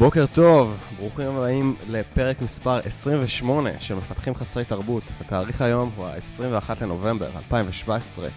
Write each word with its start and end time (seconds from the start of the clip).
בוקר 0.00 0.26
טוב, 0.32 0.76
ברוכים 0.96 1.28
הבאים 1.28 1.76
לפרק 1.90 2.42
מספר 2.42 2.78
28 2.78 3.70
של 3.78 3.94
מפתחים 3.94 4.34
חסרי 4.34 4.64
תרבות. 4.64 5.02
התאריך 5.20 5.62
היום 5.62 5.90
הוא 5.96 6.06
ה-21 6.06 6.70
לנובמבר 6.82 7.26
2017. 7.36 8.28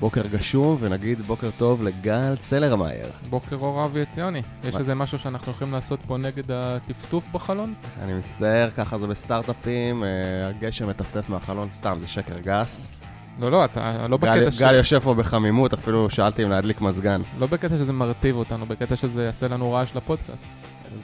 בוקר 0.00 0.26
גשום, 0.26 0.76
ונגיד 0.80 1.20
בוקר 1.20 1.50
טוב 1.58 1.82
לגל 1.82 2.36
צלרמייר. 2.36 3.06
בוקר 3.30 3.56
אור 3.56 3.84
אבי 3.84 4.02
עציוני. 4.02 4.42
יש? 4.64 4.76
איזה 4.76 4.94
משהו 4.94 5.18
שאנחנו 5.18 5.52
יכולים 5.52 5.72
לעשות 5.72 6.00
פה 6.06 6.16
נגד 6.16 6.50
הטפטוף 6.50 7.26
בחלון? 7.32 7.74
אני 8.02 8.14
מצטער, 8.14 8.70
ככה 8.70 8.98
זה 8.98 9.06
בסטארט-אפים, 9.06 10.04
אה, 10.04 10.08
הגשם 10.48 10.88
מטפטף 10.88 11.28
מהחלון, 11.28 11.68
סתם, 11.70 11.98
זה 12.00 12.06
שקר 12.06 12.38
גס. 12.38 12.96
לא, 13.38 13.50
לא, 13.50 13.64
אתה 13.64 14.06
לא 14.08 14.18
גל, 14.18 14.40
בקטע, 14.40 14.50
ש... 14.50 14.58
גל 14.58 14.74
יושב 14.74 14.98
פה 14.98 15.14
בחמימות, 15.14 15.72
אפילו 15.72 16.10
שאלתי 16.10 16.44
אם 16.44 16.50
להדליק 16.50 16.80
מזגן. 16.80 17.22
לא 17.38 17.46
בקטע 17.46 17.78
שזה 17.78 17.92
מרטיב 17.92 18.36
אותנו, 18.36 18.66
בקטע 18.66 18.96
שזה 18.96 19.24
יעשה 19.24 19.48
לנו 19.48 19.72
רעש 19.72 19.96
לפודקאסט. 19.96 20.46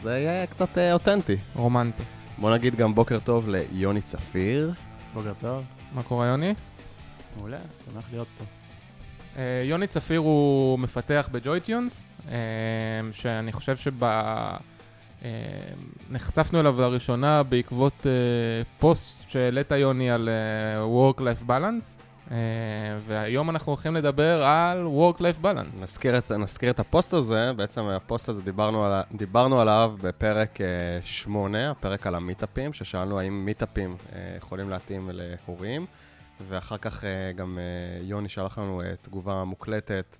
זה 0.02 0.10
יהיה 0.10 0.46
קצת 0.46 0.78
אה, 0.78 0.92
אותנטי. 0.92 1.36
רומנטי. 1.54 2.02
בוא 2.38 2.54
נגיד 2.54 2.74
גם 2.74 2.94
בוקר 2.94 3.18
טוב 3.18 3.48
ליוני 3.48 4.00
צפיר. 4.02 4.72
בוקר 5.14 5.32
טוב, 5.40 5.64
מה 5.94 6.02
קורה, 6.02 6.26
יוני? 6.26 6.54
מעולה, 7.36 7.58
שמח 7.84 8.04
להיות 8.12 8.28
פה. 8.38 8.44
אה, 9.36 9.62
יוני 9.64 9.86
צפיר 9.86 10.20
הוא 10.20 10.78
מפתח 10.78 11.28
ב 11.32 11.40
JoyTunes, 11.40 12.08
אה, 12.28 12.36
שאני 13.12 13.52
חושב 13.52 13.76
שב... 13.76 14.04
אה, 15.24 15.30
נחשפנו 16.10 16.60
אליו 16.60 16.80
לראשונה 16.80 17.42
בעקבות 17.42 18.06
אה, 18.06 18.12
פוסט 18.78 19.30
שהעלית 19.30 19.70
יוני 19.70 20.10
על 20.10 20.28
אה, 20.28 21.10
Work-Life 21.10 21.48
Balance, 21.48 22.02
והיום 23.00 23.50
אנחנו 23.50 23.72
הולכים 23.72 23.94
לדבר 23.94 24.44
על 24.44 24.86
Work-Life 24.86 25.42
Balance. 25.44 25.82
נזכיר 25.82 26.18
את, 26.18 26.32
נזכיר 26.32 26.70
את 26.70 26.80
הפוסט 26.80 27.12
הזה, 27.12 27.52
בעצם 27.56 27.84
הפוסט 27.84 28.28
הזה 28.28 28.42
דיברנו, 28.42 28.84
על, 28.84 29.02
דיברנו 29.12 29.60
עליו 29.60 29.94
בפרק 30.02 30.58
8, 31.02 31.70
הפרק 31.70 32.06
על 32.06 32.14
המיטאפים, 32.14 32.72
ששאלנו 32.72 33.20
האם 33.20 33.44
מיטאפים 33.44 33.96
אה, 34.12 34.34
יכולים 34.36 34.70
להתאים 34.70 35.10
להורים, 35.12 35.86
ואחר 36.40 36.78
כך 36.78 37.04
אה, 37.04 37.32
גם 37.32 37.58
אה, 37.58 38.02
יוני 38.02 38.28
שלח 38.28 38.58
לנו 38.58 38.82
אה, 38.82 38.96
תגובה 39.02 39.44
מוקלטת 39.44 40.18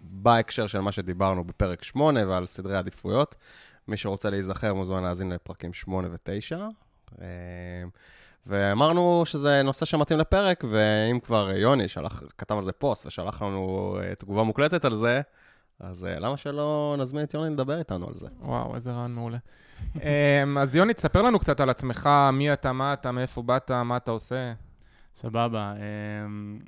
בהקשר 0.00 0.66
של 0.66 0.80
מה 0.80 0.92
שדיברנו 0.92 1.44
בפרק 1.44 1.82
8 1.82 2.28
ועל 2.28 2.46
סדרי 2.46 2.76
עדיפויות. 2.76 3.34
מי 3.88 3.96
שרוצה 3.96 4.30
להיזכר 4.30 4.74
מוזמן 4.74 5.02
להאזין 5.02 5.32
לפרקים 5.32 5.72
8 5.72 6.08
ו-9. 6.10 6.56
אה, 8.52 8.70
ואמרנו 8.70 9.22
שזה 9.24 9.62
נושא 9.62 9.86
שמתאים 9.86 10.18
לפרק, 10.18 10.64
ואם 10.68 11.20
כבר 11.20 11.50
יוני 11.50 11.88
שלח, 11.88 12.22
כתב 12.38 12.56
על 12.56 12.62
זה 12.62 12.72
פוסט 12.72 13.06
ושלח 13.06 13.42
לנו 13.42 13.98
אה, 14.02 14.14
תגובה 14.14 14.42
מוקלטת 14.42 14.84
על 14.84 14.96
זה, 14.96 15.20
אז 15.80 16.04
אה, 16.04 16.18
למה 16.18 16.36
שלא 16.36 16.96
נזמין 16.98 17.24
את 17.24 17.34
יוני 17.34 17.50
לדבר 17.50 17.78
איתנו 17.78 18.08
על 18.08 18.14
זה? 18.14 18.28
וואו, 18.40 18.74
איזה 18.74 18.92
רעיון 18.92 19.14
מעולה. 19.14 19.38
אמ, 19.96 20.58
אז 20.58 20.76
יוני, 20.76 20.94
תספר 20.94 21.22
לנו 21.22 21.38
קצת 21.38 21.60
על 21.60 21.70
עצמך, 21.70 22.08
מי 22.32 22.52
אתה, 22.52 22.72
מה 22.72 22.92
אתה, 22.92 23.12
מאיפה 23.12 23.42
באת, 23.42 23.70
מה 23.70 23.96
אתה 23.96 24.10
עושה. 24.10 24.52
סבבה, 25.14 25.74
אמ, 25.76 26.58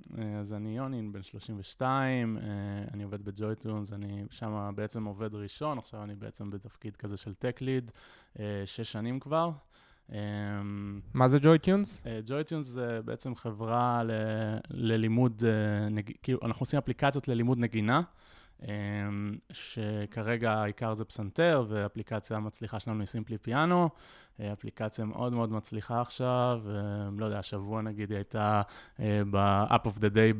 אז 0.41 0.55
אני 0.55 0.77
יוני, 0.77 1.03
בן 1.13 1.23
32, 1.23 2.39
אה, 2.39 2.43
אני 2.95 3.03
עובד 3.03 3.25
ב 3.25 3.32
JoyTunes, 3.32 3.93
אני 3.93 4.25
שם 4.31 4.73
בעצם 4.75 5.05
עובד 5.05 5.35
ראשון, 5.35 5.79
עכשיו 5.79 6.03
אני 6.03 6.15
בעצם 6.15 6.51
בתפקיד 6.51 6.97
כזה 6.97 7.17
של 7.17 7.35
tech 7.35 7.61
lead, 7.61 7.91
שש 8.65 8.93
שנים 8.93 9.21
כבר. 9.21 9.51
אמ, 10.13 10.17
מה 11.15 11.29
זה 11.29 11.39
JoyTunes? 11.43 12.05
JoyTunes 12.27 12.67
זה 12.67 13.01
בעצם 13.05 13.35
חברה 13.35 14.03
ל- 14.05 14.11
ללימוד, 14.71 15.43
אה, 15.47 15.89
נג- 15.89 16.13
כאילו, 16.23 16.39
אנחנו 16.43 16.63
עושים 16.63 16.79
אפליקציות 16.79 17.29
ללימוד 17.29 17.59
נגינה, 17.59 18.03
אמ, 18.63 18.69
שכרגע 19.53 20.53
העיקר 20.53 20.95
זה 20.95 21.05
פסנתר, 21.05 21.65
ואפליקציה 21.69 22.37
המצליחה 22.37 22.81
שלנו 22.81 22.99
היא 23.01 23.07
Simply 23.07 23.39
Piano. 23.39 23.89
אה, 24.41 24.53
אפליקציה 24.53 25.05
מאוד 25.05 25.33
מאוד 25.33 25.53
מצליחה 25.53 26.01
עכשיו, 26.01 26.61
אה, 26.69 26.75
לא 27.19 27.25
יודע, 27.25 27.39
השבוע 27.39 27.83
נגיד 27.83 28.11
היא 28.11 28.17
הייתה 28.17 28.63
אה, 29.01 29.23
ב-app 29.31 29.87
of 29.87 29.99
the 29.99 30.11
day 30.15 30.35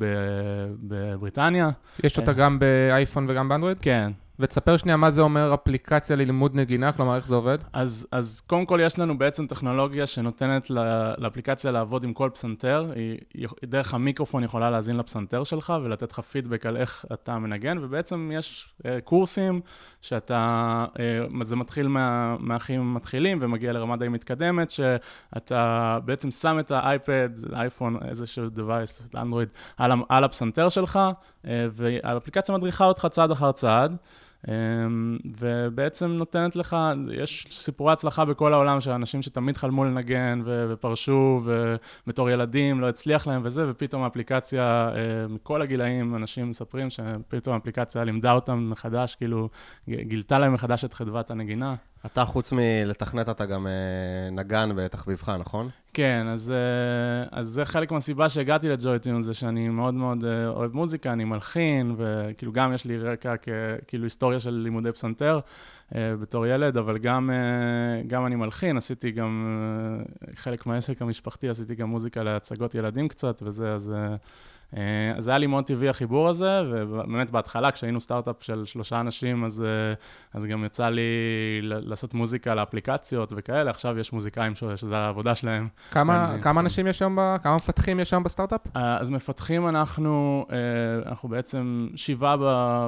בבריטניה. 0.87 1.69
יש 2.03 2.19
אותה. 2.19 2.33
גם 2.33 2.59
באייפון 2.59 3.25
וגם 3.29 3.49
באנדרואיד? 3.49 3.77
כן, 3.81 4.11
ותספר 4.39 4.77
שנייה 4.77 4.97
מה 4.97 5.11
זה 5.11 5.21
אומר 5.21 5.53
אפליקציה 5.53 6.15
ללימוד 6.15 6.55
נגינה, 6.55 6.91
כלומר 6.91 7.15
איך 7.15 7.27
זה 7.27 7.35
עובד? 7.35 7.57
אז, 7.73 8.07
אז 8.11 8.41
קודם 8.47 8.65
כל 8.65 8.79
יש 8.83 8.99
לנו 8.99 9.17
בעצם 9.17 9.47
טכנולוגיה 9.47 10.07
שנותנת 10.07 10.69
לאפליקציה 11.17 11.71
לעבוד 11.71 12.03
עם 12.03 12.13
כל 12.13 12.29
פסנתר, 12.33 12.91
היא, 12.95 13.17
היא 13.33 13.47
דרך 13.63 13.93
המיקרופון 13.93 14.43
יכולה 14.43 14.69
להאזין 14.69 14.97
לפסנתר 14.97 15.43
שלך 15.43 15.73
ולתת 15.83 16.11
לך 16.11 16.19
פידבק 16.19 16.65
על 16.65 16.77
איך 16.77 17.05
אתה 17.13 17.39
מנגן, 17.39 17.77
ובעצם 17.77 18.31
יש 18.33 18.69
אה, 18.85 19.01
קורסים 19.01 19.61
שאתה, 20.01 20.85
אה, 20.99 21.43
זה 21.43 21.55
מתחיל 21.55 21.87
מה, 21.87 22.35
מהאחים 22.39 22.81
המתחילים 22.81 23.37
ומגיע 23.41 23.73
לרמה 23.73 23.97
די 23.97 24.07
מתקדמת, 24.07 24.69
שאתה 24.69 25.99
בעצם 26.05 26.31
שם 26.31 26.59
את 26.59 26.71
האייפד, 26.71 27.29
אייפון, 27.53 27.97
איזשהו 28.07 28.45
device, 28.55 29.17
אנדרואיד, 29.17 29.49
על, 29.77 29.91
על 30.09 30.23
הפסנתר 30.23 30.69
שלך, 30.69 30.99
אה, 31.47 31.67
והאפליקציה 31.71 32.55
מדריכה 32.55 32.85
אותך 32.85 33.07
צעד 33.11 33.31
אחר 33.31 33.51
צעד. 33.51 33.95
אמ, 34.47 35.17
ובעצם 35.39 36.07
נותנת 36.07 36.55
לך, 36.55 36.77
יש 37.11 37.47
סיפורי 37.51 37.93
הצלחה 37.93 38.25
בכל 38.25 38.53
העולם 38.53 38.81
של 38.81 38.91
אנשים 38.91 39.21
שתמיד 39.21 39.57
חלמו 39.57 39.85
לנגן 39.85 40.41
ופרשו, 40.45 41.41
ובתור 41.43 42.29
ילדים 42.29 42.81
לא 42.81 42.89
הצליח 42.89 43.27
להם 43.27 43.41
וזה, 43.43 43.69
ופתאום 43.69 44.03
האפליקציה, 44.03 44.91
אה, 44.95 45.27
מכל 45.29 45.61
הגילאים, 45.61 46.15
אנשים 46.15 46.49
מספרים 46.49 46.89
שפתאום 46.89 47.55
האפליקציה 47.55 48.03
לימדה 48.03 48.31
אותם 48.31 48.69
מחדש, 48.71 49.15
כאילו, 49.15 49.49
גילתה 49.89 50.39
להם 50.39 50.53
מחדש 50.53 50.85
את 50.85 50.93
חדוות 50.93 51.31
הנגינה. 51.31 51.75
אתה, 52.05 52.25
חוץ 52.25 52.51
מלתכנת, 52.51 53.29
אתה 53.29 53.45
גם 53.45 53.67
אה, 53.67 54.29
נגן 54.31 54.69
בתחביבך, 54.75 55.29
נכון? 55.39 55.69
כן, 55.93 56.27
אז, 56.27 56.51
אה, 56.51 57.39
אז 57.39 57.47
זה 57.47 57.65
חלק 57.65 57.91
מהסיבה 57.91 58.29
שהגעתי 58.29 58.69
לג'וי-טיון, 58.69 59.21
זה 59.21 59.33
שאני 59.33 59.69
מאוד 59.69 59.93
מאוד 59.93 60.25
אה, 60.25 60.47
אוהב 60.47 60.73
מוזיקה, 60.73 61.13
אני 61.13 61.23
מלחין, 61.23 61.95
וכאילו 61.97 62.51
גם 62.51 62.73
יש 62.73 62.85
לי 62.85 62.97
רקע 62.97 63.33
כאילו 63.87 64.03
היסטוריה 64.03 64.39
של 64.39 64.51
לימודי 64.51 64.91
פסנתר 64.91 65.39
בתור 65.95 66.47
ילד, 66.47 66.77
אבל 66.77 66.97
גם, 66.97 67.29
גם 68.07 68.25
אני 68.25 68.35
מלחין, 68.35 68.77
עשיתי 68.77 69.11
גם, 69.11 69.45
חלק 70.35 70.65
מהעסק 70.65 71.01
המשפחתי, 71.01 71.49
עשיתי 71.49 71.75
גם 71.75 71.89
מוזיקה 71.89 72.23
להצגות 72.23 72.75
ילדים 72.75 73.07
קצת, 73.07 73.41
וזה, 73.45 73.73
אז... 73.73 73.93
אה, 74.77 74.81
אז 75.17 75.27
היה 75.27 75.37
לי 75.37 75.47
מאוד 75.47 75.63
טבעי 75.65 75.89
החיבור 75.89 76.27
הזה, 76.29 76.61
ובאמת 76.69 77.31
בהתחלה, 77.31 77.71
כשהיינו 77.71 77.99
סטארט-אפ 77.99 78.43
של 78.43 78.65
שלושה 78.65 78.99
אנשים, 78.99 79.43
אז, 79.43 79.61
אה, 79.61 79.93
אז 80.33 80.45
גם 80.45 80.65
יצא 80.65 80.89
לי 80.89 81.01
לעשות 81.61 82.13
מוזיקה 82.13 82.55
לאפליקציות 82.55 83.33
וכאלה, 83.35 83.69
עכשיו 83.69 83.99
יש 83.99 84.13
מוזיקאים 84.13 84.55
ש- 84.55 84.63
שזה 84.75 84.97
העבודה 84.97 85.35
שלהם. 85.35 85.67
כמה, 85.91 86.31
אני- 86.33 86.41
כמה 86.43 86.61
אנשים 86.61 86.87
יש 86.87 86.99
שם, 86.99 87.15
ב... 87.19 87.35
כמה 87.43 87.55
מפתחים 87.55 87.99
יש 87.99 88.09
שם 88.09 88.23
בסטארט-אפ? 88.23 88.61
אה, 88.75 88.97
אז 88.97 89.09
מפתחים 89.09 89.67
אנחנו, 89.67 90.45
אנחנו 91.05 91.29
בעצם 91.29 91.87
שבעה 91.95 92.35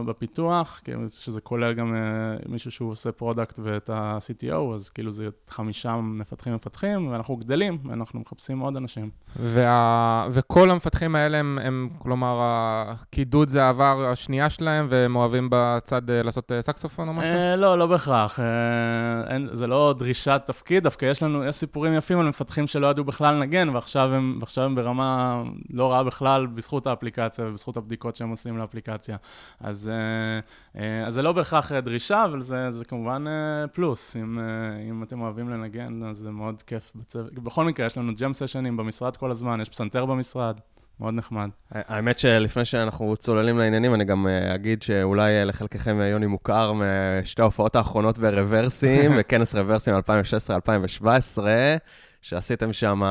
בפיתוח, 0.05 0.81
שזה 1.09 1.41
כולל 1.41 1.73
גם 1.73 1.95
מישהו 2.49 2.71
שהוא 2.71 2.91
עושה 2.91 3.11
product 3.11 3.59
ואת 3.63 3.89
ה-CTO, 3.89 4.73
אז 4.75 4.89
כאילו 4.89 5.11
זה 5.11 5.27
חמישה 5.49 5.95
מפתחים 5.95 6.53
מפתחים, 6.55 7.07
ואנחנו 7.11 7.35
גדלים, 7.35 7.77
ואנחנו 7.89 8.19
מחפשים 8.19 8.59
עוד 8.59 8.75
אנשים. 8.77 9.09
וה... 9.39 10.27
וכל 10.31 10.71
המפתחים 10.71 11.15
האלה 11.15 11.37
הם, 11.37 11.59
הם, 11.71 11.89
כלומר, 11.97 12.39
הקידוד 12.41 13.47
זה 13.47 13.63
העבר 13.63 14.05
השנייה 14.11 14.49
שלהם, 14.49 14.87
והם 14.89 15.15
אוהבים 15.15 15.47
בצד 15.51 16.09
אה, 16.09 16.23
לעשות 16.23 16.51
אה, 16.51 16.61
סקסופון 16.61 17.07
או 17.07 17.13
משהו? 17.13 17.33
אה, 17.33 17.55
לא, 17.55 17.77
לא 17.77 17.87
בהכרח. 17.87 18.39
זה 19.53 19.67
לא 19.67 19.95
דרישת 19.99 20.41
תפקיד, 20.45 20.83
דווקא 20.83 21.05
יש 21.05 21.23
לנו, 21.23 21.45
יש 21.45 21.55
סיפורים 21.55 21.93
יפים 21.93 22.19
על 22.19 22.29
מפתחים 22.29 22.67
שלא 22.67 22.87
ידעו 22.87 23.03
בכלל 23.03 23.35
לנגן, 23.35 23.69
ועכשיו 23.69 24.13
הם, 24.13 24.39
ברמה 24.75 25.43
לא 25.69 25.91
רעה 25.91 26.03
בכלל 26.03 26.47
בזכות 26.47 26.87
האפליקציה 26.87 27.45
ובזכות 27.45 27.77
הבדיקות 27.77 28.15
שהם 28.15 28.29
עושים 28.29 28.57
לאפליקציה. 28.57 29.17
אז, 29.59 29.91
זה 31.09 31.21
לא 31.21 31.31
בהכרח 31.31 31.71
דרישה, 31.71 32.25
אבל 32.25 32.41
זה, 32.41 32.85
כמובן 32.87 33.25
פלוס. 33.73 34.15
אם, 34.15 35.03
אתם 35.03 35.21
אוהבים 35.21 35.49
לנגן, 35.49 36.03
אז 36.03 36.17
זה 36.17 36.31
מאוד 36.31 36.61
כיף. 36.61 36.91
בצוות. 36.95 37.33
בכל 37.33 37.65
מקרה, 37.65 37.85
יש 37.85 37.97
לנו 37.97 38.11
ג'ם 38.19 38.33
סשנים 38.33 38.77
במשרד 38.77 39.17
כל 39.17 39.31
הזמן, 39.31 39.61
יש 39.61 39.69
פסנתר 39.69 40.05
במשרד, 40.05 40.59
מאוד 40.99 41.13
נחמד. 41.13 41.49
האמת 41.71 42.19
שלפני 42.19 42.65
שאנחנו 42.65 43.17
צוללים 43.17 43.57
לעניינים, 43.57 43.93
אני 43.93 44.05
גם 44.05 44.27
אה, 44.27 44.55
אגיד 44.55 44.81
שאולי 44.81 45.39
אה, 45.39 45.45
לחלקכם 45.45 46.01
אה, 46.01 46.07
יוני 46.07 46.25
מוכר 46.25 46.73
משתי 47.21 47.41
ההופעות 47.41 47.75
האחרונות 47.75 48.19
ברוורסים, 48.19 49.11
בכנס 49.17 49.55
רוורסים 49.55 49.93
2016-2017, 51.03 51.05
שעשיתם 52.21 52.73
שם, 52.73 53.01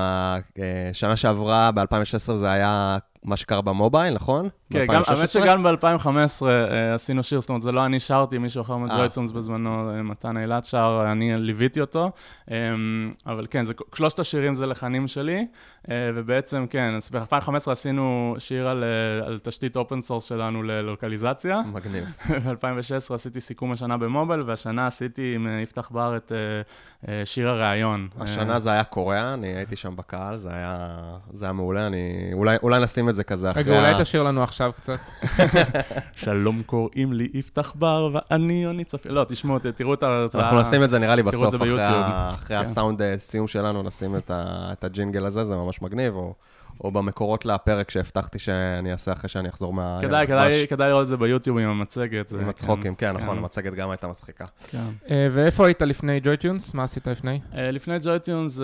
שנה 0.93 1.17
שעברה, 1.17 1.71
ב-2016 1.73 2.35
זה 2.35 2.51
היה 2.51 2.99
מה 3.25 3.37
שקרה 3.37 3.61
במובייל, 3.61 4.15
נכון? 4.15 4.49
כן, 4.73 4.87
גם, 4.87 5.03
ב-2016? 5.03 5.13
האמת 5.17 5.29
שגם 5.29 5.63
ב-2015 5.63 6.47
אה, 6.47 6.95
עשינו 6.95 7.23
שיר, 7.23 7.41
זאת 7.41 7.49
אומרת, 7.49 7.63
זה 7.63 7.73
לא 7.73 7.87
אני 7.87 8.01
שרתי, 8.01 8.39
מישהו 8.39 8.61
אחר 8.61 8.73
אה. 8.73 8.79
מג'ויטונס 8.79 9.31
בזמנו, 9.31 9.91
אה, 9.91 10.03
מתן 10.03 10.37
אילת 10.37 10.65
שר, 10.65 11.05
אני 11.13 11.37
ליוויתי 11.37 11.81
אותו. 11.81 12.11
אה, 12.51 12.57
אבל 13.27 13.47
כן, 13.51 13.65
זה, 13.65 13.75
שלושת 13.95 14.19
השירים 14.19 14.55
זה 14.55 14.67
לחנים 14.67 15.09
שלי, 15.09 15.47
אה, 15.91 16.11
ובעצם, 16.15 16.67
כן, 16.71 16.95
אז 16.95 17.11
ב-2015 17.11 17.71
עשינו 17.71 18.35
שיר 18.39 18.69
על, 18.69 18.85
אה, 18.85 19.27
על 19.27 19.39
תשתית 19.39 19.77
open 19.77 20.01
source 20.01 20.25
שלנו 20.25 20.63
ללוקליזציה. 20.63 21.63
מגניב. 21.73 22.05
ב-2016 22.45 23.15
עשיתי 23.15 23.41
סיכום 23.41 23.73
השנה 23.73 23.97
במובייל, 23.97 24.43
והשנה 24.43 24.87
עשיתי 24.87 25.33
עם 25.35 25.47
אה, 25.47 25.61
יפתח 25.61 25.91
בר 25.91 26.17
את 26.17 26.33
אה, 26.33 26.39
אה, 27.09 27.27
שיר 27.27 27.49
הראיון. 27.49 28.09
השנה 28.21 28.53
אה, 28.53 28.59
זה 28.59 28.71
היה 28.71 28.85
קורע, 28.85 29.35
אני 29.35 29.57
הייתי 29.57 29.77
שם 29.77 29.97
בקהל, 29.97 30.37
זה 30.37 30.49
היה, 30.53 30.97
זה 31.33 31.45
היה 31.45 31.53
מעולה, 31.53 31.87
אני... 31.87 32.31
אולי, 32.33 32.57
אולי 32.63 32.81
נשים 32.81 33.10
את 33.11 33.17
זה 33.17 33.25
כזה 33.25 33.51
אחרי... 33.51 33.63
רגע, 33.63 33.79
אולי 33.79 34.03
תשאיר 34.03 34.23
לנו 34.23 34.43
עכשיו 34.43 34.73
קצת. 34.77 34.99
שלום 36.25 36.63
קוראים 36.63 37.13
לי 37.13 37.29
יפתח 37.35 37.75
בר, 37.79 38.11
ואני 38.15 38.63
יוני 38.65 38.85
צפיר. 38.85 39.13
לא, 39.13 39.25
תשמעו, 39.25 39.59
תראו 39.59 39.95
את 39.95 40.03
ההרצאה. 40.03 40.43
אנחנו 40.43 40.61
נשים 40.61 40.85
את 40.85 40.91
זה 40.91 40.99
נראה 40.99 41.15
לי 41.15 41.23
בסוף, 41.23 41.55
אחרי, 41.55 41.77
כן. 42.49 42.57
הסאונד 42.57 43.03
אה, 43.03 43.15
סיום 43.19 43.49
שלנו, 43.49 43.83
נשים. 43.83 44.17
את 44.33 44.85
הג'ינגל 44.85 45.27
הזה, 45.27 45.45
זה 45.45 45.55
ממש 45.55 45.83
מגניב, 45.83 46.15
או, 46.85 46.91
במקורות 46.91 47.45
לפרק 47.47 47.91
שהבטחתי 47.91 48.39
שאני 48.39 48.93
אעשה 48.93 49.13
אחרי 49.13 49.29
שאני 49.29 49.49
אחזור 49.49 49.73
מה... 49.73 49.99
כדאי, 50.03 50.27
כדאי, 50.27 50.67
כדאי 50.69 50.89
לראות 50.89 51.03
את 51.03 51.09
זה 51.09 51.17
ביוטיוב 51.17 51.59
עם 51.59 51.69
המצגת. 51.69 52.33
עם 52.33 52.49
הצחוקים, 52.49 52.95
כן, 52.95 53.13
כן. 53.17 53.23
נכון, 53.23 53.39
המצגת 53.39 53.75
גם 53.75 53.91
הייתה 53.91 54.09
מצחיקה. 54.09 54.45
כן. 54.71 54.79
אה, 55.11 55.29
ואיפה 55.31 55.67
היית 55.67 55.83
לפני 55.83 56.21
JoyTunes? 56.21 56.75
מה 56.75 56.83
עשית 56.85 57.09
לפני? 57.09 57.41
אה, 57.55 57.71
לפני 57.71 57.97
JoyTunes, 58.03 58.61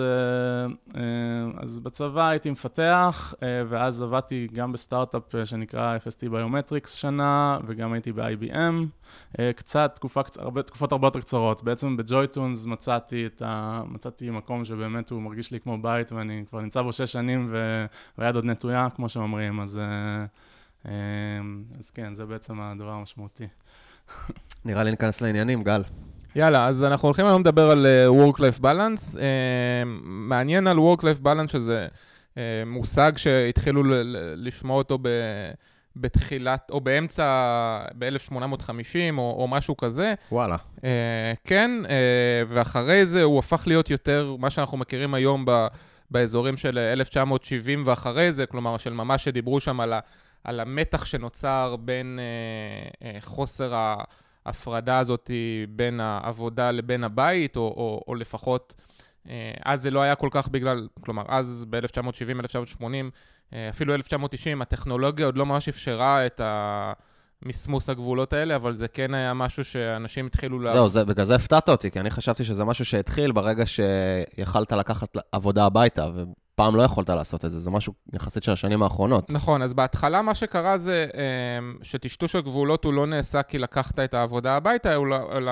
אז 1.57 1.79
בצבא 1.79 2.27
הייתי 2.29 2.51
מפתח, 2.51 3.33
אה, 3.43 3.47
ואז 3.69 4.01
עבדתי 4.03 4.47
גם 4.53 4.71
בסטארט-אפ 4.71 5.35
אה, 5.35 5.45
שנקרא 5.45 5.97
FST 5.97 6.31
Biometrics 6.33 6.87
שנה, 6.87 7.57
וגם 7.67 7.93
הייתי 7.93 8.11
ב-IBM. 8.11 8.85
אה, 9.39 9.51
קצת, 9.55 9.91
תקופה, 9.95 10.21
קצ- 10.23 10.41
הרבה, 10.41 10.61
תקופות 10.63 10.91
הרבה 10.91 11.07
יותר 11.07 11.19
קצרות. 11.19 11.63
בעצם 11.63 11.97
בג'ויטונס 11.97 12.65
מצאתי, 12.65 13.25
את 13.25 13.41
ה, 13.45 13.81
מצאתי 13.85 14.29
מקום 14.29 14.65
שבאמת 14.65 15.09
הוא 15.09 15.21
מרגיש 15.21 15.51
לי 15.51 15.59
כמו 15.59 15.77
בית, 15.81 16.11
ואני 16.11 16.43
כבר 16.49 16.61
נמצא 16.61 16.81
בו 16.81 16.93
שש 16.93 17.11
שנים, 17.11 17.47
ו- 17.51 17.85
והיד 18.17 18.35
עוד 18.35 18.45
נטויה, 18.45 18.87
כמו 18.95 19.09
שאומרים, 19.09 19.59
אז, 19.59 19.77
אה, 19.77 20.25
אה, 20.87 20.91
אז 21.79 21.89
כן, 21.89 22.13
זה 22.13 22.25
בעצם 22.25 22.61
הדבר 22.61 22.91
המשמעותי. 22.91 23.47
נראה 24.65 24.83
לי 24.83 24.91
ניכנס 24.91 25.21
לעניינים, 25.21 25.63
גל. 25.63 25.83
יאללה, 26.35 26.67
אז 26.67 26.83
אנחנו 26.83 27.07
הולכים 27.07 27.25
היום 27.25 27.41
לדבר 27.41 27.69
על 27.69 27.85
אה, 27.85 28.07
Work-Life 28.07 28.61
Balance. 28.61 29.15
Uh, 29.15 29.19
מעניין 30.03 30.67
על 30.67 30.77
Work-Life 30.77 31.23
Balance, 31.23 31.47
שזה 31.47 31.87
uh, 32.33 32.37
מושג 32.65 33.11
שהתחילו 33.17 33.83
ל- 33.83 33.93
ל- 33.93 34.47
לשמוע 34.47 34.77
אותו 34.77 34.97
ב... 35.01 35.07
בתחילת, 35.95 36.69
או 36.71 36.81
באמצע, 36.81 37.23
ב-1850, 37.97 39.17
או, 39.17 39.35
או 39.39 39.47
משהו 39.47 39.77
כזה. 39.77 40.13
וואלה. 40.31 40.55
Uh, 40.77 40.81
כן, 41.43 41.71
uh, 41.83 41.89
ואחרי 42.47 43.05
זה 43.05 43.23
הוא 43.23 43.39
הפך 43.39 43.63
להיות 43.67 43.89
יותר 43.89 44.35
מה 44.39 44.49
שאנחנו 44.49 44.77
מכירים 44.77 45.13
היום 45.13 45.45
ב, 45.47 45.67
באזורים 46.11 46.57
של 46.57 46.77
1970 46.77 47.83
ואחרי 47.85 48.31
זה, 48.31 48.45
כלומר, 48.45 48.77
של 48.77 48.93
ממש 48.93 49.23
שדיברו 49.23 49.59
שם 49.59 49.79
על, 49.79 49.93
ה, 49.93 49.99
על 50.43 50.59
המתח 50.59 51.05
שנוצר 51.05 51.75
בין 51.79 52.19
uh, 52.19 53.03
uh, 53.03 53.25
חוסר 53.25 53.95
ההפרדה 54.45 54.99
הזאת 54.99 55.31
בין 55.69 55.99
העבודה 55.99 56.71
לבין 56.71 57.03
הבית, 57.03 57.57
או, 57.57 57.61
או, 57.61 58.03
או 58.07 58.15
לפחות, 58.15 58.75
uh, 59.25 59.29
אז 59.65 59.81
זה 59.81 59.91
לא 59.91 60.01
היה 60.01 60.15
כל 60.15 60.29
כך 60.31 60.47
בגלל, 60.47 60.87
כלומר, 61.01 61.23
אז 61.27 61.65
ב-1970, 61.69 62.39
1980, 62.39 63.11
uh, 63.13 63.53
אפילו 63.69 63.93
1990, 63.95 64.61
הטכנולוגיה 64.61 65.25
עוד 65.25 65.37
לא 65.37 65.45
ממש 65.45 65.69
אפשרה 65.69 66.25
את 66.25 66.39
ה... 66.39 66.93
מסמוס 67.45 67.89
הגבולות 67.89 68.33
האלה, 68.33 68.55
אבל 68.55 68.75
זה 68.75 68.87
כן 68.87 69.13
היה 69.13 69.33
משהו 69.33 69.63
שאנשים 69.63 70.25
התחילו 70.25 70.59
לה... 70.59 70.73
זהו, 70.73 70.89
זה, 70.89 71.05
בגלל 71.05 71.25
זה 71.25 71.35
הפתעת 71.35 71.69
אותי, 71.69 71.91
כי 71.91 71.99
אני 71.99 72.09
חשבתי 72.09 72.43
שזה 72.43 72.65
משהו 72.65 72.85
שהתחיל 72.85 73.31
ברגע 73.31 73.63
שיכלת 73.65 74.71
לקחת 74.71 75.17
עבודה 75.31 75.65
הביתה, 75.65 76.07
ופעם 76.15 76.75
לא 76.75 76.81
יכולת 76.81 77.09
לעשות 77.09 77.45
את 77.45 77.51
זה, 77.51 77.59
זה 77.59 77.69
משהו 77.71 77.93
יחסית 78.13 78.43
של 78.43 78.51
השנים 78.51 78.83
האחרונות. 78.83 79.29
נכון, 79.29 79.61
אז 79.61 79.73
בהתחלה 79.73 80.21
מה 80.21 80.35
שקרה 80.35 80.77
זה 80.77 81.07
אמ, 81.13 81.77
שטשטוש 81.81 82.35
הגבולות 82.35 82.85
הוא 82.85 82.93
לא 82.93 83.07
נעשה 83.07 83.43
כי 83.43 83.59
לקחת 83.59 83.99
את 83.99 84.13
העבודה 84.13 84.55
הביתה, 84.55 84.95
אלא, 84.95 85.51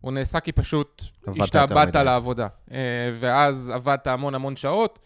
הוא 0.00 0.12
נעשה 0.12 0.40
כי 0.40 0.52
פשוט 0.52 1.02
השתעבדת. 1.40 1.96
לעבודה. 1.96 2.46
אה, 2.72 2.78
ואז 3.20 3.72
עבדת 3.74 4.06
המון 4.06 4.34
המון 4.34 4.56
שעות, 4.56 4.98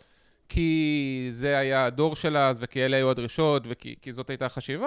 כי 0.48 1.28
זה 1.30 1.58
היה 1.58 1.86
הדור 1.86 2.16
של 2.16 2.36
אז, 2.36 2.58
וכי 2.62 2.84
אלה 2.84 2.96
היו 2.96 3.10
הדרישות, 3.10 3.62
וכי 3.68 3.94
כי 4.02 4.12
זאת 4.12 4.30
הייתה 4.30 4.46
החשיבה. 4.46 4.86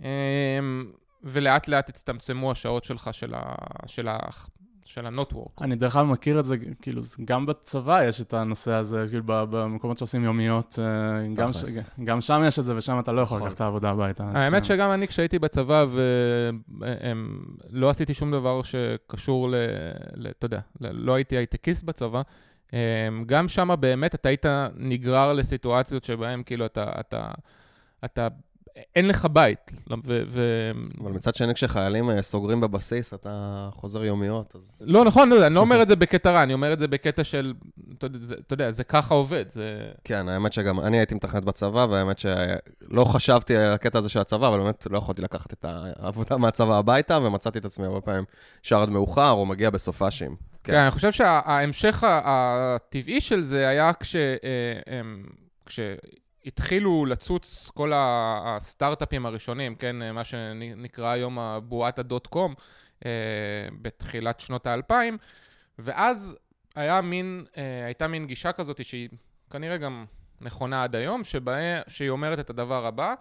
אמ, 0.00 0.06
ולאט 1.24 1.68
לאט 1.68 1.88
הצטמצמו 1.88 2.50
השעות 2.50 2.84
שלך 2.84 3.08
של 3.12 3.34
ה... 3.34 3.54
של 3.86 4.08
ה... 4.08 4.18
של 4.84 5.06
work. 5.32 5.60
אני 5.60 5.76
דרך 5.76 5.96
אגב 5.96 6.06
מכיר 6.06 6.40
את 6.40 6.44
זה, 6.44 6.56
כאילו, 6.82 7.02
גם 7.24 7.46
בצבא 7.46 8.04
יש 8.04 8.20
את 8.20 8.34
הנושא 8.34 8.70
הזה, 8.72 9.04
כאילו, 9.08 9.22
ב- 9.26 9.44
במקומות 9.50 9.98
שעושים 9.98 10.24
יומיות, 10.24 10.78
אה, 10.78 11.34
גם, 11.34 11.52
ש. 11.52 11.64
גם 12.04 12.20
שם 12.20 12.42
יש 12.46 12.58
את 12.58 12.64
זה, 12.64 12.76
ושם 12.76 12.98
אתה 12.98 13.12
לא 13.12 13.20
יכול 13.20 13.36
נכון. 13.36 13.46
לקחת 13.46 13.56
את 13.56 13.60
העבודה 13.60 13.90
הביתה. 13.90 14.24
האמת 14.34 14.62
כן. 14.62 14.68
שגם 14.68 14.90
אני, 14.90 15.08
כשהייתי 15.08 15.38
בצבא 15.38 15.86
ולא 17.70 17.90
עשיתי 17.90 18.14
שום 18.14 18.32
דבר 18.32 18.62
שקשור 18.62 19.48
ל... 19.50 19.54
ל- 20.14 20.26
אתה 20.38 20.44
יודע, 20.44 20.60
לא 20.80 21.14
הייתי 21.14 21.36
הייטקיסט 21.36 21.84
בצבא, 21.84 22.18
אמ, 22.18 22.22
גם 23.26 23.48
שם 23.48 23.74
באמת 23.80 24.14
אתה 24.14 24.28
היית 24.28 24.46
נגרר 24.76 25.32
לסיטואציות 25.32 26.04
שבהן 26.04 26.42
כאילו 26.46 26.66
אתה... 26.66 26.92
אתה, 27.00 27.30
אתה 28.04 28.28
אין 28.96 29.08
לך 29.08 29.26
בית. 29.32 29.72
לא, 29.90 29.96
ו, 30.06 30.22
ו... 30.28 30.70
אבל 31.00 31.10
מצד 31.10 31.34
שני, 31.34 31.54
כשחיילים 31.54 32.10
אה, 32.10 32.22
סוגרים 32.22 32.60
בבסיס, 32.60 33.14
אתה 33.14 33.68
חוזר 33.72 34.04
יומיות, 34.04 34.56
אז... 34.56 34.84
לא, 34.86 35.04
נכון, 35.04 35.30
לא, 35.30 35.46
אני 35.46 35.54
לא 35.54 35.60
אומר 35.60 35.82
את 35.82 35.88
זה 35.88 35.96
בקטע 35.96 36.30
רע, 36.30 36.42
אני 36.42 36.54
אומר 36.54 36.72
את 36.72 36.78
זה 36.78 36.88
בקטע 36.88 37.24
של, 37.24 37.54
אתה 37.98 38.06
יודע, 38.06 38.18
זה, 38.20 38.34
אתה 38.46 38.54
יודע, 38.54 38.70
זה 38.70 38.84
ככה 38.84 39.14
עובד. 39.14 39.44
זה... 39.50 39.90
כן, 40.04 40.28
האמת 40.28 40.52
שגם 40.52 40.80
אני 40.80 40.98
הייתי 40.98 41.14
מתכנת 41.14 41.44
בצבא, 41.44 41.86
והאמת 41.90 42.18
שלא 42.18 43.04
חשבתי 43.04 43.56
על 43.56 43.72
הקטע 43.72 43.98
הזה 43.98 44.08
של 44.08 44.20
הצבא, 44.20 44.48
אבל 44.48 44.58
באמת 44.58 44.86
לא 44.90 44.98
יכולתי 44.98 45.22
לקחת 45.22 45.52
את 45.52 45.64
העבודה 45.64 46.36
מהצבא 46.36 46.78
הביתה, 46.78 47.18
ומצאתי 47.22 47.58
את 47.58 47.64
עצמי 47.64 47.86
הרבה 47.86 48.00
פעמים 48.00 48.24
שר 48.62 48.82
עד 48.82 48.90
מאוחר, 48.90 49.30
או 49.30 49.46
מגיע 49.46 49.70
בסופאשים. 49.70 50.51
כן, 50.64 50.74
אני 50.74 50.90
חושב 50.90 51.12
שההמשך 51.12 52.04
הטבעי 52.06 53.20
של 53.20 53.42
זה 53.42 53.68
היה 53.68 53.92
כש... 53.92 54.16
אה, 54.16 54.30
הם- 54.86 55.26
כשהתחילו 55.66 57.06
לצוץ 57.06 57.70
כל 57.74 57.92
הסטארט-אפים 57.94 59.26
הראשונים, 59.26 59.74
כן, 59.74 60.02
אה, 60.02 60.12
מה 60.12 60.24
שנקרא 60.24 61.08
היום 61.08 61.38
הבועת 61.38 61.98
הדוט 61.98 62.26
קום, 62.26 62.54
אה, 63.06 63.10
בתחילת 63.82 64.40
שנות 64.40 64.66
האלפיים, 64.66 65.18
ואז 65.78 66.36
היה 66.74 67.00
מין, 67.00 67.44
הייתה 67.86 68.06
מין 68.08 68.26
גישה 68.26 68.52
כזאת 68.52 68.84
שהיא 68.84 69.08
כנראה 69.50 69.76
גם 69.76 70.04
נכונה 70.40 70.82
עד 70.84 70.96
היום, 70.96 71.24
שבה, 71.24 71.52
שהיא 71.88 72.10
אומרת 72.10 72.38
את 72.38 72.50
הדבר 72.50 72.86
הבא, 72.86 73.14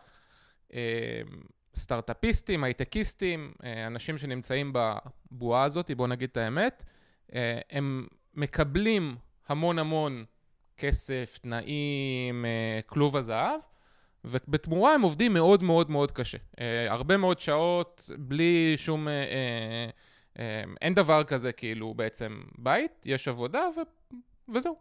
סטארט-אפיסטים, 1.75 2.63
הייטקיסטים, 2.63 3.53
אנשים 3.87 4.17
שנמצאים 4.17 4.73
בבועה 4.75 5.63
הזאת, 5.63 5.91
בואו 5.91 6.07
נגיד 6.07 6.29
את 6.31 6.37
האמת, 6.37 6.83
הם 7.71 8.07
מקבלים 8.33 9.15
המון 9.47 9.79
המון 9.79 10.25
כסף, 10.81 11.39
תנאים, 11.41 12.45
אה, 12.45 12.79
כלוב 12.85 13.17
הזהב, 13.17 13.59
ובתמורה 14.25 14.93
הם 14.93 15.01
עובדים 15.01 15.33
מאוד 15.33 15.63
מאוד 15.63 15.91
מאוד 15.91 16.11
קשה. 16.11 16.37
אה, 16.59 16.91
הרבה 16.91 17.17
מאוד 17.17 17.39
שעות, 17.39 18.09
בלי 18.17 18.73
שום... 18.77 19.07
אה, 19.07 19.13
אה, 19.13 19.89
אה, 20.39 20.63
אין 20.81 20.93
דבר 20.93 21.23
כזה 21.23 21.51
כאילו 21.51 21.93
בעצם 21.93 22.41
בית, 22.57 23.05
יש 23.05 23.27
עבודה 23.27 23.67
ו, 23.77 23.81
וזהו. 24.53 24.75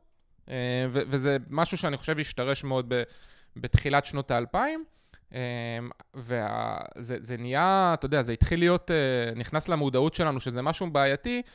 אה, 0.49 0.87
וזה 0.91 1.37
משהו 1.51 1.79
שאני 1.79 1.97
חושב 1.97 2.19
השתרש 2.19 2.65
מאוד 2.65 2.85
ב, 2.89 3.03
בתחילת 3.57 4.05
שנות 4.05 4.31
האלפיים. 4.31 4.85
וזה 6.15 7.17
זה 7.19 7.37
נהיה, 7.37 7.91
אתה 7.95 8.07
יודע, 8.07 8.23
זה 8.23 8.33
התחיל 8.33 8.59
להיות, 8.59 8.91
אה, 8.91 9.35
נכנס 9.37 9.69
למודעות 9.69 10.15
שלנו 10.15 10.41
שזה 10.41 10.63
משהו 10.63 10.91
בעייתי, 10.91 11.43
אה, 11.47 11.53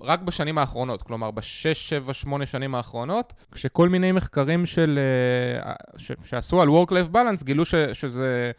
רק 0.00 0.20
בשנים 0.20 0.58
האחרונות, 0.58 1.02
כלומר 1.02 1.30
בשש, 1.30 1.88
שבע, 1.88 2.12
שמונה 2.12 2.46
שנים 2.46 2.74
האחרונות, 2.74 3.32
כשכל 3.52 3.88
מיני 3.88 4.12
מחקרים 4.12 4.66
של, 4.66 4.98
אה, 5.64 5.72
ש, 5.96 6.12
שעשו 6.24 6.62
על 6.62 6.68
Work-Life 6.68 7.14
Balance 7.14 7.44
גילו 7.44 7.64
ש, 7.64 7.74
שזה, 7.92 8.50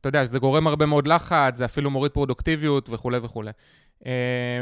אתה 0.00 0.08
יודע, 0.08 0.24
שזה 0.24 0.38
גורם 0.38 0.66
הרבה 0.66 0.86
מאוד 0.86 1.08
לחץ, 1.08 1.56
זה 1.56 1.64
אפילו 1.64 1.90
מוריד 1.90 2.12
פרודוקטיביות 2.12 2.88
וכולי 2.90 3.18
וכולי. 3.22 3.50
אה, 4.06 4.12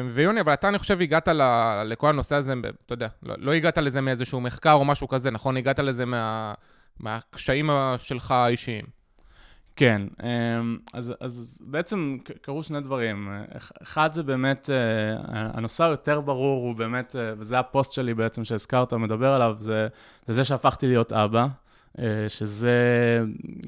ויוני, 0.08 0.40
אבל 0.40 0.52
אתה, 0.52 0.68
אני 0.68 0.78
חושב, 0.78 1.00
הגעת 1.00 1.28
ל, 1.28 1.42
לכל 1.84 2.08
הנושא 2.08 2.36
הזה, 2.36 2.54
אתה 2.86 2.92
יודע, 2.92 3.08
לא, 3.22 3.34
לא 3.38 3.52
הגעת 3.52 3.78
לזה 3.78 4.00
מאיזשהו 4.00 4.40
מחקר 4.40 4.72
או 4.72 4.84
משהו 4.84 5.08
כזה, 5.08 5.30
נכון? 5.30 5.56
הגעת 5.56 5.78
לזה 5.78 6.04
מה, 6.04 6.54
מהקשיים 7.00 7.70
שלך 7.96 8.30
האישיים. 8.30 8.99
כן, 9.80 10.02
אמ, 10.22 10.78
אז, 10.92 11.14
אז 11.20 11.58
בעצם 11.60 12.16
קרו 12.42 12.62
שני 12.62 12.80
דברים. 12.80 13.28
אח- 13.56 13.72
אחד 13.82 14.12
זה 14.12 14.22
באמת, 14.22 14.70
אה, 14.70 15.16
הנושא 15.54 15.84
היותר 15.84 16.20
ברור 16.20 16.62
הוא 16.66 16.74
באמת, 16.76 17.16
אה, 17.18 17.32
וזה 17.38 17.58
הפוסט 17.58 17.92
שלי 17.92 18.14
בעצם 18.14 18.44
שהזכרת, 18.44 18.92
מדבר 18.94 19.32
עליו, 19.32 19.56
זה, 19.58 19.88
זה 20.26 20.34
זה 20.34 20.44
שהפכתי 20.44 20.86
להיות 20.86 21.12
אבא. 21.12 21.46
אה, 21.98 22.04
שזה 22.28 23.20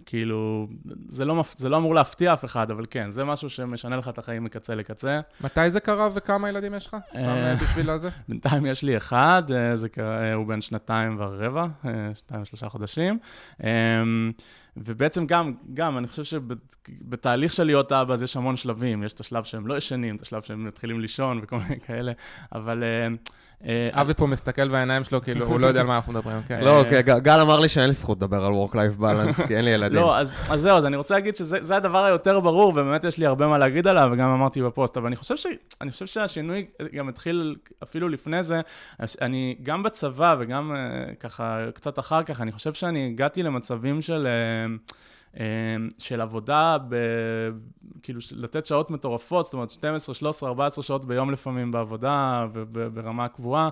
כאילו, 0.07 0.69
זה 1.09 1.25
לא, 1.25 1.45
זה 1.57 1.69
לא 1.69 1.77
אמור 1.77 1.95
להפתיע 1.95 2.33
אף 2.33 2.45
אחד, 2.45 2.71
אבל 2.71 2.85
כן, 2.91 3.11
זה 3.11 3.25
משהו 3.25 3.49
שמשנה 3.49 3.97
לך 3.97 4.09
את 4.09 4.19
החיים 4.19 4.45
מקצה 4.45 4.75
לקצה. 4.75 5.21
מתי 5.41 5.71
זה 5.71 5.81
קרה 5.81 6.09
וכמה 6.15 6.49
ילדים 6.49 6.75
יש 6.75 6.87
לך? 6.87 6.97
סתם 7.11 7.23
אה, 7.23 7.55
בשביל 7.63 7.91
הזה. 7.91 8.09
בינתיים 8.29 8.67
יש 8.67 8.83
לי 8.83 8.97
אחד, 8.97 9.43
זה 9.75 9.89
קרה, 9.89 10.33
הוא 10.33 10.47
בן 10.47 10.61
שנתיים 10.61 11.17
ורבע, 11.19 11.67
שנתיים 12.15 12.43
ושלושה 12.43 12.69
חודשים. 12.69 13.19
ובעצם 14.77 15.27
גם, 15.27 15.55
גם, 15.75 15.99
אני 15.99 16.07
חושב 16.09 16.25
שבתהליך 16.25 17.53
של 17.53 17.65
להיות 17.65 17.93
אבא, 17.93 18.15
אז 18.15 18.23
יש 18.23 18.37
המון 18.37 18.57
שלבים. 18.57 19.03
יש 19.03 19.13
את 19.13 19.21
השלב 19.21 19.45
שהם 19.45 19.67
לא 19.67 19.77
ישנים, 19.77 20.17
את 20.17 20.23
השלב 20.23 20.43
שהם 20.43 20.67
מתחילים 20.67 21.01
לישון 21.01 21.41
וכל 21.43 21.59
מיני 21.59 21.81
כאלה, 21.81 22.13
אבל... 22.53 22.83
אה, 22.83 23.09
אבי 23.93 24.15
פה 24.15 24.27
מסתכל 24.27 24.69
בעיניים 24.69 25.05
שלו, 25.05 25.23
כאילו, 25.23 25.47
הוא 25.47 25.61
לא 25.61 25.67
יודע 25.67 25.81
על 25.81 25.87
מה 25.87 25.97
אנחנו 25.97 26.13
מדברים, 26.13 26.37
כן. 26.49 26.61
לא, 26.65 26.81
אוקיי, 26.81 27.03
גל 27.03 27.41
אמר 27.41 27.61
לי 27.61 27.69
שאין 27.69 27.87
לי 27.87 27.93
זכות 27.93 28.19
לדבר 28.19 28.45
על 28.45 28.53
Work-Life 28.53 29.01
Balance, 29.01 29.47
כי 29.47 29.57
אין 29.57 29.65
לי 29.65 29.71
ילדים. 29.71 29.97
לא, 29.97 30.19
אז 30.19 30.35
זהו, 30.55 30.77
אז 30.77 30.87
אני 30.87 30.97
רוצה 30.97 31.15
להגיד 31.15 31.37
שזה 31.37 31.77
הדבר 31.77 32.05
היותר 32.05 32.41
ברור, 32.41 32.69
ובאמת 32.69 33.05
יש 33.05 33.19
לי 33.19 33.27
הרבה 33.27 33.47
מה 33.47 33.59
להגיד 33.59 33.87
עליו, 33.87 34.09
וגם 34.13 34.31
אמרתי 34.31 34.63
בפוסט, 34.63 34.97
אבל 34.97 35.07
אני 35.81 35.91
חושב 35.91 36.07
שהשינוי 36.07 36.67
גם 36.95 37.09
התחיל 37.09 37.57
אפילו 37.83 38.09
לפני 38.09 38.43
זה. 38.43 38.61
אני, 39.21 39.57
גם 39.63 39.83
בצבא 39.83 40.37
וגם 40.39 40.73
אה, 40.73 41.15
ככה 41.21 41.67
קצת 41.75 41.99
אחר 41.99 42.23
כך, 42.23 42.41
אני 42.41 42.53
חושב 42.53 42.73
שאני 42.73 43.07
הגעתי 43.07 43.43
למצבים 43.43 44.03
של... 44.03 44.27
אה, 44.27 44.77
של 45.99 46.21
עבודה, 46.21 46.77
ב, 46.89 46.97
כאילו 48.03 48.21
לתת 48.37 48.67
שעות 48.67 48.91
מטורפות, 48.91 49.45
זאת 49.45 49.55
אומרת 49.55 49.71
12, 49.71 50.15
13, 50.15 50.49
14 50.49 50.85
שעות 50.85 51.05
ביום 51.05 51.31
לפעמים 51.31 51.71
בעבודה 51.71 52.47
וברמה 52.53 53.29
קבועה. 53.29 53.69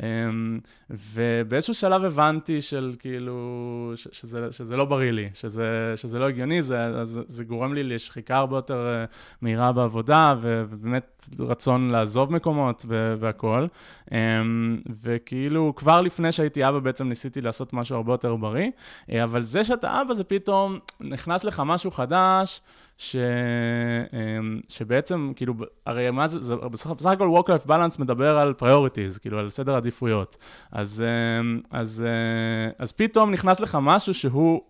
אמ, 0.00 0.58
ובאיזשהו 0.90 1.74
שלב 1.74 2.04
הבנתי 2.04 2.62
של 2.62 2.94
כאילו, 2.98 3.92
ש, 3.96 4.08
שזה, 4.12 4.52
שזה 4.52 4.76
לא 4.76 4.84
בריא 4.84 5.10
לי, 5.10 5.28
שזה, 5.34 5.92
שזה 5.96 6.18
לא 6.18 6.28
הגיוני, 6.28 6.62
זה, 6.62 7.04
זה, 7.04 7.20
זה 7.26 7.44
גורם 7.44 7.74
לי 7.74 7.82
לשחיקה 7.82 8.36
הרבה 8.36 8.56
יותר 8.56 8.86
אה, 8.86 9.04
מהירה 9.42 9.72
בעבודה, 9.72 10.34
ובאמת 10.40 11.28
רצון 11.38 11.90
לעזוב 11.90 12.32
מקומות 12.32 12.86
והכול. 13.18 13.68
אמ, 14.12 14.80
וכאילו, 15.02 15.72
כבר 15.76 16.00
לפני 16.00 16.32
שהייתי 16.32 16.68
אבא 16.68 16.78
בעצם 16.78 17.08
ניסיתי 17.08 17.40
לעשות 17.40 17.72
משהו 17.72 17.96
הרבה 17.96 18.12
יותר 18.12 18.36
בריא, 18.36 18.70
אה, 19.10 19.24
אבל 19.24 19.42
זה 19.42 19.64
שאתה 19.64 20.02
אבא 20.02 20.14
זה 20.14 20.24
פתאום... 20.24 20.78
נכנס 21.00 21.44
לך 21.44 21.62
משהו 21.66 21.90
חדש, 21.90 22.60
ש... 22.98 23.16
אמ, 23.16 24.60
שבעצם, 24.68 25.32
כאילו, 25.36 25.54
הרי 25.86 26.10
מה 26.10 26.28
זה, 26.28 26.40
זה 26.40 26.56
בסך 26.56 27.06
הכל 27.06 27.28
Work-Life 27.28 27.68
Balance 27.68 27.96
מדבר 27.98 28.38
על 28.38 28.54
priorities, 28.60 29.18
כאילו, 29.20 29.38
על 29.38 29.50
סדר 29.50 29.76
עדיפויות. 29.76 30.36
אז, 30.72 31.04
אמ, 31.40 31.60
אז, 31.70 32.04
אה, 32.06 32.70
אז 32.78 32.92
פתאום 32.92 33.30
נכנס 33.30 33.60
לך 33.60 33.78
משהו 33.82 34.14
שהוא 34.14 34.62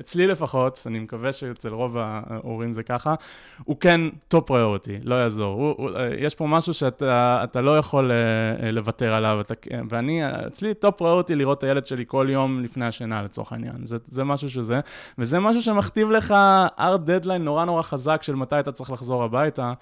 אצלי 0.00 0.26
לפחות, 0.26 0.82
אני 0.86 0.98
מקווה 0.98 1.32
שאצל 1.32 1.68
רוב 1.68 1.96
ההורים 1.98 2.72
זה 2.72 2.82
ככה, 2.82 3.14
הוא 3.64 3.76
כן 3.80 4.00
top 4.28 4.46
priority, 4.46 4.98
לא 5.04 5.14
יעזור. 5.14 5.60
הוא, 5.60 5.74
הוא, 5.78 5.96
אה, 5.96 6.10
יש 6.18 6.34
פה 6.34 6.46
משהו 6.46 6.74
שאתה 6.74 7.60
לא 7.62 7.78
יכול 7.78 8.10
uh, 8.10 8.64
לוותר 8.64 9.14
עליו, 9.14 9.40
אתה, 9.40 9.54
ואני, 9.88 10.22
אצלי 10.46 10.74
top 10.74 10.98
priority 10.98 11.34
לראות 11.34 11.58
את 11.58 11.64
הילד 11.64 11.86
שלי 11.86 12.04
כל 12.06 12.26
יום 12.30 12.60
לפני 12.60 12.86
השינה, 12.86 13.22
לצורך 13.22 13.52
העניין. 13.52 13.76
זה, 13.82 13.96
זה 14.06 14.24
משהו 14.24 14.50
שזה, 14.50 14.80
וזה 15.18 15.40
משהו 15.40 15.62
שמכתיב 15.62 16.10
לך 16.10 16.34
hard 16.78 17.00
deadline 17.00 17.44
נורא 17.44 17.64
נורא 17.64 17.82
חזק 17.82 18.22
של 18.22 18.34
מתי 18.34 18.60
אתה 18.60 18.72
צריך 18.72 18.90
לחזור 18.90 19.24
הביתה, 19.24 19.72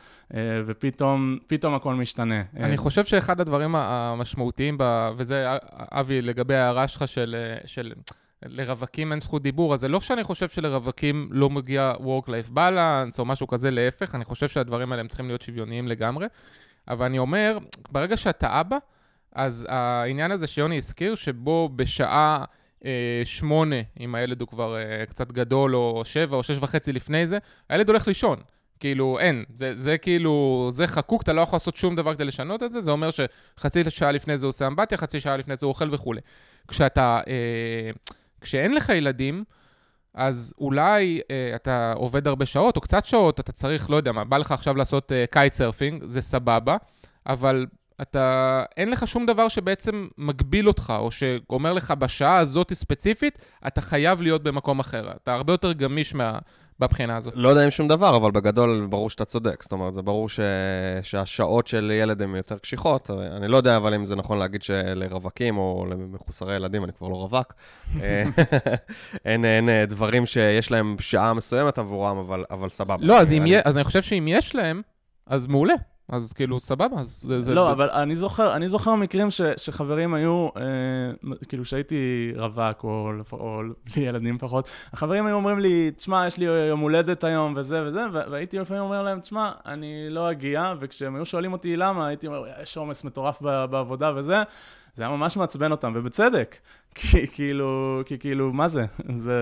ופתאום 0.67 1.39
הכל 1.75 1.95
משתנה. 1.95 2.43
אני 2.57 2.77
חושב 2.77 3.05
שאחד 3.05 3.41
הדברים 3.41 3.75
המשמעותיים, 3.75 4.77
ב, 4.79 5.11
וזה, 5.17 5.47
אבי, 5.93 6.23
לגבי 6.23 6.55
ההערה 6.55 6.89
שלך 6.89 7.09
של... 7.09 7.37
של... 7.67 7.93
לרווקים 8.47 9.13
אין 9.13 9.21
זכות 9.21 9.43
דיבור, 9.43 9.75
אז 9.75 9.81
זה 9.81 9.89
לא 9.89 10.01
שאני 10.01 10.25
חושב 10.25 10.49
שלרווקים 10.49 11.29
לא 11.31 11.51
מגיע 11.51 11.93
Work-Life 11.99 12.57
Balance 12.57 13.19
או 13.19 13.25
משהו 13.25 13.47
כזה, 13.47 13.71
להפך, 13.71 14.15
אני 14.15 14.25
חושב 14.25 14.49
שהדברים 14.49 14.93
האלה 14.93 15.01
הם 15.01 15.09
צריכים 15.09 15.27
להיות 15.27 15.43
שוויוניים 15.43 15.89
לגמרי. 15.89 16.27
אבל 16.89 17.07
אני 17.07 17.19
אומר, 17.19 17.59
ברגע 17.91 18.17
שאתה 18.17 18.61
אבא, 18.61 18.77
אז 19.35 19.67
העניין 19.69 20.31
הזה 20.31 20.47
שיוני 20.47 20.77
הזכיר, 20.77 21.15
שבו 21.15 21.69
בשעה 21.77 22.45
אה, 22.85 23.23
שמונה, 23.25 23.77
אם 24.01 24.15
הילד 24.15 24.41
הוא 24.41 24.49
כבר 24.49 24.77
אה, 24.77 25.07
קצת 25.07 25.33
גדול, 25.33 25.77
או 25.77 26.03
שבע 26.05 26.37
או 26.37 26.43
שש 26.43 26.57
וחצי 26.61 26.93
לפני 26.93 27.27
זה, 27.27 27.39
הילד 27.69 27.89
הולך 27.89 28.09
לישון. 28.09 28.39
כאילו, 28.81 29.19
אין. 29.19 29.45
זה, 29.55 29.77
זה 29.77 29.99
כאילו, 29.99 30.69
זה 30.73 30.87
חקוק, 30.87 31.23
אתה 31.23 31.33
לא 31.33 31.41
יכול 31.41 31.57
לעשות 31.57 31.77
שום 31.77 31.97
דבר 31.97 32.15
כדי 32.15 32.25
לשנות 32.25 32.63
את 32.63 32.73
זה, 32.73 32.81
זה 32.81 32.91
אומר 32.91 33.09
שחצי 33.11 33.91
שעה 33.91 34.13
לפני 34.13 34.39
זה 34.39 34.47
הוא 34.47 34.49
עושה 34.49 34.67
אמבטיה, 34.67 34.99
חצי 34.99 35.21
שעה 35.21 35.37
לפני 35.37 35.57
זה 35.57 35.67
הוא 35.67 35.71
אוכל 35.71 35.95
וכולי. 35.95 36.21
כשאתה... 36.69 37.21
אה, 37.27 37.91
כשאין 38.43 38.75
לך 38.75 38.89
ילדים, 38.89 39.45
אז 40.15 40.55
אולי 40.59 41.21
אה, 41.31 41.53
אתה 41.55 41.93
עובד 41.93 42.27
הרבה 42.27 42.47
שעות 42.47 42.77
או 42.77 42.81
קצת 42.81 43.07
שעות, 43.07 43.41
אתה 43.41 43.53
צריך, 43.53 43.91
לא 43.91 43.97
יודע 43.97 44.13
מה, 44.13 44.25
בא 44.25 44.37
לך 44.37 44.53
עכשיו 44.53 44.77
לעשות 44.77 45.13
אה, 45.13 45.25
kite 45.31 45.53
surfing, 45.53 46.05
זה 46.05 46.23
סבבה, 46.23 46.77
אבל 47.27 47.67
אתה, 48.03 48.65
אין 48.77 48.91
לך 48.91 49.09
שום 49.09 49.27
דבר 49.27 49.49
שבעצם 49.49 50.09
מגביל 50.19 50.69
אותך, 50.69 50.93
או 50.99 51.11
שאומר 51.11 51.73
לך 51.73 51.91
בשעה 51.91 52.39
הזאת 52.39 52.73
ספציפית, 52.73 53.39
אתה 53.67 53.81
חייב 53.81 54.23
להיות 54.23 54.43
במקום 54.43 54.81
אחר. 54.81 55.11
אתה 55.23 55.35
הרבה 55.35 55.53
יותר 55.53 55.73
גמיש 55.73 56.15
מה, 56.15 56.39
בבחינה 56.83 57.17
הזאת. 57.17 57.33
לא 57.37 57.49
יודע 57.49 57.65
אם 57.65 57.71
שום 57.71 57.89
דבר, 57.89 58.17
אבל 58.17 58.31
בגדול 58.31 58.87
ברור 58.91 59.11
שאתה 59.11 59.25
צודק. 59.25 59.63
זאת 59.63 59.73
אומרת, 59.73 59.95
זה 59.95 60.03
ברור 60.03 60.29
ש... 60.29 60.41
שהשעות 61.03 61.67
של 61.67 61.91
ילד 61.95 62.23
הן 62.23 62.35
יותר 62.35 62.59
קשיחות. 62.59 63.11
אני 63.11 63.49
לא 63.49 63.57
יודע 63.57 63.77
אבל 63.77 63.95
אם 63.95 64.05
זה 64.05 64.17
נכון 64.17 64.39
להגיד 64.39 64.63
שלרווקים 64.63 65.57
או 65.59 65.87
למחוסרי 65.91 66.57
ילדים, 66.57 66.85
אני 66.85 66.93
כבר 66.93 67.09
לא 67.09 67.15
רווק, 67.15 67.55
אה, 68.01 68.25
אין, 69.25 69.45
אין 69.45 69.69
אה, 69.69 69.87
דברים 69.87 70.27
שיש 70.27 70.71
להם 70.71 70.97
שעה 71.01 71.35
מסוימת 71.35 71.79
עבורם, 71.79 72.19
אבל, 72.19 72.45
אבל 72.51 72.69
סבבה. 72.69 73.07
לא, 73.07 73.21
אז, 73.21 73.33
אני... 73.33 73.59
אז 73.65 73.77
אני 73.77 73.85
חושב 73.85 74.03
שאם 74.03 74.27
יש 74.29 74.55
להם, 74.55 74.83
אז 75.27 75.47
מעולה. 75.47 75.75
אז 76.13 76.33
כאילו, 76.33 76.61
סבבה, 76.61 77.01
אז 77.01 77.25
זה... 77.27 77.43
זה 77.43 77.55
לא, 77.55 77.67
זה... 77.67 77.73
אבל 77.73 77.91
אני 77.91 78.17
זוכר, 78.17 78.57
אני 78.57 78.69
זוכר 78.69 78.95
מקרים 78.95 79.31
ש, 79.31 79.41
שחברים 79.57 80.15
היו, 80.15 80.49
אה, 80.57 80.63
כאילו, 81.49 81.65
שהייתי 81.65 82.33
רווק, 82.37 82.85
או, 82.85 83.11
או 83.33 83.59
בלי 83.85 84.03
ילדים 84.03 84.35
לפחות, 84.35 84.69
החברים 84.93 85.27
היו 85.27 85.37
אומרים 85.37 85.59
לי, 85.59 85.91
תשמע, 85.97 86.27
יש 86.27 86.37
לי 86.37 86.45
יום 86.45 86.81
הולדת 86.81 87.25
היום, 87.25 87.55
וזה 87.57 87.85
וזה, 87.87 88.01
והייתי 88.13 88.59
לפעמים 88.59 88.83
אומר 88.83 89.03
להם, 89.03 89.21
תשמע, 89.21 89.51
אני 89.67 90.07
לא 90.11 90.31
אגיע, 90.31 90.75
וכשהם 90.81 91.17
היו 91.17 91.27
שואלים 91.27 91.53
אותי 91.53 91.77
למה, 91.77 92.07
הייתי 92.07 92.27
אומר, 92.27 92.45
יש 92.63 92.77
עומס 92.77 93.05
מטורף 93.05 93.43
בעבודה 93.43 94.13
וזה, 94.17 94.43
זה 94.95 95.03
היה 95.03 95.17
ממש 95.17 95.37
מעצבן 95.37 95.71
אותם, 95.71 95.93
ובצדק. 95.97 96.57
כי 96.95 97.27
כאילו, 97.27 98.01
כי 98.07 98.19
כאילו, 98.19 98.53
מה 98.53 98.69
זה? 98.69 98.85
זה, 99.17 99.35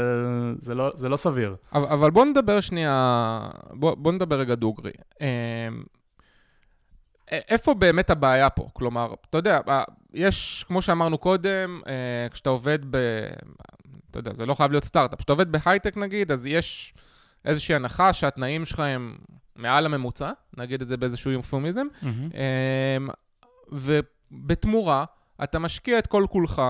זה, 0.59 0.75
לא, 0.75 0.91
זה 0.95 1.09
לא 1.09 1.17
סביר. 1.17 1.57
אבל, 1.73 1.87
אבל 1.87 2.11
בוא 2.11 2.25
נדבר 2.25 2.61
שנייה, 2.61 3.41
בוא, 3.71 3.95
בוא 3.95 4.13
נדבר 4.13 4.37
רגע 4.37 4.55
דוגרי. 4.55 4.93
אמ, 7.33 7.39
איפה 7.49 7.75
באמת 7.75 8.11
הבעיה 8.11 8.51
פה? 8.51 8.69
כלומר, 8.73 9.15
אתה 9.31 9.39
יודע, 9.39 9.61
יש, 10.15 10.65
כמו 10.69 10.83
שאמרנו 10.83 11.19
קודם, 11.19 11.81
כשאתה 12.31 12.51
עובד 12.51 12.79
ב... 12.91 12.97
אתה 14.11 14.19
יודע, 14.19 14.35
זה 14.35 14.47
לא 14.47 14.55
חייב 14.55 14.71
להיות 14.71 14.85
סטארט-אפ. 14.85 15.19
כשאתה 15.19 15.33
עובד 15.33 15.53
בהייטק 15.53 15.97
נגיד, 15.97 16.33
אז 16.33 16.47
יש 16.47 16.95
איזושהי 17.45 17.75
הנחה 17.75 18.13
שהתנאים 18.13 18.65
שלך 18.65 18.81
הם 18.81 19.17
מעל 19.57 19.87
הממוצע, 19.87 20.31
נגיד 20.57 20.83
את 20.83 20.89
זה 20.89 20.97
באיזשהו 20.97 21.31
אינפורמיזם, 21.31 21.87
mm-hmm. 22.03 22.37
ובתמורה, 23.73 25.05
אתה 25.45 25.59
משקיע 25.59 25.99
את 25.99 26.07
כל 26.07 26.27
כולך, 26.31 26.63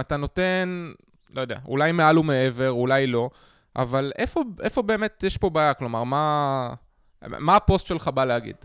אתה 0.00 0.16
נותן, 0.16 0.92
לא 1.30 1.40
יודע, 1.40 1.58
אולי 1.66 1.92
מעל 1.92 2.18
ומעבר, 2.18 2.70
אולי 2.70 3.06
לא, 3.06 3.30
אבל 3.76 4.12
איפה, 4.18 4.42
איפה 4.60 4.82
באמת 4.82 5.22
יש 5.22 5.36
פה 5.36 5.50
בעיה? 5.50 5.74
כלומר, 5.74 6.04
מה, 6.04 6.74
מה 7.28 7.56
הפוסט 7.56 7.86
שלך 7.86 8.08
בא 8.08 8.24
להגיד? 8.24 8.56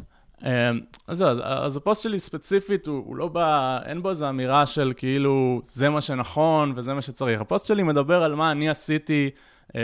אמ, 0.43 0.79
אז 1.07 1.17
זהו, 1.17 1.29
אז 1.43 1.77
הפוסט 1.77 2.03
שלי 2.03 2.19
ספציפית, 2.19 2.87
הוא, 2.87 3.03
הוא 3.05 3.15
לא 3.15 3.27
בא, 3.27 3.79
אין 3.85 4.01
בו 4.01 4.09
איזו 4.09 4.29
אמירה 4.29 4.65
של 4.65 4.93
כאילו, 4.97 5.61
זה 5.63 5.89
מה 5.89 6.01
שנכון 6.01 6.73
וזה 6.75 6.93
מה 6.93 7.01
שצריך. 7.01 7.41
הפוסט 7.41 7.65
שלי 7.65 7.83
מדבר 7.83 8.23
על 8.23 8.35
מה 8.35 8.51
אני 8.51 8.69
עשיתי 8.69 9.29
אה, 9.75 9.81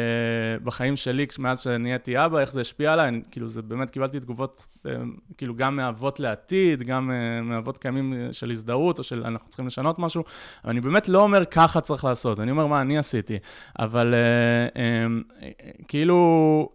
בחיים 0.63 0.95
שלי 0.95 1.25
מאז 1.39 1.61
שנהייתי 1.61 2.25
אבא, 2.25 2.39
איך 2.39 2.51
זה 2.51 2.61
השפיע 2.61 2.93
עליי, 2.93 3.07
אני, 3.07 3.21
כאילו, 3.31 3.47
זה 3.47 3.61
באמת, 3.61 3.91
קיבלתי 3.91 4.19
תגובות, 4.19 4.67
אה, 4.85 4.91
כאילו, 5.37 5.55
גם 5.55 5.75
מאבות 5.75 6.19
לעתיד, 6.19 6.83
גם 6.83 7.11
אה, 7.11 7.41
מאבות 7.41 7.77
קיימים 7.77 8.13
של 8.31 8.51
הזדהות, 8.51 8.97
או 8.97 9.03
של 9.03 9.23
אנחנו 9.25 9.49
צריכים 9.49 9.67
לשנות 9.67 9.99
משהו, 9.99 10.23
אבל 10.63 10.71
אני 10.71 10.81
באמת 10.81 11.09
לא 11.09 11.21
אומר 11.21 11.45
ככה 11.45 11.81
צריך 11.81 12.03
לעשות, 12.03 12.39
אני 12.39 12.51
אומר 12.51 12.67
מה 12.67 12.81
אני 12.81 12.97
עשיתי. 12.97 13.37
אבל 13.79 14.13
אה, 14.13 14.81
אה, 14.81 15.07
אה, 15.41 15.71
כאילו, 15.87 16.69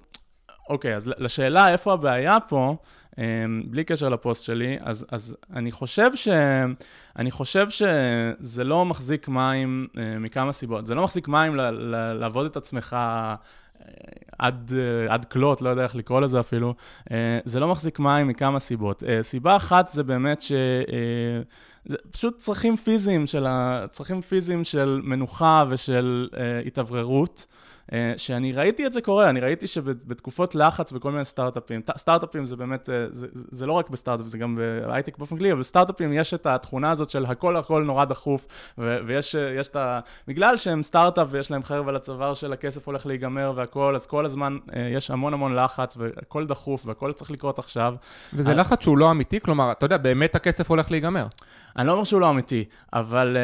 אוקיי, 0.69 0.97
אז 0.97 1.11
לשאלה 1.19 1.73
איפה 1.73 1.93
הבעיה 1.93 2.41
פה, 2.41 2.77
בלי 3.65 3.85
קשר 3.85 4.09
לפוסט 4.09 4.45
שלי, 4.45 4.77
אז, 4.81 5.07
אז 5.11 5.37
אני, 5.53 5.73
חושב 5.73 6.11
ש, 6.15 6.29
אני 7.17 7.31
חושב 7.31 7.71
שזה 7.71 8.65
לא 8.65 8.85
מחזיק 8.85 9.29
מים 9.29 9.87
אה, 9.99 10.19
מכמה 10.19 10.53
סיבות. 10.53 10.87
זה 10.87 10.95
לא 10.95 11.05
מחזיק 11.05 11.29
מים 11.29 11.57
ל, 11.57 11.61
ל, 11.61 12.13
לעבוד 12.13 12.47
את 12.47 12.57
עצמך 12.57 12.97
עד, 14.39 14.73
אה, 14.77 15.15
עד 15.15 15.25
כלות, 15.25 15.63
לא 15.63 15.69
יודע 15.69 15.83
איך 15.83 15.97
לקרוא 15.97 16.21
לזה 16.21 16.41
אפילו, 16.41 16.75
אה, 17.11 17.39
זה 17.45 17.61
לא 17.61 17.69
מחזיק 17.69 17.99
מים 17.99 18.29
מכמה 18.29 18.59
סיבות. 18.59 19.03
אה, 19.05 19.23
סיבה 19.23 19.57
אחת 19.57 19.89
זה 19.89 20.03
באמת 20.03 20.41
ש... 20.41 20.53
זה 21.87 21.97
פשוט 22.11 22.39
צרכים 22.39 22.77
פיזיים 22.77 23.27
של, 23.27 23.47
ה... 23.47 23.85
צרכים 23.93 24.23
פיזיים 24.23 24.65
של 24.65 25.01
מנוחה 25.05 25.65
ושל 25.69 26.29
אה, 26.37 26.61
התאווררות. 26.67 27.47
אה, 27.93 28.13
שאני 28.17 28.53
ראיתי 28.53 28.87
את 28.87 28.93
זה 28.93 29.01
קורה, 29.01 29.31
אני 29.31 29.41
ראיתי 29.41 29.67
שבתקופות 29.67 30.55
לחץ 30.55 30.93
בכל 30.93 31.11
מיני 31.11 31.25
סטארט-אפים, 31.25 31.81
סטארט-אפים 31.97 32.47
זה 32.47 32.57
באמת, 32.57 32.91
אה, 32.91 33.07
זה, 33.11 33.27
זה 33.33 33.67
לא 33.67 33.73
רק 33.73 33.91
בסטארט-אפ, 33.91 34.27
זה 34.27 34.39
גם 34.39 34.57
בהייטק 34.57 35.19
באופן 35.19 35.37
כללי, 35.37 35.53
אבל 35.53 35.61
בסטארט-אפים 35.61 36.13
יש 36.13 36.35
את 36.35 36.47
התכונה 36.47 36.91
הזאת 36.91 37.11
של 37.11 37.25
הכל 37.25 37.57
הכל 37.57 37.83
נורא 37.83 38.05
דחוף, 38.05 38.47
ו- 38.79 38.99
ויש 39.07 39.35
אה, 39.35 39.61
את 39.61 39.77
ה... 39.77 40.01
בגלל 40.29 40.57
שהם 40.57 40.83
סטארט-אפ 40.83 41.29
ויש 41.31 41.51
להם 41.51 41.63
חרב 41.63 41.89
על 41.89 41.97
הצוואר 41.97 42.35
של 42.35 42.53
הכסף 42.53 42.87
הולך 42.87 43.07
להיגמר 43.07 43.53
והכל, 43.57 43.97
אז 43.97 44.07
כל 44.07 44.27
הזמן 44.27 44.57
יש 44.97 45.11
המון 45.11 45.35
המון 45.35 45.55
לחץ, 45.57 45.97
והכל 45.97 46.47
דחוף, 46.47 46.87
והכל 46.87 47.13
צריך 47.13 47.31
לקרות 47.31 47.59
עכשיו. 47.59 47.95
וזה 48.35 48.51
אז... 48.51 48.57
לחץ 48.57 48.83
שהוא 48.83 48.99
לא 48.99 49.11
אמיתי? 49.11 49.41
כלומר, 49.41 49.73
אתה 49.73 49.87
יודע, 49.87 49.97
באמת 49.97 50.35
הכסף 50.35 50.71
הולך 50.71 50.91
להיגמר. 50.91 51.27
אני 51.77 51.87
לא 51.87 51.93
אומר 51.93 52.05
שהוא 52.05 52.21
לא 52.21 52.31
אמיתי, 52.31 52.65
אבל... 52.93 53.37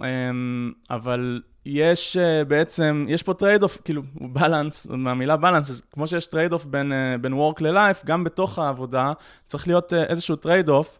אמ, 0.00 0.72
אבל... 0.90 1.40
יש 1.68 2.16
uh, 2.16 2.44
בעצם, 2.44 3.06
יש 3.08 3.22
פה 3.22 3.34
trade 3.34 3.62
off, 3.62 3.78
כאילו, 3.84 4.02
balance, 4.20 4.86
מהמילה 4.90 5.36
balance, 5.36 5.82
כמו 5.92 6.08
שיש 6.08 6.26
trade 6.26 6.52
off 6.52 6.64
בין, 6.64 6.92
uh, 6.92 7.20
בין 7.20 7.32
work 7.32 7.60
ל-life, 7.60 8.06
גם 8.06 8.24
בתוך 8.24 8.58
העבודה 8.58 9.12
צריך 9.46 9.68
להיות 9.68 9.92
uh, 9.92 9.96
איזשהו 9.96 10.36
trade 10.36 10.68
off. 10.68 10.98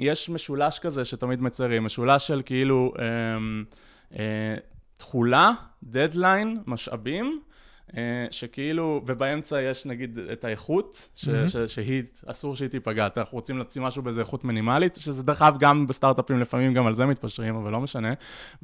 יש 0.00 0.30
משולש 0.30 0.78
כזה 0.78 1.04
שתמיד 1.04 1.42
מציירים, 1.42 1.84
משולש 1.84 2.26
של 2.26 2.42
כאילו 2.44 2.92
תכולה, 4.96 5.52
דדליין, 5.82 6.62
משאבים, 6.66 7.26
אה, 7.26 7.49
שכאילו, 8.30 9.02
ובאמצע 9.06 9.62
יש 9.62 9.86
נגיד 9.86 10.18
את 10.32 10.44
האיכות, 10.44 11.08
ש, 11.14 11.28
mm-hmm. 11.28 11.48
ש, 11.48 11.56
שהיא, 11.56 12.02
אסור 12.26 12.56
שהיא 12.56 12.68
תיפגע. 12.68 13.08
אנחנו 13.16 13.38
רוצים 13.38 13.56
להוציא 13.56 13.82
משהו 13.82 14.02
באיזה 14.02 14.20
איכות 14.20 14.44
מינימלית, 14.44 14.96
שזה 15.00 15.22
דרך 15.22 15.42
אגב 15.42 15.58
גם 15.58 15.86
בסטארט-אפים 15.86 16.40
לפעמים 16.40 16.74
גם 16.74 16.86
על 16.86 16.94
זה 16.94 17.06
מתפשרים, 17.06 17.56
אבל 17.56 17.72
לא 17.72 17.80
משנה. 17.80 18.12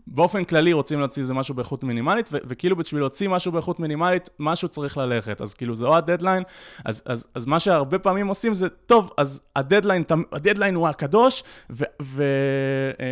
באופן 0.06 0.44
כללי 0.44 0.72
רוצים 0.72 0.98
להוציא 0.98 1.22
איזה 1.22 1.34
משהו 1.34 1.54
באיכות 1.54 1.84
מינימלית, 1.84 2.28
ו- 2.32 2.38
וכאילו 2.48 2.76
בשביל 2.76 3.00
להוציא 3.00 3.28
משהו 3.28 3.52
באיכות 3.52 3.80
מינימלית, 3.80 4.30
משהו 4.38 4.68
צריך 4.68 4.96
ללכת. 4.96 5.40
אז 5.40 5.54
כאילו 5.54 5.74
זה 5.74 5.84
או 5.84 5.96
הדדליין, 5.96 6.42
אז, 6.84 7.02
אז, 7.06 7.26
אז 7.34 7.46
מה 7.46 7.60
שהרבה 7.60 7.98
פעמים 7.98 8.26
עושים 8.26 8.54
זה, 8.54 8.68
טוב, 8.68 9.10
אז 9.16 9.40
הדדליין, 9.56 10.04
הדדליין 10.32 10.74
הוא 10.74 10.88
הקדוש, 10.88 11.42
ו, 11.70 11.84
ו, 12.02 12.22
אה, 13.00 13.06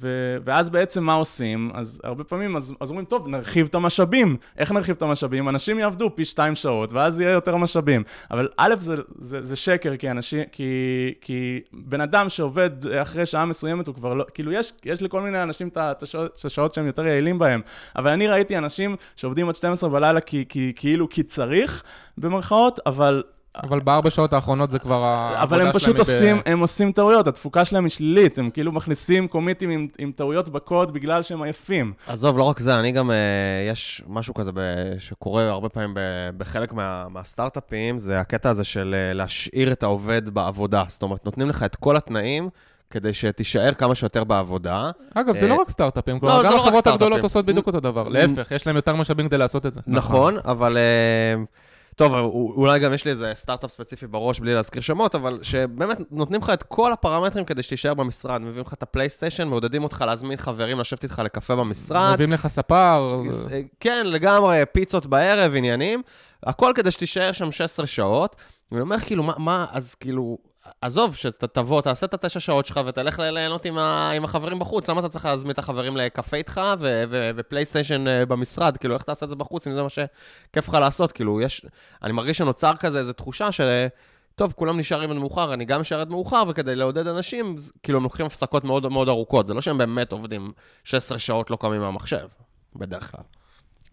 ו, 0.00 0.36
ואז 0.44 0.70
בעצם 0.70 1.04
מה 1.04 1.14
עושים? 1.14 1.70
אז 1.74 2.00
הרבה 2.04 2.24
פעמים, 2.24 2.56
אז, 2.56 2.72
אז 2.80 2.90
אומרים, 2.90 3.06
טוב, 3.06 3.28
נרחיב 3.28 3.66
את 3.66 3.74
המשאבים. 3.74 4.36
איך 4.58 4.72
נרחיב 4.72 4.96
את 4.96 5.02
המשאבים? 5.02 5.43
משאבים, 5.44 5.48
אנשים 5.48 5.78
יעבדו 5.78 6.16
פי 6.16 6.24
שתיים 6.24 6.54
שעות, 6.54 6.92
ואז 6.92 7.20
יהיה 7.20 7.32
יותר 7.32 7.56
משאבים. 7.56 8.02
אבל 8.30 8.48
א', 8.56 8.74
זה, 8.78 8.96
זה, 9.18 9.42
זה 9.42 9.56
שקר, 9.56 9.96
כי, 9.96 10.10
אנשים, 10.10 10.44
כי, 10.52 11.14
כי 11.20 11.60
בן 11.72 12.00
אדם 12.00 12.28
שעובד 12.28 12.70
אחרי 13.02 13.26
שעה 13.26 13.44
מסוימת, 13.44 13.86
הוא 13.86 13.94
כבר 13.94 14.14
לא, 14.14 14.24
כאילו, 14.34 14.52
יש, 14.52 14.72
יש 14.84 15.02
לכל 15.02 15.20
מיני 15.20 15.42
אנשים 15.42 15.68
את 15.68 16.02
השעות 16.44 16.74
שהם 16.74 16.86
יותר 16.86 17.06
יעילים 17.06 17.38
בהם. 17.38 17.60
אבל 17.96 18.10
אני 18.10 18.26
ראיתי 18.28 18.58
אנשים 18.58 18.96
שעובדים 19.16 19.48
עד 19.48 19.54
12 19.54 19.90
בלילה 19.90 20.20
כי, 20.20 20.44
כי, 20.48 20.72
כאילו 20.76 21.08
כי 21.08 21.22
צריך, 21.22 21.82
במרכאות, 22.18 22.80
אבל 22.86 23.22
אבל 23.62 23.80
בארבע 23.80 24.10
שעות 24.10 24.32
האחרונות 24.32 24.70
זה 24.70 24.78
כבר 24.78 25.04
העבודה 25.04 25.34
שלהם. 25.34 25.60
אבל 25.60 25.60
הם 25.60 25.72
פשוט 25.72 25.98
עושים, 25.98 26.36
ב... 26.36 26.40
הם 26.46 26.60
עושים 26.60 26.92
טעויות, 26.92 27.26
התפוקה 27.26 27.64
שלהם 27.64 27.84
היא 27.84 27.90
שלילית, 27.90 28.38
הם 28.38 28.50
כאילו 28.50 28.72
מכניסים 28.72 29.28
קומיטים 29.28 29.70
עם, 29.70 29.88
עם 29.98 30.12
טעויות 30.12 30.48
בקוד 30.48 30.92
בגלל 30.92 31.22
שהם 31.22 31.42
עייפים. 31.42 31.92
עזוב, 32.06 32.38
לא 32.38 32.42
רק 32.42 32.60
זה, 32.60 32.78
אני 32.78 32.92
גם, 32.92 33.10
uh, 33.10 33.14
יש 33.70 34.02
משהו 34.08 34.34
כזה 34.34 34.52
ב, 34.54 34.60
שקורה 34.98 35.50
הרבה 35.50 35.68
פעמים 35.68 35.94
ב, 35.94 36.00
בחלק 36.36 36.72
מה, 36.72 37.06
מהסטארט-אפים, 37.08 37.98
זה 37.98 38.20
הקטע 38.20 38.50
הזה 38.50 38.64
של 38.64 38.94
uh, 39.12 39.14
להשאיר 39.14 39.72
את 39.72 39.82
העובד 39.82 40.28
בעבודה. 40.28 40.84
זאת 40.88 41.02
אומרת, 41.02 41.24
נותנים 41.24 41.48
לך 41.48 41.62
את 41.62 41.76
כל 41.76 41.96
התנאים. 41.96 42.48
כדי 42.90 43.14
שתישאר 43.14 43.74
כמה 43.74 43.94
שיותר 43.94 44.24
בעבודה. 44.24 44.90
אגב, 45.14 45.36
זה 45.36 45.48
לא 45.48 45.54
רק 45.54 45.70
סטארט-אפים, 45.70 46.20
כלומר, 46.20 46.42
לא, 46.42 46.48
גם 46.48 46.52
לא 46.52 46.60
החברות 46.60 46.86
הגדולות 46.86 47.22
עושות 47.22 47.46
בדיוק 47.46 47.66
אותו 47.66 47.80
דבר. 47.80 48.08
להפך, 48.08 48.50
יש 48.50 48.66
להם 48.66 48.76
יותר 48.76 48.96
משאבים 48.96 49.28
כדי 49.28 49.38
לעשות 49.38 49.66
את 49.66 49.74
זה. 49.74 49.80
נכון, 49.86 50.36
אבל 50.44 50.76
טוב, 51.96 52.14
אולי 52.56 52.78
גם 52.78 52.92
יש 52.92 53.04
לי 53.04 53.10
איזה 53.10 53.32
סטארט-אפ 53.34 53.70
ספציפי 53.70 54.06
בראש, 54.06 54.40
בלי 54.40 54.54
להזכיר 54.54 54.82
שמות, 54.82 55.14
אבל 55.14 55.38
שבאמת 55.42 55.98
נותנים 56.10 56.40
לך 56.40 56.50
את 56.50 56.62
כל 56.62 56.92
הפרמטרים 56.92 57.44
כדי 57.44 57.62
שתישאר 57.62 57.94
במשרד. 57.94 58.40
מביאים 58.40 58.66
לך 58.66 58.72
את 58.74 58.82
הפלייסטיישן, 58.82 59.48
מעודדים 59.48 59.84
אותך 59.84 60.04
להזמין 60.06 60.36
חברים 60.36 60.80
לשבת 60.80 61.02
איתך 61.02 61.22
לקפה 61.24 61.56
במשרד. 61.56 62.14
מביאים 62.14 62.32
לך 62.32 62.46
ספר. 62.46 63.22
כן, 63.80 64.06
לגמרי, 64.06 64.62
פיצות 64.72 65.06
בערב, 65.06 65.54
עניינים. 65.54 66.02
הכל 66.42 66.72
כדי 66.74 66.90
שתישאר 66.90 67.32
שם 67.32 67.52
16 67.52 67.86
שעות. 67.86 68.36
ואני 68.72 68.82
אומר, 68.82 69.00
כאילו, 69.00 69.22
מה, 69.22 69.32
מה 69.38 69.66
אז 69.70 69.94
כאילו, 69.94 70.38
עזוב, 70.84 71.16
שתבוא, 71.16 71.80
תעשה 71.80 72.06
את 72.06 72.14
התשע 72.14 72.40
שעות 72.40 72.66
שלך 72.66 72.80
ותלך 72.86 73.18
ליהנות 73.18 73.64
עם, 73.64 73.78
ה, 73.78 74.10
עם 74.10 74.24
החברים 74.24 74.58
בחוץ. 74.58 74.90
למה 74.90 75.00
אתה 75.00 75.08
צריך 75.08 75.24
להזמין 75.24 75.50
את 75.50 75.58
החברים 75.58 75.96
לקפה 75.96 76.36
איתך 76.36 76.60
ופלייסטיישן 77.36 78.08
אה, 78.08 78.26
במשרד? 78.26 78.76
כאילו, 78.76 78.94
איך 78.94 79.02
תעשה 79.02 79.24
את 79.24 79.30
זה 79.30 79.36
בחוץ 79.36 79.66
אם 79.66 79.72
זה 79.72 79.82
מה 79.82 79.88
שכיף 79.88 80.68
לך 80.68 80.74
לעשות? 80.74 81.12
כאילו, 81.12 81.40
יש... 81.40 81.66
אני 82.02 82.12
מרגיש 82.12 82.38
שנוצר 82.38 82.76
כזה 82.76 82.98
איזו 82.98 83.12
תחושה 83.12 83.52
של... 83.52 83.86
טוב, 84.34 84.52
כולם 84.52 84.78
נשארים 84.78 85.10
עד 85.10 85.16
מאוחר, 85.16 85.54
אני 85.54 85.64
גם 85.64 85.80
אשאר 85.80 86.00
עד 86.00 86.10
מאוחר, 86.10 86.42
וכדי 86.48 86.76
לעודד 86.76 87.06
אנשים, 87.06 87.56
כאילו, 87.82 87.98
הם 87.98 88.02
לוקחים 88.02 88.26
הפסקות 88.26 88.64
מאוד 88.64 88.92
מאוד 88.92 89.08
ארוכות. 89.08 89.46
זה 89.46 89.54
לא 89.54 89.60
שהם 89.60 89.78
באמת 89.78 90.12
עובדים 90.12 90.52
16 90.84 91.18
שעות 91.18 91.50
לא 91.50 91.56
קמים 91.56 91.80
מהמחשב, 91.80 92.26
בדרך 92.76 93.10
כלל. 93.10 93.24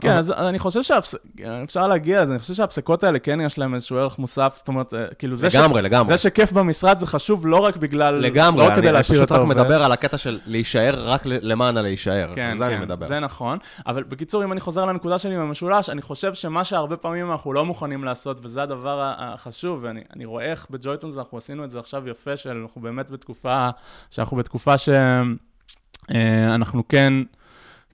כן, 0.02 0.18
אז 0.18 0.32
אני 0.32 0.60
חושב 0.60 0.84
שאפשר 0.84 1.88
להגיע 1.88 2.22
לזה, 2.22 2.32
אני 2.32 2.40
חושב 2.40 2.54
שההפסקות 2.54 3.04
האלה 3.04 3.20
כן 3.20 3.42
יש 3.42 3.58
להם 3.58 3.76
איזשהו 3.76 3.98
ערך 3.98 4.20
מוסף, 4.20 4.54
זאת 4.58 4.68
אומרת, 4.68 4.94
אה, 4.94 5.06
כאילו 5.20 5.36
זה, 5.36 5.48
לגמרי, 5.54 5.82
לגמרי. 5.82 6.08
זה 6.08 6.18
שכיף 6.18 6.52
במשרד 6.52 7.00
זה 7.00 7.08
חשוב 7.08 7.48
לא 7.48 7.58
רק 7.58 7.78
בגלל, 7.78 8.16
לגמרי, 8.16 8.68
לא 8.68 8.76
כדי 8.76 8.92
להשאיר 8.92 9.22
אותו. 9.22 9.36
אני 9.36 9.44
פשוט 9.44 9.52
רק 9.52 9.58
מדבר 9.58 9.84
על 9.84 9.92
הקטע 9.92 10.18
של 10.18 10.40
להישאר 10.46 11.08
רק 11.08 11.22
למען 11.26 11.78
הלהישאר, 11.78 12.32
כן, 12.36 12.54
זה 12.58 12.78
כן. 12.90 13.06
זה 13.06 13.20
נכון, 13.20 13.58
אבל 13.88 14.04
בקיצור, 14.04 14.44
אם 14.44 14.52
אני 14.52 14.60
חוזר 14.60 14.86
לנקודה 14.86 15.18
שלי 15.18 15.38
במשולש, 15.38 15.90
אני 15.90 16.02
חושב 16.02 16.34
שמה 16.34 16.64
שהרבה 16.64 16.98
פעמים 16.98 17.32
אנחנו 17.32 17.54
לא 17.54 17.66
מוכנים 17.66 18.04
לעשות, 18.04 18.40
וזה 18.44 18.64
הדבר 18.64 19.14
החשוב, 19.18 19.84
ואני 19.84 20.26
רואה 20.26 20.46
איך 20.46 20.68
בג'ויטונס 20.70 21.18
אנחנו 21.18 21.38
עשינו 21.38 21.64
את 21.64 21.72
זה 21.72 21.80
עכשיו 21.80 22.10
יפה, 22.10 22.38
שאנחנו 22.38 22.82
באמת 22.82 23.12
בתקופה, 23.12 23.70
שאנחנו 24.12 24.38
בתקופה 24.38 24.78
שאנחנו 24.78 26.80
אה, 26.80 26.84
כן... 26.90 27.14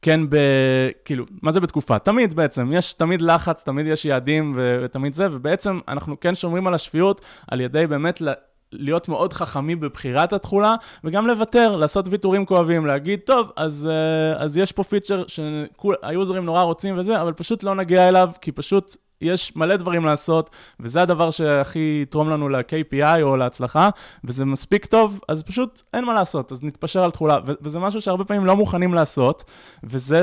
כן 0.01 0.29
ב... 0.29 0.37
כאילו, 1.05 1.25
מה 1.41 1.51
זה 1.51 1.59
בתקופה? 1.59 1.99
תמיד 1.99 2.33
בעצם, 2.33 2.71
יש 2.73 2.93
תמיד 2.93 3.21
לחץ, 3.21 3.63
תמיד 3.63 3.85
יש 3.85 4.05
יעדים 4.05 4.53
ו... 4.55 4.79
ותמיד 4.83 5.13
זה, 5.13 5.27
ובעצם 5.31 5.79
אנחנו 5.87 6.19
כן 6.19 6.35
שומרים 6.35 6.67
על 6.67 6.73
השפיות 6.73 7.21
על 7.47 7.61
ידי 7.61 7.87
באמת 7.87 8.21
ל... 8.21 8.33
להיות 8.71 9.09
מאוד 9.09 9.33
חכמים 9.33 9.79
בבחירת 9.79 10.33
התכולה, 10.33 10.75
וגם 11.03 11.27
לוותר, 11.27 11.75
לעשות 11.75 12.05
ויתורים 12.09 12.45
כואבים, 12.45 12.85
להגיד, 12.85 13.19
טוב, 13.19 13.51
אז, 13.55 13.89
אה, 13.91 14.43
אז 14.43 14.57
יש 14.57 14.71
פה 14.71 14.83
פיצ'ר 14.83 15.23
שהיוזרים 15.27 16.45
נורא 16.45 16.61
רוצים 16.61 16.99
וזה, 16.99 17.21
אבל 17.21 17.33
פשוט 17.33 17.63
לא 17.63 17.75
נגיע 17.75 18.09
אליו, 18.09 18.31
כי 18.41 18.51
פשוט 18.51 18.95
יש 19.21 19.55
מלא 19.55 19.75
דברים 19.75 20.05
לעשות, 20.05 20.49
וזה 20.79 21.01
הדבר 21.01 21.31
שהכי 21.31 21.99
יתרום 22.03 22.29
לנו 22.29 22.49
ל-KPI 22.49 23.21
או 23.21 23.37
להצלחה, 23.37 23.89
וזה 24.23 24.45
מספיק 24.45 24.85
טוב, 24.85 25.19
אז 25.27 25.43
פשוט 25.43 25.81
אין 25.93 26.05
מה 26.05 26.13
לעשות, 26.13 26.51
אז 26.51 26.63
נתפשר 26.63 27.03
על 27.03 27.11
תכולה, 27.11 27.39
ו- 27.47 27.51
וזה 27.61 27.79
משהו 27.79 28.01
שהרבה 28.01 28.25
פעמים 28.25 28.45
לא 28.45 28.55
מוכנים 28.55 28.93
לעשות, 28.93 29.43
וזה, 29.83 30.21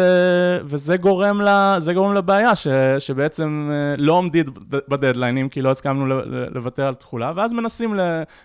וזה 0.64 0.96
גורם, 0.96 1.40
לה, 1.40 1.78
גורם 1.94 2.14
לבעיה, 2.14 2.54
ש- 2.54 2.68
שבעצם 2.98 3.70
אה, 3.72 3.94
לא 3.98 4.12
עומדים 4.12 4.44
בדדליינים, 4.88 5.48
כי 5.48 5.62
לא 5.62 5.70
הסכמנו 5.70 6.07
לוותר 6.54 6.87
על 6.87 6.94
תכולה, 6.94 7.33
ואז 7.37 7.52
מנסים 7.52 7.94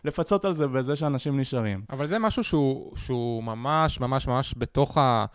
לפצות 0.05 0.45
על 0.45 0.53
זה 0.53 0.67
בזה 0.67 0.95
שאנשים 0.95 1.39
נשארים. 1.39 1.81
אבל 1.89 2.07
זה 2.07 2.19
משהו 2.19 2.43
שהוא, 2.43 2.91
שהוא 2.95 3.43
ממש 3.43 3.99
ממש 3.99 4.27
ממש 4.27 4.53
בתוך 4.57 4.97
ה... 4.97 5.25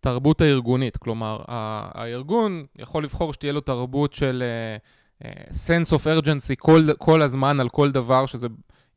התרבות 0.00 0.40
הארגונית. 0.40 0.96
כלומר, 0.96 1.40
הארגון 1.48 2.66
יכול 2.76 3.04
לבחור 3.04 3.32
שתהיה 3.32 3.52
לו 3.52 3.60
תרבות 3.60 4.14
של 4.14 4.42
uh, 5.22 5.26
sense 5.50 5.90
of 5.90 6.22
urgency 6.22 6.56
כל, 6.58 6.86
כל 6.98 7.22
הזמן 7.22 7.60
על 7.60 7.68
כל 7.68 7.90
דבר, 7.90 8.26
שזה, 8.26 8.46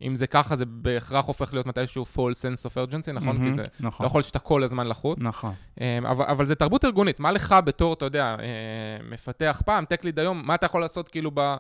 אם 0.02 0.16
זה 0.16 0.28
ככה, 0.28 0.56
זה 0.56 0.66
בהכרח 0.66 1.26
הופך 1.26 1.54
להיות 1.54 1.66
מתישהו 1.66 2.06
full 2.16 2.34
sense 2.34 2.70
of 2.70 2.74
urgency, 2.74 3.12
נכון? 3.12 3.38
Mm-hmm, 3.38 3.44
כי 3.44 3.54
זה 3.54 3.64
נכון. 3.80 4.04
לא 4.04 4.08
יכול 4.08 4.22
שאתה 4.22 4.40
כל 4.40 4.64
הזמן 4.64 4.88
לחוץ. 4.88 5.20
נכון. 5.22 5.54
Um, 5.76 5.82
אבל, 6.08 6.26
אבל 6.26 6.46
זה 6.46 6.56
תרבות 6.56 6.86
ארגונית. 6.86 7.20
מה 7.20 7.32
לך 7.32 7.56
בתור, 7.66 7.94
אתה 7.94 8.06
יודע, 8.06 8.36
uh, 8.38 8.42
מפתח 9.12 9.62
פעם, 9.66 9.84
tech 9.84 10.04
lead 10.04 10.20
היום, 10.20 10.42
מה 10.46 10.56
אתה 10.56 10.66
יכול 10.66 10.82
לעשות 10.82 11.08
כאילו 11.08 11.32
ב... 11.34 11.56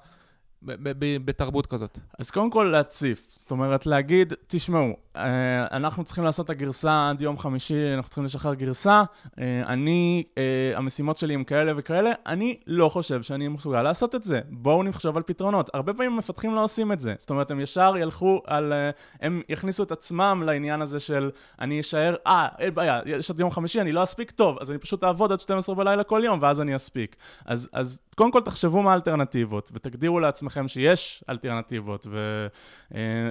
בתרבות 1.25 1.65
כזאת? 1.65 1.99
אז 2.19 2.31
קודם 2.31 2.49
כל 2.49 2.69
להציף, 2.71 3.31
זאת 3.35 3.51
אומרת 3.51 3.85
להגיד, 3.85 4.33
תשמעו, 4.47 4.93
אה, 5.15 5.67
אנחנו 5.71 6.03
צריכים 6.03 6.23
לעשות 6.23 6.45
את 6.45 6.49
הגרסה 6.49 7.09
עד 7.09 7.21
יום 7.21 7.37
חמישי, 7.37 7.93
אנחנו 7.95 8.09
צריכים 8.09 8.25
לשחרר 8.25 8.53
גרסה, 8.53 9.03
אה, 9.39 9.63
אני, 9.67 10.23
אה, 10.37 10.71
המשימות 10.75 11.17
שלי 11.17 11.33
הם 11.33 11.43
כאלה 11.43 11.71
וכאלה, 11.75 12.11
אני 12.25 12.57
לא 12.67 12.89
חושב 12.89 13.23
שאני 13.23 13.47
מסוגל 13.47 13.81
לעשות 13.81 14.15
את 14.15 14.23
זה. 14.23 14.41
בואו 14.49 14.83
נחשוב 14.83 15.17
על 15.17 15.23
פתרונות. 15.23 15.69
הרבה 15.73 15.93
פעמים 15.93 16.17
מפתחים 16.17 16.55
לא 16.55 16.63
עושים 16.63 16.91
את 16.91 16.99
זה. 16.99 17.13
זאת 17.17 17.29
אומרת, 17.29 17.51
הם 17.51 17.59
ישר 17.59 17.93
ילכו 17.97 18.41
על... 18.47 18.73
הם 19.21 19.41
יכניסו 19.49 19.83
את 19.83 19.91
עצמם 19.91 20.43
לעניין 20.45 20.81
הזה 20.81 20.99
של 20.99 21.31
אני 21.59 21.79
אשאר, 21.79 22.15
אה, 22.27 22.47
אין 22.59 22.75
בעיה, 22.75 22.99
יש 23.05 23.31
עד 23.31 23.39
יום 23.39 23.51
חמישי, 23.51 23.81
אני 23.81 23.91
לא 23.91 24.03
אספיק 24.03 24.31
טוב, 24.31 24.57
אז 24.61 24.71
אני 24.71 24.77
פשוט 24.77 25.03
אעבוד 25.03 25.31
עד 25.31 25.39
12 25.39 25.75
בלילה 25.75 26.03
כל 26.03 26.21
יום, 26.25 26.39
ואז 26.41 26.61
אני 26.61 26.75
אספיק. 26.75 27.15
אז, 27.45 27.69
אז 27.73 27.99
קודם 28.19 28.31
כל 28.31 28.41
תחשבו 28.41 28.81
מה 28.81 28.91
האלטרנטיבות, 28.91 29.69
ותגדירו 29.73 30.19
לעצמכם 30.19 30.67
שיש 30.67 31.23
אלטרנטיבות, 31.29 32.07
ו, 32.11 32.47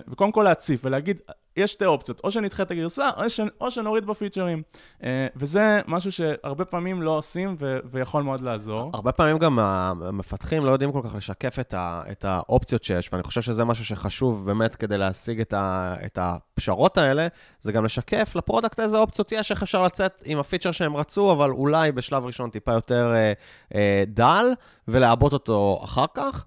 וקודם 0.09 0.33
כל 0.33 0.43
להציף 0.43 0.81
ולהגיד, 0.85 1.21
יש 1.59 1.73
שתי 1.73 1.85
אופציות, 1.85 2.21
או 2.25 2.31
שנדחה 2.31 2.63
את 2.63 2.71
הגרסה, 2.71 3.11
או, 3.17 3.31
ש... 3.31 3.41
או 3.61 3.71
שנוריד 3.71 4.07
ב 4.07 4.12
פיצ'רים. 4.12 4.63
Uh, 5.01 5.05
וזה 5.37 5.81
משהו 5.87 6.13
שהרבה 6.13 6.65
פעמים 6.65 7.03
לא 7.03 7.11
עושים 7.11 7.57
ו... 7.61 7.79
ויכול 7.91 8.23
מאוד 8.23 8.41
לעזור. 8.41 8.91
הרבה 8.95 9.13
פעמים 9.13 9.39
גם 9.39 9.59
המפתחים 9.59 10.65
לא 10.65 10.71
יודעים 10.71 10.93
כל 10.93 11.01
כך 11.05 11.15
לשקף 11.15 11.59
את, 11.59 11.75
ה... 11.75 12.03
את 12.11 12.25
האופציות 12.25 12.85
שיש, 12.85 13.13
ואני 13.13 13.23
חושב 13.23 13.43
שזה 13.43 13.65
משהו 13.65 13.85
שחשוב 13.85 14.47
באמת 14.47 14.77
כדי 14.77 14.99
להשיג 14.99 15.41
את, 15.41 15.53
ה... 15.53 15.97
את 16.07 16.19
הפשרות 16.21 16.99
האלה, 16.99 17.27
זה 17.61 17.73
גם 17.73 17.85
לשקף 17.85 18.33
ל 18.37 18.42
product 18.42 18.81
איזה 18.81 18.99
אופציות 18.99 19.33
יש, 19.33 19.51
איך 19.51 19.63
אפשר 19.63 19.83
לצאת 19.83 20.23
עם 20.25 20.39
הפיצ'ר 20.39 20.73
שהם 20.73 20.97
רצו, 20.97 21.33
אבל 21.33 21.51
אולי 21.51 21.93
בשלב 21.93 22.25
ראשון 22.25 22.51
טיפה 22.51 22.73
יותר 22.73 23.13
uh, 23.13 23.73
uh, 23.73 23.77
דל, 24.07 24.47
ולעבות 24.89 25.33
אותו 25.33 25.81
אחר 25.85 26.05
כך. 26.15 26.45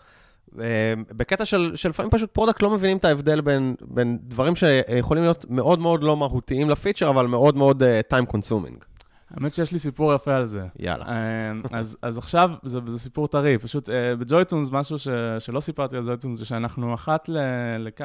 אה, 0.60 0.94
בקטע 1.12 1.46
של, 1.46 1.72
שלפעמים 1.76 2.12
פשוט 2.12 2.32
product 2.32 2.62
לא 2.62 2.70
מבינים 2.70 2.98
את 2.98 3.06
ההבדל 3.06 3.42
בין, 3.42 3.76
בין 3.82 4.18
דברים 4.22 4.56
שיכולים 4.56 5.24
להיות 5.24 5.46
מאוד 5.50 5.80
מאוד 5.80 6.04
לא 6.04 6.18
מהותיים 6.18 6.70
לפיצ'ר, 6.70 7.10
אבל 7.10 7.28
מאוד 7.28 7.58
מאוד 7.58 7.84
uh, 7.84 8.18
time 8.18 8.32
consuming. 8.32 8.91
האמת 9.38 9.54
שיש 9.54 9.72
לי 9.72 9.80
סיפור 9.80 10.14
יפה 10.14 10.36
על 10.36 10.46
זה. 10.46 10.66
יאללה. 10.80 11.06
Uh, 11.06 11.68
אז, 11.72 11.98
אז 12.02 12.18
עכשיו, 12.18 12.52
זה, 12.64 12.80
זה 12.88 13.00
סיפור 13.00 13.28
טרי, 13.28 13.58
פשוט 13.58 13.90
uh, 13.90 13.92
ב 14.20 14.25
JoyTunes, 14.25 14.70
משהו 14.72 15.00
ש, 15.00 15.08
שלא 15.40 15.60
סיפרתי 15.60 15.98
על 15.98 16.04
JoyTunes, 16.04 16.40
זה 16.40 16.46
שאנחנו 16.46 16.94
אחת 16.94 17.30
ל... 17.30 17.38
לכ... 17.80 18.02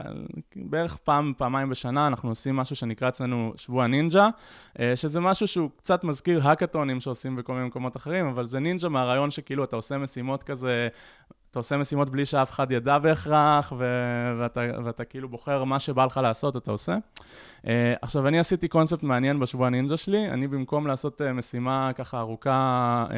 בערך 0.57 0.97
פעם, 0.97 1.33
פעמיים 1.37 1.71
בשנה, 1.71 2.07
אנחנו 2.07 2.29
עושים 2.29 2.57
משהו 2.57 2.77
שנקרא 2.77 3.09
אצלנו 3.09 3.53
שבוע 3.57 3.87
נינג'ה, 3.87 4.29
uh, 4.75 4.81
שזה 4.95 5.21
משהו 5.21 5.49
שהוא 5.49 5.71
קצת 5.77 6.05
מזכיר 6.05 6.49
האקתונים 6.49 7.01
שעושים 7.01 7.37
בכל 7.37 7.53
מיני 7.53 7.67
מקומות 7.67 7.97
אחרים, 7.97 8.27
אבל 8.27 8.45
זה 8.45 8.59
נינג'ה 8.59 8.89
מהרעיון 8.89 9.31
שכאילו 9.31 9.65
אתה 9.65 9.77
עושה 9.77 9.99
משימות 9.99 10.43
כזה 10.43 10.89
אתה 11.57 11.61
עושה 11.61 11.77
משימות 11.77 12.11
בלי 12.11 12.27
שאף 12.27 12.51
אחד 12.51 12.73
ידע 12.73 12.99
בהכרח, 12.99 13.73
ו- 13.79 14.35
ואתה, 14.41 14.61
ואתה 14.85 15.05
כאילו 15.05 15.29
בוחר 15.29 15.65
מה 15.65 15.79
שבא 15.79 16.05
לך 16.05 16.21
לעשות, 16.23 16.57
אתה 16.57 16.71
עושה. 16.71 16.97
Uh, 17.63 17.69
עכשיו, 18.03 18.29
אני 18.29 18.39
עשיתי 18.39 18.69
קונספט 18.69 19.03
מעניין 19.03 19.41
בשבוע 19.41 19.67
הנינג'ה 19.67 19.97
שלי, 19.97 20.29
אני 20.29 20.49
במקום 20.49 20.87
לעשות 20.87 21.21
uh, 21.21 21.33
משימה 21.33 21.91
ככה 21.95 22.19
ארוכה 22.19 23.05
uh, 23.09 23.13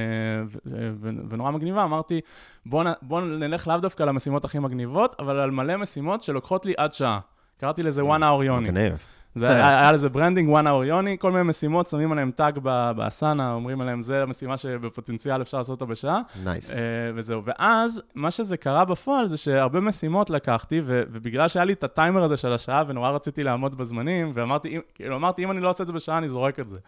ו- 0.67 0.91
ו- 1.01 1.11
ונורא 1.29 1.51
מגניבה, 1.51 1.85
אמרתי, 1.85 2.21
בוא, 2.67 2.85
נ- 2.85 2.93
בוא 3.03 3.21
נלך 3.21 3.69
לאו 3.69 3.77
דווקא 3.77 4.03
למשימות 4.03 4.45
הכי 4.45 4.59
מגניבות, 4.59 5.17
אבל 5.19 5.37
על 5.39 5.51
מלא 5.51 5.77
משימות 5.77 6.23
שלוקחות 6.23 6.67
לי 6.67 6.75
עד 6.77 6.93
שעה. 6.95 7.21
קראתי 7.61 7.83
לזה 7.83 8.03
one 8.03 8.21
hour 8.21 8.45
יוני. 8.45 8.71
מגניב. 8.71 9.05
זה 9.39 9.49
היה, 9.49 9.81
היה 9.81 9.93
לזה 9.93 10.09
branding, 10.09 10.57
one 10.57 10.65
hour 10.65 10.85
יוני, 10.85 11.17
כל 11.19 11.33
מיני 11.33 11.45
משימות, 11.45 11.87
שמים 11.87 12.13
עליהם 12.13 12.31
tag 12.31 12.59
ב 12.97 13.05
Asana, 13.05 13.53
אומרים 13.53 13.81
עליהם, 13.81 14.01
זה 14.01 14.23
המשימה 14.23 14.57
שבפוטנציאל 14.57 15.43
אפשר 15.43 15.59
לעשות 15.59 15.81
אותה 15.81 15.93
בשעה. 15.93 16.21
Nice. 16.45 16.71
Nice. 16.71 16.75
אה, 16.75 16.81
וזהו. 17.15 17.43
ואז, 17.45 18.03
מה 18.15 18.31
שזה 18.31 18.57
קרה 18.57 18.85
בפועל 18.85 19.27
זה 19.27 19.37
שהרבה 19.37 19.81
משימות 19.81 20.31
לקחתי, 20.31 20.81
ו- 20.85 21.03
ובגלל 21.13 21.49
שהיה 21.49 21.65
לי 21.65 21.73
את 21.73 21.85
הטיימר 21.85 22.25
הזה 22.25 22.37
של 22.37 22.53
השעה, 22.53 22.85
ונורא 22.89 23.11
רציתי 23.11 23.43
לעמוד 23.43 23.79
בזמנים, 23.79 24.33
ואמרתי, 24.35 24.81
כאילו, 24.95 25.17
אמרתי, 25.17 25.45
אם 25.45 25.51
אני 25.51 25.61
לא 25.61 25.71
עושה 25.71 25.83
את 25.83 25.87
זה 25.87 25.93
בשעה, 25.93 26.19
אני 26.19 26.29
זורק 26.29 26.61
את 26.61 26.69
זה. 26.69 26.79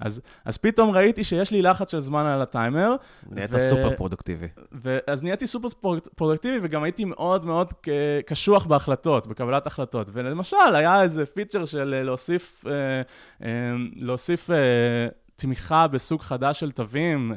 אז, 0.00 0.20
אז 0.44 0.56
פתאום 0.56 0.90
ראיתי 0.90 1.24
שיש 1.24 1.50
לי 1.50 1.62
לחץ 1.62 1.90
של 1.90 2.00
זמן 2.00 2.26
על 2.26 2.42
הטיימר. 2.42 2.94
נהיית 3.30 3.50
ו- 3.54 3.60
סופר 3.60 3.96
פרודוקטיבי. 3.96 4.46
אז 5.06 5.22
נהייתי 5.22 5.46
סופר 5.46 5.68
פרודוקטיבי, 6.16 6.58
וגם 6.62 6.82
הייתי 6.82 7.04
מאוד 7.04 7.44
מאוד 7.44 7.72
קשוח 8.26 8.66
בהחלטות, 8.66 9.26
בקבלת 9.26 9.66
החלטות. 9.66 10.10
ולמשל, 10.12 10.56
היה 10.74 11.02
איזה 11.02 11.26
פיצ'ר 11.26 11.64
של 11.64 11.97
להוסיף, 12.04 12.64
אה, 12.66 12.72
אה, 13.42 13.76
להוסיף 13.96 14.50
אה, 14.50 14.56
תמיכה 15.40 15.86
בסוג 15.86 16.22
חדש 16.22 16.60
של 16.60 16.70
תווים 16.70 17.32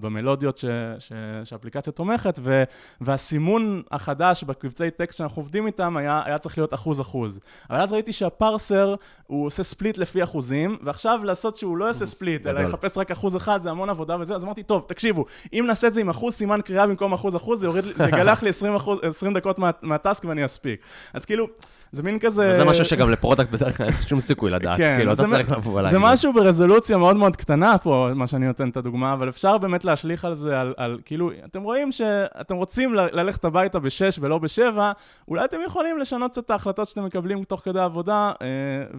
במלודיות 0.00 0.56
ש, 0.56 0.64
ש, 0.98 1.12
שהאפליקציה 1.44 1.92
תומכת, 1.92 2.38
ו, 2.42 2.62
והסימון 3.00 3.82
החדש 3.90 4.44
בקבצי 4.44 4.90
טקסט 4.90 5.18
שאנחנו 5.18 5.42
עובדים 5.42 5.66
איתם 5.66 5.96
היה, 5.96 6.22
היה 6.24 6.38
צריך 6.38 6.58
להיות 6.58 6.74
אחוז 6.74 7.00
אחוז. 7.00 7.40
אבל 7.70 7.80
אז 7.80 7.92
ראיתי 7.92 8.12
שה 8.12 8.37
parser, 8.37 8.94
הוא 9.26 9.46
עושה 9.46 9.62
split 9.62 9.98
לפי 9.98 10.22
אחוזים, 10.22 10.76
ועכשיו 10.82 11.20
לעשות 11.24 11.56
שהוא 11.56 11.76
לא 11.76 11.84
יעשה 11.84 12.06
split, 12.06 12.46
אלא 12.46 12.60
יחפש 12.60 12.98
רק 12.98 13.10
אחוז 13.10 13.36
אחד, 13.36 13.62
זה 13.62 13.70
המון 13.70 13.90
עבודה 13.90 14.16
וזה, 14.20 14.34
אז 14.34 14.44
אמרתי, 14.44 14.62
טוב, 14.62 14.84
תקשיבו, 14.88 15.24
אם 15.52 15.64
נעשה 15.66 15.86
את 15.86 15.94
זה 15.94 16.00
עם 16.00 16.08
אחוז 16.08 16.34
סימן 16.34 16.60
קריאה 16.60 16.86
במקום 16.86 17.12
אחוז 17.12 17.36
אחוז, 17.36 17.60
זה, 17.60 17.66
יוריד, 17.66 17.84
זה 17.96 18.04
יגלח 18.04 18.42
לי 18.42 18.48
20, 18.48 18.74
אחוז, 18.74 18.98
20 19.02 19.34
דקות 19.34 19.58
מה, 19.58 19.70
מה 19.82 19.96
task 19.96 20.24
ואני 20.24 20.44
אספיק. 20.44 20.80
אז 21.14 21.24
כאילו... 21.24 21.46
זה 21.92 22.02
מין 22.02 22.18
כזה... 22.18 22.56
זה 22.56 22.64
משהו 22.64 22.84
שגם 22.84 23.10
ל 23.10 23.15
product 23.15 23.50
בדרך 23.50 23.76
כלל 23.76 23.86
אין 23.86 23.96
שום 24.08 24.20
סיכוי 24.20 24.50
לדעת, 24.50 24.78
כן, 24.78 24.94
כאילו, 24.96 25.12
אתה 25.12 25.26
צריך 25.26 25.50
לבוא 25.50 25.72
ולהגיד. 25.72 25.90
זה 25.90 25.98
משהו 25.98 26.32
ברזולוציה 26.32 26.98
מאוד 26.98 27.16
מאוד 27.16 27.36
קטנה 27.36 27.78
פה, 27.78 28.08
מה 28.14 28.26
שאני 28.26 28.46
נותן 28.46 28.68
את 28.68 28.76
הדוגמה, 28.76 29.12
אבל 29.12 29.28
אפשר 29.28 29.58
באמת 29.58 29.84
להשליך 29.84 30.24
על 30.24 30.36
זה, 30.36 30.60
על, 30.60 30.74
על 30.76 30.98
כאילו, 31.04 31.30
אתם 31.44 31.62
רואים 31.62 31.92
שאתם 31.92 32.56
רוצים 32.56 32.94
ללכת 32.94 33.44
הביתה 33.44 33.78
בשש 33.78 34.18
ולא 34.20 34.38
בשבע, 34.38 34.92
אולי 35.28 35.44
אתם 35.44 35.56
יכולים 35.66 35.98
לשנות 35.98 36.30
קצת 36.30 36.44
את 36.44 36.50
ההחלטות 36.50 36.88
שאתם 36.88 37.04
מקבלים 37.04 37.44
תוך 37.44 37.60
כדי 37.64 37.80
עבודה 37.80 38.32
אה, 38.42 38.46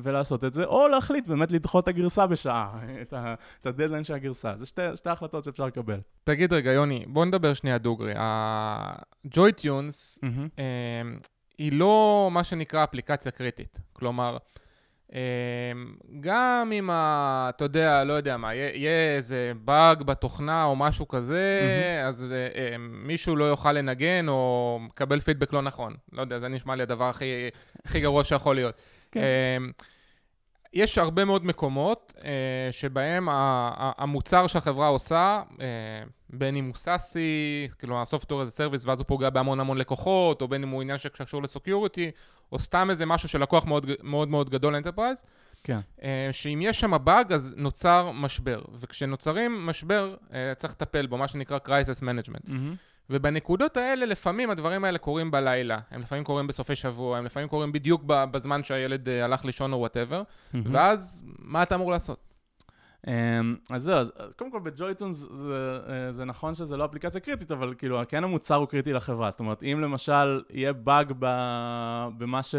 ולעשות 0.04 0.44
את 0.44 0.54
זה, 0.54 0.66
או 0.66 0.88
להחליט 0.88 1.28
באמת 1.28 1.52
לדחות 1.52 1.84
את 1.84 1.88
הגרסה 1.88 2.28
בשעה, 2.28 2.70
את, 3.02 3.14
ה, 3.14 3.34
את 3.62 3.66
הדדליין 3.66 4.04
של 4.04 4.14
הגרסה. 4.14 4.54
זה 4.58 4.66
שתי, 4.66 4.82
שתי 4.96 5.10
החלטות 5.10 5.44
שאפשר 5.44 5.66
לקבל. 5.66 6.00
תגיד 6.24 6.54
רגע, 6.54 6.72
יוני, 6.72 7.06
בוא 7.08 7.26
נדבר 7.26 7.54
שנייה 7.54 7.78
דוגרי. 7.78 8.14
ה 8.18 8.38
JoyTunes, 8.38 10.20
mm-hmm. 10.26 10.62
אה, 11.62 11.66
היא 11.66 11.72
לא 11.74 12.30
מה 12.32 12.44
שנקרא 12.44 12.84
אפליקציה 12.84 13.32
קריטית. 13.32 13.80
כלומר, 13.94 14.38
אמ, 15.14 15.18
גם 16.20 16.72
אם, 16.74 16.90
ה, 16.90 17.50
אתה 17.50 17.66
יודע, 17.66 18.04
לא 18.04 18.14
יודע 18.14 18.38
מה, 18.38 18.54
יהיה 18.54 19.16
איזה 19.16 19.52
באג 19.56 20.04
בתוכנה 20.04 20.64
או 20.64 20.76
משהו 20.76 21.08
כזה, 21.08 21.62
mm-hmm. 21.62 22.08
אז 22.08 22.28
אה, 22.32 22.76
אמ, 22.76 23.08
מישהו 23.08 23.36
לא 23.36 23.44
יוכל 23.44 23.72
לנגן 23.72 24.28
או 24.28 24.80
מקבל 24.82 25.20
פידבק 25.20 25.54
לא 25.54 25.62
נכון. 25.62 25.96
לא 26.12 26.22
יודע, 26.22 26.40
זה 26.40 26.48
נשמע 26.48 26.76
לי 26.76 26.84
הדבר 26.84 27.10
הכי, 27.10 27.26
הכי 27.86 28.00
גרוע 28.00 28.24
שיכול 28.24 28.56
להיות. 28.56 28.76
כן. 29.12 29.22
אמ, 29.58 29.72
יש 30.74 30.98
הרבה 30.98 31.26
מאוד 31.26 31.46
מקומות 31.46 32.14
אה, 32.24 32.32
שבהם 32.72 33.28
המוצר 33.32 34.48
שהחברה 34.48 34.88
עושה, 34.88 35.42
אה, 35.62 35.66
בין 36.30 36.56
אם 36.56 36.66
הוא 36.68 36.76
SaaSי, 36.76 37.68
כאילו 37.80 38.02
ה 38.02 38.06
software 38.06 38.42
as 38.42 38.52
a 38.52 38.56
service 38.56 38.86
ואז 38.86 39.00
הוא 39.00 39.06
פוגע 39.08 39.30
בהמון 39.30 39.60
המון 39.60 39.78
לקוחות, 39.78 40.42
או 40.42 40.48
בין 40.48 40.64
אם 40.64 40.70
הוא 40.70 40.82
עניין 40.82 40.98
שקשור 40.98 41.44
ל 41.44 41.51
security, 41.51 42.12
או 42.52 42.60
סתם 42.60 42.88
איזה 42.90 43.06
משהו 43.06 43.30
של 43.30 43.42
לקוח 43.42 43.66
מאוד 43.66 43.86
מאוד, 44.04 44.30
מאוד 44.30 44.50
גדול 44.50 44.74
ל 44.74 44.78
enterprise, 44.78 45.24
כן. 45.64 45.80
אה, 46.04 46.30
שאם 46.32 46.60
יש 46.64 46.80
שם 46.80 46.94
באג 47.04 47.34
אז 47.34 47.54
נוצר 47.58 48.12
משבר, 48.12 48.62
וכשנוצרים 48.80 49.66
משבר 49.66 50.16
אה, 50.34 50.54
צריך 50.56 50.74
לטפל 50.74 51.08
בו, 51.08 51.18
מה 51.18 51.28
שנקרא 51.28 51.58
crisis 51.66 52.02
management. 52.02 52.48
Mm-hmm. 52.48 52.91
ובנקודות 53.12 53.78
האלה, 53.78 54.06
לפעמים 54.06 54.50
הדברים 54.50 54.84
האלה 54.84 54.98
קורים 54.98 55.32
בלילה, 55.32 55.80
הם 55.92 56.02
לפעמים 56.02 56.24
קורים 56.24 56.48
בסופי 56.48 56.76
שבוע, 56.76 57.18
הם 57.18 57.26
לפעמים 57.26 57.50
קורים 57.50 57.72
בדיוק 57.72 58.04
בזמן 58.06 58.64
שהילד 58.64 59.10
אה, 59.10 59.26
הלך 59.26 59.46
לישון 59.46 59.74
או 59.74 59.78
whatever, 59.78 60.22
mm-hmm. 60.24 60.58
ואז 60.72 61.24
מה 61.40 61.64
אתה 61.64 61.76
אמור 61.76 61.92
לעשות? 61.92 62.32
אמ, 63.08 63.56
אז 63.70 63.84
זהו, 63.84 63.98
אז 63.98 64.12
קודם 64.36 64.52
כל 64.52 64.60
בג'ויטונס 64.60 65.18
זה, 65.18 65.80
אה, 65.90 66.12
זה 66.12 66.26
נכון 66.26 66.56
שזה 66.56 66.78
לא 66.78 66.86
אפליקציה 66.86 67.22
קריטית, 67.22 67.52
אבל 67.52 67.74
כאילו, 67.78 68.02
כן 68.08 68.24
המוצר 68.24 68.56
הוא 68.56 68.68
קריטי 68.68 68.94
לחברה. 68.94 69.32
זאת 69.32 69.40
אומרת, 69.40 69.64
אם 69.64 69.80
למשל 69.82 70.42
יהיה 70.50 70.74
באג 70.74 71.14
במה 72.18 72.44
ש... 72.44 72.56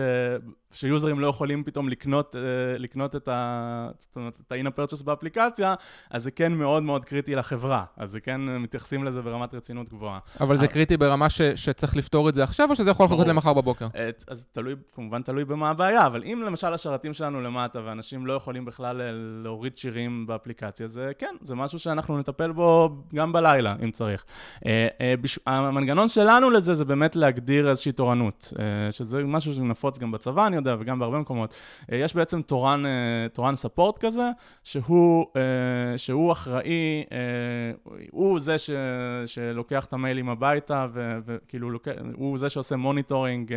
שיוזרים 0.73 1.21
לא 1.21 1.27
יכולים 1.27 1.65
פתאום 1.65 1.89
לקנות, 1.89 2.37
אה, 2.37 2.79
לקנות 2.79 3.17
את 3.17 3.29
ה... 3.29 3.89
זאת 3.99 4.17
אומרת, 4.17 4.41
את 4.47 4.53
ה-in 4.53 4.67
purchase 4.67 5.05
באפליקציה, 5.05 5.75
אז 6.11 6.23
זה 6.23 6.31
כן 6.31 6.53
מאוד 6.53 6.83
מאוד 6.83 7.05
קריטי 7.05 7.35
לחברה. 7.35 7.85
אז 7.97 8.11
זה 8.11 8.21
כן 8.21 8.41
מתייחסים 8.41 9.05
לזה 9.05 9.23
ברמת 9.23 9.55
רצינות 9.55 9.89
גבוהה. 9.89 10.19
אבל 10.41 10.57
זה 10.57 10.69
קריטי 10.69 10.97
ברמה 10.97 11.31
ש... 11.31 11.43
שצריך 11.43 11.97
לפתור 11.97 12.29
את 12.29 12.35
זה 12.35 12.43
עכשיו, 12.43 12.71
או 12.71 12.77
שזה 12.77 12.91
יכול 12.91 13.07
לחכות 13.07 13.27
למחר 13.27 13.53
בבוקר? 13.53 13.87
אז 14.29 14.47
תלוי, 14.53 14.75
כמובן 14.95 15.23
תלוי 15.23 15.45
במה 15.45 15.71
הבעיה, 15.71 16.07
אבל 16.07 16.23
אם 16.25 16.43
למשל 16.47 16.75
השרתים 16.75 17.13
שלנו 17.13 17.41
למטה, 17.41 17.81
ואנשים 17.85 18.27
לא 18.27 18.33
יכולים 18.33 18.65
בכלל 18.65 19.01
אה, 19.01 19.11
להוריד 19.43 19.77
שירים 19.77 20.27
באפליקציה, 20.27 20.87
זה 20.87 21.13
כן, 21.19 21.35
זה 21.41 21.55
משהו 21.55 21.79
שאנחנו 21.79 22.19
נטפל 22.19 22.53
בו 22.53 22.97
גם 23.15 23.33
בלילה, 23.33 23.75
אם 23.85 23.91
צריך. 23.91 24.25
אה, 24.67 24.89
המנגנון 25.47 26.09
שלנו 26.09 26.51
לזה 26.51 26.75
זה 26.75 26.85
באמת 26.85 27.17
להגדיר 27.17 27.71
איזושהי 27.71 27.93
תורנות, 27.93 28.53
שזה 28.91 29.25
משהו 29.25 29.55
שנפוץ 29.55 29.99
גם 29.99 30.11
בצבא, 30.11 30.47
אני 30.47 30.57
יודע, 30.71 30.77
וגם 30.81 30.99
בהרבה 30.99 31.19
מקומות, 31.19 31.55
יש 31.89 32.15
בעצם 32.15 32.43
תורן, 32.43 32.83
תורן 33.33 33.57
ספורט 33.57 33.99
כזה, 33.99 34.31
שהוא, 34.65 35.27
שהוא 35.97 36.33
אחראי, 36.33 37.05
הוא 38.11 38.41
זה 38.41 38.59
ש, 38.59 38.71
שלוקח 39.27 39.85
את 39.85 39.93
המיילים 39.93 40.29
הביתה, 40.29 40.87
וכאילו, 41.25 41.71
הוא 42.15 42.39
זה 42.39 42.49
שעושה 42.49 42.77
monitoring. 42.77 43.55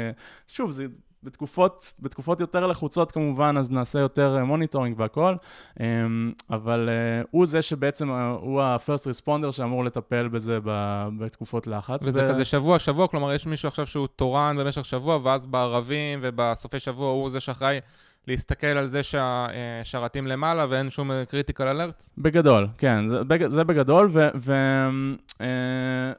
שוב, 0.47 0.71
זה 0.71 0.85
בתקופות, 1.25 1.93
בתקופות 1.99 2.39
יותר 2.39 2.67
לחוצות 2.67 3.11
כמובן, 3.11 3.55
אז 3.57 3.71
נעשה 3.71 3.99
יותר 3.99 4.45
monitoring 4.45 4.99
והכל, 4.99 5.35
אמ, 5.79 6.31
אבל 6.49 6.89
uh, 6.89 7.27
הוא 7.31 7.45
זה 7.45 7.61
שבעצם, 7.61 8.09
uh, 8.09 8.13
הוא 8.41 8.61
ה-first 8.61 9.03
responder 9.03 9.51
שאמור 9.51 9.85
לטפל 9.85 10.27
בזה 10.27 10.59
בתקופות 11.17 11.67
לחץ. 11.67 12.07
וזה 12.07 12.25
ו... 12.25 12.29
כזה 12.29 12.45
שבוע, 12.45 12.79
שבוע, 12.79 13.07
כלומר, 13.07 13.33
יש 13.33 13.45
מישהו 13.45 13.67
עכשיו 13.67 13.87
שהוא 13.87 14.07
תורן 14.07 14.57
במשך 14.59 14.85
שבוע, 14.85 15.19
ואז 15.23 15.45
בערבים 15.45 16.19
ובסופי 16.21 16.79
שבוע 16.79 17.11
הוא 17.11 17.29
זה 17.29 17.39
שאחראי 17.39 17.79
להסתכל 18.27 18.67
על 18.67 18.87
זה 18.87 19.03
שהשרתים 19.03 20.27
למעלה 20.27 20.65
ואין 20.69 20.89
שום 20.89 21.11
critical 21.29 21.67
alerts? 21.67 22.13
בגדול, 22.17 22.67
כן, 22.77 23.07
זה, 23.07 23.23
בג, 23.23 23.47
זה 23.47 23.63
בגדול, 23.63 24.09
ו, 24.11 24.27
ו, 24.35 24.53
אה, 25.41 25.47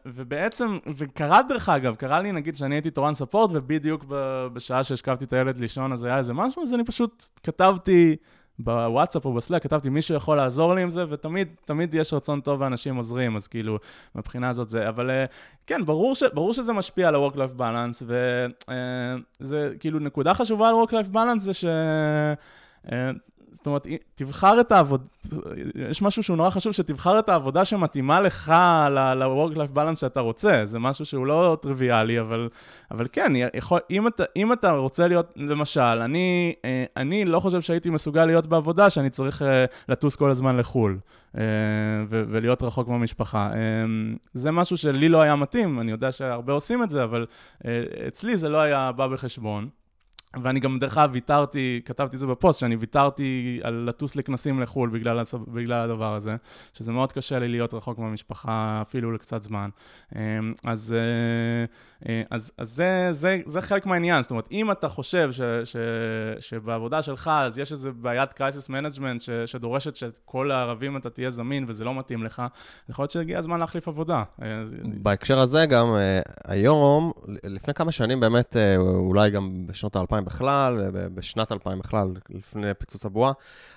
ובעצם, 0.07 0.79
וקרה 0.97 1.41
דרך 1.49 1.69
אגב, 1.69 1.95
קרה 1.95 2.21
לי 2.21 2.33
נגיד 2.33 2.57
שאני 2.57 2.75
הייתי 2.75 2.91
תורן 2.91 3.15
ספורט, 3.15 3.51
ובדיוק 3.55 4.05
בשעה 4.53 4.85
שהשכבתי 4.85 5.25
את 5.25 5.33
הילד 5.33 5.59
לישון, 5.59 5.93
אז 5.93 6.05
היה 6.05 6.19
איזה 6.19 6.35
משהו, 6.35 6.63
אז 6.63 6.75
אני 6.75 6.85
פשוט 6.85 7.25
כתבתי... 7.43 8.17
בוואטסאפ 8.59 9.25
או 9.25 9.35
בסלאק, 9.35 9.63
כתבתי, 9.63 9.89
מישהו 9.89 10.15
יכול 10.15 10.37
לעזור 10.37 10.75
לי 10.75 10.83
עם 10.83 10.91
זה, 10.91 11.05
ותמיד, 11.09 11.49
תמיד 11.65 11.95
יש 11.95 12.13
רצון 12.13 12.41
טוב 12.41 12.61
ואנשים 12.61 12.97
עוזרים, 12.97 13.37
אז 13.37 13.49
כאילו, 13.49 13.79
מבחינה 14.15 14.49
הזאת 14.49 14.71
זה, 14.71 14.89
אבל 14.89 15.11
אה, 15.11 15.25
כן, 15.67 15.85
ברור, 15.85 16.15
ש, 16.15 16.23
ברור 16.35 16.55
שזה 16.55 16.73
משפיע 16.73 17.09
על 17.09 17.15
ה-work-life 17.15 17.59
balance, 17.59 18.03
וזה 18.03 19.69
אה, 19.71 19.79
כאילו, 19.79 19.99
נקודה 19.99 20.35
חשובה 20.35 20.69
על 20.69 20.75
work-life 20.75 21.15
balance 21.15 21.39
זה 21.39 21.55
ש... 21.55 21.65
זאת 23.67 23.69
אומרת, 23.69 23.87
תבחר 24.15 24.61
את 24.61 24.73
העבודה, 24.73 25.05
יש 25.91 26.03
משהו 26.03 26.23
שהוא 26.23 26.37
נורא 26.37 26.51
חשוב, 26.51 26.73
שתבחר 26.73 27.19
את 27.19 27.29
העבודה 27.29 27.65
שמתאימה 27.65 28.21
לך 28.21 28.53
ל-work-life 28.91 29.77
balance 29.77 29.97
שאתה 29.97 30.21
רוצה. 30.21 30.61
זה 30.65 30.79
משהו 30.79 31.05
שהוא 31.05 31.27
לא 31.27 31.59
טריוויאלי, 31.63 32.21
אבל, 32.21 32.49
אבל 32.91 33.07
כן, 33.13 33.33
יכול, 33.55 33.81
אם, 33.91 34.07
אתה, 34.07 34.25
אם 34.37 34.53
אתה 34.53 34.71
רוצה 34.71 35.09
להיות, 35.09 35.33
למשל, 35.37 35.81
אני, 35.81 36.55
אה, 36.65 36.85
אני 36.97 37.25
לא 37.25 37.41
חושב 37.41 37.61
שהייתי 37.61 37.91
מסוגל 37.91 38.25
להיות 38.25 38.47
בעבודה 38.47 38.91
שאני 38.91 39.11
צריך 39.11 39.43
אה, 39.43 39.65
לטוס 39.89 40.17
כל 40.17 40.31
הזמן 40.31 40.57
לחו"ל, 40.57 40.99
אה, 41.39 41.43
ולהיות 42.09 42.63
רחוק 42.63 42.89
מהמשפחה. 42.89 43.51
זה 44.33 44.51
משהו 44.51 44.77
שלי 44.77 45.09
לא 45.09 45.23
היה 45.23 45.37
מתאים, 45.37 45.81
אני 45.81 45.91
יודע 45.91 46.13
שהרבה 46.13 46.53
עושים 46.53 46.83
את 46.83 46.91
זה, 46.91 47.05
אבל 47.05 47.27
אצלי 48.09 48.37
זה 48.37 48.49
לא 48.49 48.61
היה 48.61 48.93
בא 48.93 49.07
בחשבון. 49.07 49.69
ואני 50.43 50.61
גם, 50.61 50.79
דרך 50.79 50.99
אגב, 50.99 51.11
ויתרתי, 51.13 51.81
כתבתי 51.85 52.17
את 52.17 52.21
זה 52.21 52.27
בפוסט, 52.27 52.61
שאני 52.61 52.77
ויתרתי 52.77 53.61
על 53.63 53.75
לטוס 53.89 54.17
לכנסים 54.17 54.61
לחו"ל 54.61 54.91
בגלל, 54.91 55.23
בגלל 55.49 55.91
הדבר 55.91 56.15
הזה, 56.15 56.37
שזה 56.73 56.93
מאוד 56.93 57.13
קשה 57.13 57.39
לי 57.39 57.49
להיות 57.49 57.75
רחוק 57.75 57.99
מהמשפחה 57.99 58.79
אפילו 58.83 59.13
לקצת 59.13 59.43
זמן. 59.43 59.69
אמ, 60.17 60.21
אז, 60.65 60.95
אה, 60.99 62.09
אה, 62.09 62.23
אז, 62.31 62.53
אז 62.59 62.71
זה, 62.71 63.09
זה, 63.13 63.41
זה 63.47 63.61
חלק 63.61 63.87
מהעניין, 63.87 64.23
זאת 64.23 64.31
אומרת, 64.31 64.49
אם 64.53 64.71
אתה 64.71 64.89
חושב 64.89 65.33
ש, 65.33 65.41
ש, 65.65 65.77
שבעבודה 66.41 67.03
שלך 67.03 67.31
אז 67.35 67.59
יש 67.59 67.73
איזו 67.73 67.91
בעיית 67.95 68.33
crisis 68.33 68.69
management 68.69 69.21
שדורשת 69.47 69.97
שכל 69.97 70.51
הערבים 70.51 70.97
אתה 70.97 71.11
תהיה 71.11 71.31
זמין 71.31 71.65
וזה 71.69 71.85
לא 71.85 71.95
מתאים 71.95 72.23
לך, 72.23 72.43
יכול 72.89 73.03
להיות 73.03 73.11
שהגיע 73.11 73.39
הזמן 73.39 73.61
להחליף 73.61 73.89
עבודה. 73.89 74.23
אה, 74.43 74.49
בהקשר 74.79 75.39
הזה 75.39 75.67
גם, 75.67 75.87
היום, 76.45 77.13
לפני 77.45 77.75
כמה 77.75 77.93
שנים 77.93 78.21
באמת, 78.21 78.57
אולי 78.79 79.31
גם 79.31 79.67
בשנות 79.67 79.97
האלפיים 79.97 80.26
בכלל, 80.27 80.91
בשנת 81.15 81.53
2000 81.53 81.79
בכלל, 81.79 82.09
לפני 82.31 82.75
פיצוץ 82.75 83.07
הבועה, 83.07 83.33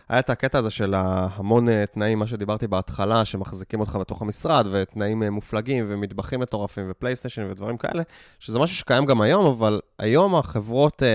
היה 0.10 0.20
את 0.20 0.30
הקטע 0.30 0.58
הזה 0.58 0.70
של 0.70 0.94
המון 0.98 1.70
אה, 1.70 1.86
תנאים, 1.86 2.20
מה 2.20 2.28
שדיברתי 2.28 2.68
בהתחלה, 2.68 3.26
שמחזיקים 3.26 3.80
אותך 3.80 3.96
בתוך 4.02 4.22
המשרד, 4.22 4.68
ותנאים 4.72 5.24
אה, 5.24 5.30
מופלגים, 5.30 5.86
ומטבחים 5.90 6.40
מטורפים, 6.40 6.86
ופלייסטיישן 6.90 7.48
ודברים 7.50 7.78
כאלה, 7.78 8.04
שזה 8.40 8.60
משהו 8.60 8.78
שקיים 8.78 9.06
גם 9.06 9.22
היום, 9.22 9.46
אבל 9.46 9.80
היום 10.00 10.36
החברות 10.36 11.04
אה, 11.04 11.08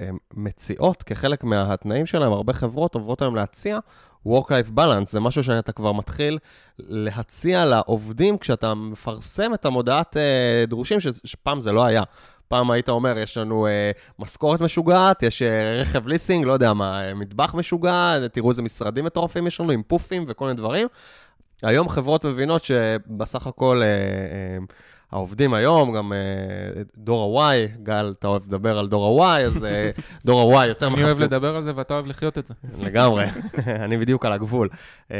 אה, 0.00 0.10
מציעות, 0.34 1.02
כחלק 1.02 1.44
מהתנאים 1.44 2.06
שלהם, 2.06 2.32
הרבה 2.32 2.52
חברות 2.52 2.94
עוברות 2.94 3.22
היום 3.22 3.36
להציע 3.36 3.78
Work-Life 4.26 4.78
Balance, 4.78 5.06
זה 5.06 5.20
משהו 5.20 5.42
שאתה 5.42 5.72
כבר 5.72 5.92
מתחיל 5.92 6.38
להציע 6.78 7.64
לעובדים 7.64 8.38
כשאתה 8.38 8.74
מפרסם 8.74 9.54
את 9.54 9.64
המודעת 9.64 10.16
אה, 10.16 10.64
דרושים, 10.66 10.98
שפעם 11.24 11.60
זה 11.60 11.72
לא 11.72 11.84
היה. 11.84 12.02
פעם 12.50 12.70
היית 12.70 12.88
אומר, 12.88 13.18
יש 13.18 13.36
לנו 13.36 13.66
אה, 13.66 13.90
משכורת 14.18 14.60
משוגעת, 14.60 15.22
יש 15.22 15.42
אה, 15.42 15.74
רכב 15.80 16.06
ליסינג, 16.06 16.44
לא 16.44 16.52
יודע 16.52 16.72
מה, 16.72 17.08
אה, 17.08 17.14
מטבח 17.14 17.54
משוגע, 17.54 18.28
תראו 18.32 18.50
איזה 18.50 18.62
משרדים 18.62 19.04
מטורפים 19.04 19.46
יש 19.46 19.60
לנו 19.60 19.70
עם 19.70 19.82
פופים 19.82 20.24
וכל 20.28 20.44
מיני 20.44 20.56
דברים. 20.56 20.88
היום 21.62 21.88
חברות 21.88 22.24
מבינות 22.24 22.64
שבסך 22.64 23.46
הכל... 23.46 23.82
אה, 23.82 23.88
אה, 23.88 24.58
העובדים 25.12 25.54
היום, 25.54 25.92
גם 25.92 26.12
uh, 26.12 26.88
דור 26.96 27.44
ה-Y, 27.44 27.82
גל, 27.82 28.14
אתה 28.18 28.28
אוהב 28.28 28.46
לדבר 28.46 28.78
על 28.78 28.88
דור 28.88 29.24
ה-Y, 29.24 29.46
אז 29.46 29.56
uh, 29.56 30.00
דור 30.24 30.60
ה-Y 30.60 30.66
יותר 30.66 30.88
מחסים. 30.88 31.04
אני 31.04 31.12
אוהב 31.12 31.22
לדבר 31.22 31.56
על 31.56 31.64
זה 31.64 31.72
ואתה 31.74 31.94
אוהב 31.94 32.06
לחיות 32.06 32.38
את 32.38 32.46
זה. 32.46 32.54
לגמרי, 32.86 33.24
אני 33.84 33.98
בדיוק 33.98 34.24
על 34.26 34.32
הגבול. 34.32 34.68
Uh, 35.08 35.12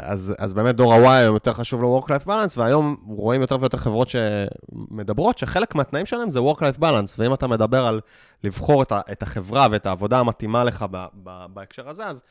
אז, 0.00 0.34
אז 0.38 0.52
באמת 0.52 0.76
דור 0.76 0.94
ה-Y 0.94 1.08
היום 1.08 1.34
יותר 1.34 1.52
חשוב 1.52 1.82
ל-work-life 1.82 2.26
balance, 2.26 2.54
והיום 2.56 2.96
רואים 3.06 3.40
יותר 3.40 3.56
ויותר 3.60 3.78
חברות 3.78 4.08
שמדברות 4.08 5.38
שחלק 5.38 5.74
מהתנאים 5.74 6.06
שלהם 6.06 6.30
זה 6.30 6.40
work-life 6.40 6.80
balance, 6.80 7.14
ואם 7.18 7.34
אתה 7.34 7.46
מדבר 7.46 7.86
על 7.86 8.00
לבחור 8.44 8.82
את, 8.82 8.92
את 9.12 9.22
החברה 9.22 9.66
ואת 9.70 9.86
העבודה 9.86 10.20
המתאימה 10.20 10.64
לך 10.64 10.84
ב, 10.90 11.04
ב, 11.22 11.46
בהקשר 11.52 11.88
הזה, 11.88 12.06
אז... 12.06 12.22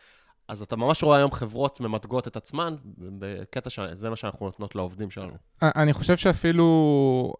אז 0.49 0.61
אתה 0.61 0.75
ממש 0.75 1.03
רואה 1.03 1.17
היום 1.17 1.31
חברות 1.31 1.81
ממתגות 1.81 2.27
את 2.27 2.35
עצמן, 2.37 2.75
בקטע 2.97 3.69
שזה 3.69 4.09
מה 4.09 4.15
שאנחנו 4.15 4.45
נותנות 4.45 4.75
לעובדים 4.75 5.11
שלנו. 5.11 5.33
אני 5.61 5.93
חושב 5.93 6.17
שאפילו, 6.17 7.33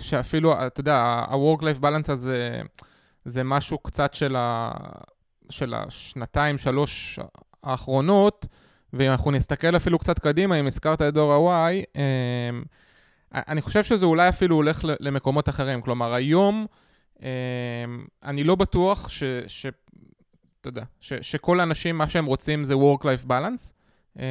שאפילו, 0.00 0.66
אתה 0.66 0.80
יודע, 0.80 0.96
ה-work-life 1.28 1.80
balance 1.82 2.12
הזה, 2.12 2.62
זה 3.24 3.44
משהו 3.44 3.78
קצת 3.78 4.14
של, 4.14 4.36
ה, 4.36 4.70
של 5.50 5.74
השנתיים, 5.74 6.58
שלוש 6.58 7.18
האחרונות, 7.62 8.46
ואם 8.92 9.10
אנחנו 9.10 9.30
נסתכל 9.30 9.76
אפילו 9.76 9.98
קצת 9.98 10.18
קדימה, 10.18 10.60
אם 10.60 10.66
הזכרת 10.66 11.02
את 11.02 11.14
דור 11.14 11.52
ה-Y, 11.52 11.84
אמ, 11.96 12.62
אני 13.34 13.62
חושב 13.62 13.82
שזה 13.82 14.06
אולי 14.06 14.28
אפילו 14.28 14.56
הולך 14.56 14.80
למקומות 15.00 15.48
אחרים. 15.48 15.82
כלומר, 15.82 16.14
היום 16.14 16.66
אמ, 17.22 17.26
אני 18.22 18.44
לא 18.44 18.54
בטוח 18.54 19.08
ש, 19.08 19.22
ש, 19.46 19.66
אתה 20.64 20.70
יודע, 20.70 20.84
ש, 21.00 21.12
שכל 21.12 21.60
האנשים, 21.60 21.98
מה 21.98 22.08
שהם 22.08 22.26
רוצים 22.26 22.64
זה 22.64 22.74
Work-Life 22.74 23.26
Balance. 23.28 23.72
אמ, 24.18 24.22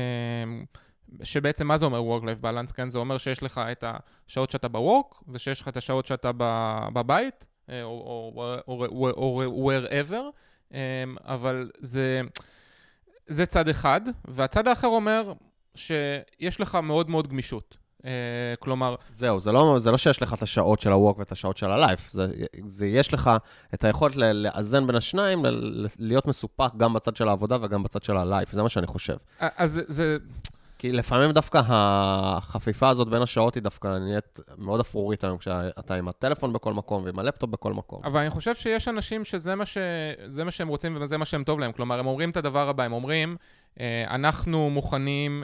שבעצם 1.24 1.68
מה 1.68 1.78
זה 1.78 1.86
אומר 1.86 2.02
Work-Life 2.02 2.44
Balance? 2.44 2.74
כן, 2.74 2.90
זה 2.90 2.98
אומר 2.98 3.18
שיש 3.18 3.44
לך 3.44 3.62
את 3.72 3.84
השעות 4.28 4.52
שאתה 4.52 4.68
ב-Work, 4.68 5.24
ושיש 5.28 5.62
לך 5.62 5.68
את 5.68 5.78
השעות 5.78 6.06
שאתה 6.06 6.32
בבית, 6.94 7.46
אה, 7.70 7.84
או 7.84 9.66
wherever, 9.66 10.22
אמ, 10.72 10.78
אבל 11.22 11.72
זה, 11.80 12.22
זה 13.28 13.46
צד 13.46 13.68
אחד, 13.68 14.02
והצד 14.26 14.68
האחר 14.68 14.88
אומר 14.88 15.34
שיש 15.76 16.60
לך 16.60 16.76
מאוד 16.76 17.10
מאוד 17.10 17.28
גמישות. 17.28 17.78
Uh, 18.04 18.06
כלומר... 18.60 18.96
זהו, 19.12 19.40
זה 19.40 19.52
לא, 19.52 19.76
זה 19.80 19.92
לא 19.92 19.98
שיש 19.98 20.22
לך 20.22 20.34
את 20.34 20.42
השעות 20.42 20.80
של 20.80 20.92
ה-work 20.92 21.18
ואת 21.18 21.32
השעות 21.32 21.58
של 21.58 21.70
ה-life, 21.70 22.02
זה, 22.12 22.28
זה 22.68 22.88
יש 22.88 23.14
לך 23.14 23.32
את 23.74 23.84
היכולת 23.84 24.16
לאזן 24.16 24.88
בין 24.88 24.96
השניים, 24.96 25.46
ל- 25.46 25.88
להיות 26.00 26.28
מסופק 26.28 26.76
גם 26.78 26.94
בצד 26.94 27.16
של 27.16 27.28
העבודה 27.28 27.58
וגם 27.62 27.84
בצד 27.84 28.04
של 28.04 28.18
ה-life, 28.18 28.50
זה 28.52 28.64
מה 28.64 28.70
שאני 28.70 28.88
חושב. 28.88 29.16
אז 29.40 29.82
זה... 29.88 30.18
כי 30.78 30.92
לפעמים 30.92 31.32
דווקא 31.32 31.62
החפיפה 31.66 32.90
הזאת 32.90 33.08
בין 33.08 33.22
השעות 33.22 33.56
היא 33.56 33.64
דווקא 33.64 33.88
נהיית 33.88 34.40
מאוד 34.58 34.80
אפרורית 34.80 35.24
היום, 35.24 35.38
כשאתה 35.38 35.96
עם 35.96 36.08
הטלפון 36.08 36.54
בכל 36.54 36.74
מקום 36.74 37.04
ועם 37.04 37.20
הלפטופ 37.20 37.50
בכל 37.50 37.74
מקום. 37.74 38.02
אבל 38.04 38.20
אני 38.20 38.30
חושב 38.30 38.56
שיש 38.56 38.88
אנשים 38.88 39.26
שזה 39.26 39.56
מה, 39.56 39.66
ש... 39.66 39.78
מה 40.46 40.52
שהם 40.52 40.68
רוצים 40.68 40.98
וזה 41.02 41.18
מה 41.18 41.26
שהם 41.26 41.44
טוב 41.44 41.60
להם. 41.60 41.72
כלומר, 41.72 42.00
הם 42.00 42.08
אומרים 42.08 42.30
את 42.30 42.38
הדבר 42.38 42.70
הבא, 42.70 42.84
הם 42.84 42.94
אומרים, 42.94 43.38
אה, 43.80 44.06
אנחנו 44.10 44.70
מוכנים... 44.70 45.44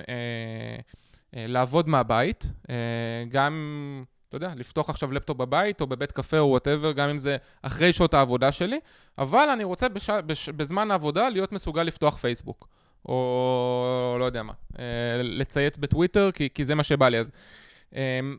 אה, 1.35 1.45
לעבוד 1.47 1.89
מהבית, 1.89 2.51
אה, 2.69 2.75
גם, 3.29 4.03
אתה 4.29 4.37
יודע, 4.37 4.53
לפתוח 4.55 4.89
עכשיו 4.89 5.11
לפטופ 5.11 5.37
בבית 5.37 5.81
או 5.81 5.87
בבית 5.87 6.11
קפה 6.11 6.39
או 6.39 6.47
whatever, 6.49 6.91
גם 6.91 7.09
אם 7.09 7.17
זה 7.17 7.37
אחרי 7.61 7.93
שעות 7.93 8.13
העבודה 8.13 8.51
שלי, 8.51 8.79
אבל 9.17 9.49
אני 9.53 9.63
רוצה 9.63 9.89
בש... 9.89 10.09
בש... 10.09 10.49
בזמן 10.49 10.91
העבודה 10.91 11.29
להיות 11.29 11.51
מסוגל 11.51 11.83
לפתוח 11.83 12.17
פייסבוק, 12.17 12.67
או 13.05 14.15
לא 14.19 14.25
יודע 14.25 14.43
מה, 14.43 14.53
אה, 14.79 14.83
לצייץ 15.23 15.77
בטוויטר, 15.77 16.31
כי, 16.31 16.49
כי 16.53 16.65
זה 16.65 16.75
מה 16.75 16.83
שבא 16.83 17.09
לי. 17.09 17.19
אז 17.19 17.31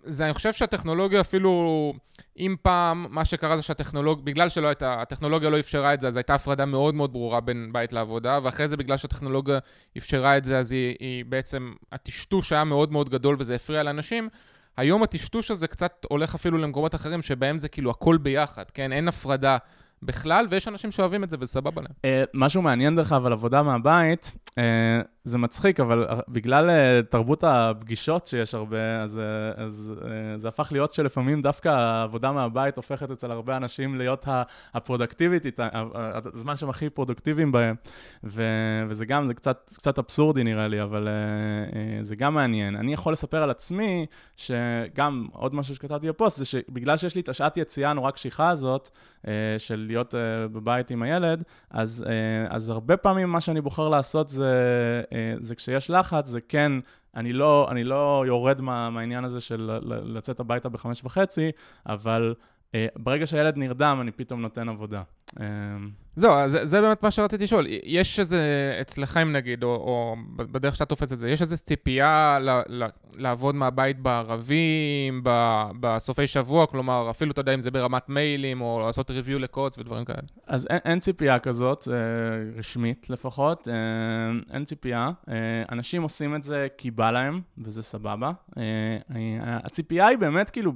זה, 0.04 0.24
אני 0.24 0.34
חושב 0.34 0.52
שהטכנולוגיה 0.52 1.20
אפילו, 1.20 1.92
אם 2.38 2.56
פעם 2.62 3.06
מה 3.10 3.24
שקרה 3.24 3.56
זה 3.56 3.62
שהטכנולוגיה, 3.62 4.24
בגלל 4.24 4.48
שלא 4.48 4.68
הייתה, 4.68 5.02
הטכנולוגיה 5.02 5.50
לא 5.50 5.58
אפשרה 5.58 5.94
את 5.94 6.00
זה, 6.00 6.08
אז 6.08 6.16
הייתה 6.16 6.34
הפרדה 6.34 6.64
מאוד 6.64 6.94
מאוד 6.94 7.12
ברורה 7.12 7.40
בין 7.40 7.70
בית 7.72 7.92
לעבודה, 7.92 8.38
ואחרי 8.42 8.68
זה 8.68 8.76
בגלל 8.76 8.96
שהטכנולוגיה 8.96 9.58
אפשרה 9.98 10.36
את 10.36 10.44
זה, 10.44 10.58
אז 10.58 10.72
היא, 10.72 10.96
היא 11.00 11.24
בעצם, 11.24 11.72
הטשטוש 11.92 12.52
היה 12.52 12.64
מאוד 12.64 12.92
מאוד 12.92 13.08
גדול 13.08 13.36
וזה 13.38 13.54
הפריע 13.54 13.82
לאנשים. 13.82 14.28
היום 14.76 15.02
הטשטוש 15.02 15.50
הזה 15.50 15.66
קצת 15.66 16.06
הולך 16.08 16.34
אפילו 16.34 16.58
למקומות 16.58 16.94
אחרים, 16.94 17.22
שבהם 17.22 17.58
זה 17.58 17.68
כאילו 17.68 17.90
הכל 17.90 18.16
ביחד, 18.16 18.70
כן? 18.70 18.92
אין 18.92 19.08
הפרדה 19.08 19.56
בכלל, 20.02 20.46
ויש 20.50 20.68
אנשים 20.68 20.90
שאוהבים 20.90 21.24
את 21.24 21.30
זה 21.30 21.36
וסבבה 21.40 21.82
להם. 21.82 21.92
אה, 22.04 22.24
משהו 22.34 22.62
מעניין 22.62 22.96
דרך 22.96 23.12
אגב 23.12 23.26
על 23.26 23.32
עבודה 23.32 23.62
מהבית, 23.62 24.32
אה, 24.58 25.00
זה 25.24 25.38
מצחיק, 25.38 25.80
אבל 25.80 26.06
בגלל 26.28 26.70
אה, 26.70 27.00
תרבות 27.10 27.44
הפגישות 27.44 28.26
שיש 28.26 28.54
הרבה, 28.54 29.02
אז, 29.02 29.20
אז 29.56 29.92
זה 30.36 30.48
הפך 30.48 30.68
להיות 30.72 30.92
שלפעמים 30.92 31.42
דווקא 31.42 31.68
העבודה 31.68 32.32
מהבית 32.32 32.76
הופכת 32.76 33.10
אצל 33.10 33.30
הרבה 33.30 33.56
אנשים 33.56 33.94
להיות 33.94 34.24
הפרודקטיבית, 34.74 35.60
הזמן 36.34 36.56
שהם 36.56 36.70
הכי 36.70 36.90
פרודוקטיביים 36.90 37.52
בהם, 37.52 37.74
ו, 38.24 38.42
וזה 38.88 39.06
גם, 39.06 39.26
זה 39.26 39.34
קצת, 39.34 39.70
קצת 39.74 39.98
אבסורדי 39.98 40.44
נראה 40.44 40.68
לי, 40.68 40.82
אבל 40.82 41.08
זה 42.02 42.16
גם 42.16 42.34
מעניין. 42.34 42.76
אני 42.76 42.92
יכול 42.92 43.12
לספר 43.12 43.42
על 43.42 43.50
עצמי, 43.50 44.06
שגם 44.36 45.26
עוד 45.32 45.54
משהו 45.54 45.74
שכתבתי 45.74 46.08
בפוסט, 46.08 46.38
זה 46.38 46.44
שבגלל 46.44 46.96
שיש 46.96 47.14
לי 47.14 47.20
את 47.20 47.28
השעת 47.28 47.56
יציאה 47.56 47.90
הנורא 47.90 48.10
קשיחה 48.10 48.48
הזאת, 48.48 48.90
של 49.58 49.84
להיות 49.88 50.14
בבית 50.52 50.90
עם 50.90 51.02
הילד, 51.02 51.44
אז, 51.70 52.04
אז 52.48 52.70
הרבה 52.70 52.96
פעמים 52.96 53.28
מה 53.28 53.40
שאני 53.40 53.60
בוחר 53.60 53.88
לעשות 53.88 54.28
זה... 54.28 54.52
זה, 55.10 55.16
אה, 55.16 55.34
זה 55.40 55.54
כשיש 55.54 55.90
לחץ, 55.90 56.26
זה 56.26 56.40
כן, 56.40 56.72
אני 57.16 57.32
לא, 57.32 57.68
אני 57.70 57.84
לא 57.84 58.24
יורד 58.26 58.60
מה, 58.60 58.90
מהעניין 58.90 59.24
הזה 59.24 59.40
של 59.40 59.78
לצאת 59.86 60.40
הביתה 60.40 60.68
בחמש 60.68 61.04
וחצי, 61.04 61.50
אבל 61.86 62.34
אה, 62.74 62.86
ברגע 62.96 63.26
שהילד 63.26 63.56
נרדם, 63.56 63.98
אני 64.00 64.10
פתאום 64.10 64.42
נותן 64.42 64.68
עבודה. 64.68 65.02
אה, 65.40 65.46
זהו, 66.16 66.48
זה, 66.48 66.66
זה 66.66 66.80
באמת 66.80 67.02
מה 67.02 67.10
שרציתי 67.10 67.44
לשאול. 67.44 67.66
יש 67.84 68.20
איזה, 68.20 68.42
אצלכם 68.80 69.32
נגיד, 69.32 69.62
או, 69.62 69.68
או 69.68 70.16
בדרך 70.36 70.74
שאתה 70.74 70.84
תופס 70.84 71.12
את 71.12 71.18
זה, 71.18 71.30
יש 71.30 71.42
איזו 71.42 71.56
ציפייה 71.56 72.38
ל, 72.40 72.50
ל, 72.68 72.86
לעבוד 73.16 73.54
מהבית 73.54 73.98
בערבים, 73.98 75.20
ב, 75.22 75.30
בסופי 75.80 76.26
שבוע, 76.26 76.66
כלומר, 76.66 77.10
אפילו, 77.10 77.32
אתה 77.32 77.40
יודע, 77.40 77.54
אם 77.54 77.60
זה 77.60 77.70
ברמת 77.70 78.08
מיילים, 78.08 78.60
או 78.60 78.80
לעשות 78.86 79.10
ריוויו 79.10 79.38
לקודס 79.38 79.78
ודברים 79.78 80.04
כאלה. 80.04 80.22
אז 80.46 80.66
אין, 80.70 80.78
אין 80.84 81.00
ציפייה 81.00 81.38
כזאת, 81.38 81.88
רשמית 82.56 83.10
לפחות, 83.10 83.68
אין 84.52 84.64
ציפייה. 84.64 85.10
אנשים 85.72 86.02
עושים 86.02 86.36
את 86.36 86.44
זה 86.44 86.68
כי 86.78 86.90
בא 86.90 87.10
להם, 87.10 87.40
וזה 87.58 87.82
סבבה. 87.82 88.32
הציפייה 89.40 90.06
היא 90.06 90.18
באמת, 90.18 90.50
כאילו, 90.50 90.72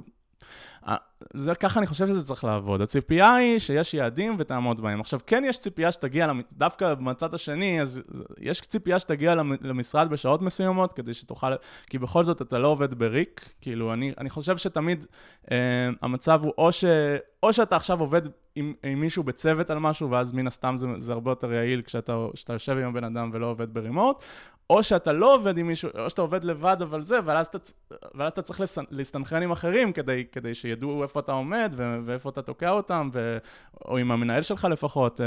זה 1.33 1.55
ככה 1.55 1.79
אני 1.79 1.87
חושב 1.87 2.07
שזה 2.07 2.25
צריך 2.25 2.43
לעבוד. 2.43 2.81
הציפייה 2.81 3.35
היא 3.35 3.59
שיש 3.59 3.93
יעדים 3.93 4.35
ותעמוד 4.39 4.81
בהם. 4.81 5.01
עכשיו, 5.01 5.19
כן 5.27 5.43
יש 5.45 5.59
ציפייה 5.59 5.91
שתגיע, 5.91 6.31
דווקא 6.53 6.93
בצד 6.93 7.33
השני, 7.33 7.81
אז 7.81 8.01
יש 8.39 8.61
ציפייה 8.61 8.99
שתגיע 8.99 9.35
למשרד 9.61 10.09
בשעות 10.09 10.41
מסוימות, 10.41 10.93
כדי 10.93 11.13
שתוכל, 11.13 11.53
כי 11.89 11.97
בכל 11.97 12.23
זאת 12.23 12.41
אתה 12.41 12.57
לא 12.57 12.67
עובד 12.67 12.93
בריק. 12.93 13.53
כאילו, 13.61 13.93
אני, 13.93 14.13
אני 14.17 14.29
חושב 14.29 14.57
שתמיד 14.57 15.05
אה, 15.51 15.57
המצב 16.01 16.43
הוא 16.43 16.53
או, 16.57 16.71
ש, 16.71 16.85
או 17.43 17.53
שאתה 17.53 17.75
עכשיו 17.75 17.99
עובד 17.99 18.21
עם, 18.55 18.73
עם 18.83 18.99
מישהו 18.99 19.23
בצוות 19.23 19.69
על 19.69 19.79
משהו, 19.79 20.11
ואז 20.11 20.31
מן 20.31 20.47
הסתם 20.47 20.75
זה, 20.77 20.87
זה 20.97 21.13
הרבה 21.13 21.31
יותר 21.31 21.53
יעיל 21.53 21.81
כשאתה, 21.81 22.27
יושב 22.53 22.77
עם 22.77 22.87
הבן 22.87 23.03
אדם 23.03 23.29
ולא 23.33 23.45
עובד 23.45 23.73
ברימוט, 23.73 24.23
או 24.69 24.83
שאתה 24.83 25.11
לא 25.11 25.35
עובד 25.35 25.57
עם 25.57 25.67
מישהו, 25.67 25.89
או 25.99 26.09
שאתה 26.09 26.21
עובד 26.21 26.43
לבד, 26.43 26.77
אבל 26.81 27.01
זה, 27.01 27.19
ואז 27.25 27.47
אתה, 27.47 27.57
ואז 28.15 28.31
אתה 28.31 28.41
צריך 28.41 28.61
להסתנכרן 28.91 29.41
עם 29.43 29.51
אחרים 29.51 29.93
כדי, 29.93 30.23
כדי 30.31 30.55
שידעו 30.55 31.03
איפה 31.03 31.19
אתה 31.19 31.31
עומד 31.31 31.73
ו, 31.77 31.99
ואיפה 32.05 32.29
אתה 32.29 32.41
תוקע 32.41 32.69
אותם, 32.69 33.09
ו, 33.13 33.37
או 33.85 33.97
עם 33.97 34.11
המנהל 34.11 34.41
שלך 34.41 34.67
לפחות, 34.71 35.21
אה, 35.21 35.25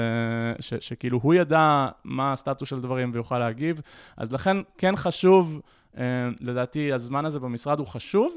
ש, 0.60 0.74
שכאילו 0.80 1.18
הוא 1.22 1.34
ידע 1.34 1.88
מה 2.04 2.32
הסטטוס 2.32 2.68
של 2.68 2.80
דברים 2.80 3.10
ויוכל 3.14 3.38
להגיב. 3.38 3.80
אז 4.16 4.32
לכן 4.32 4.56
כן 4.78 4.96
חשוב, 4.96 5.60
אה, 5.98 6.28
לדעתי 6.40 6.92
הזמן 6.92 7.24
הזה 7.24 7.40
במשרד 7.40 7.78
הוא 7.78 7.86
חשוב, 7.86 8.36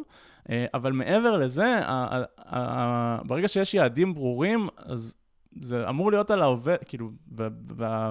אה, 0.49 0.65
אבל 0.73 0.91
מעבר 0.91 1.37
לזה, 1.37 1.79
ברגע 3.25 3.47
שיש 3.47 3.73
יעדים 3.73 4.13
ברורים, 4.13 4.67
אז 4.77 5.15
זה 5.59 5.89
אמור 5.89 6.11
להיות 6.11 6.31
על 6.31 6.41
העובד, 6.41 6.75
כאילו, 6.85 7.09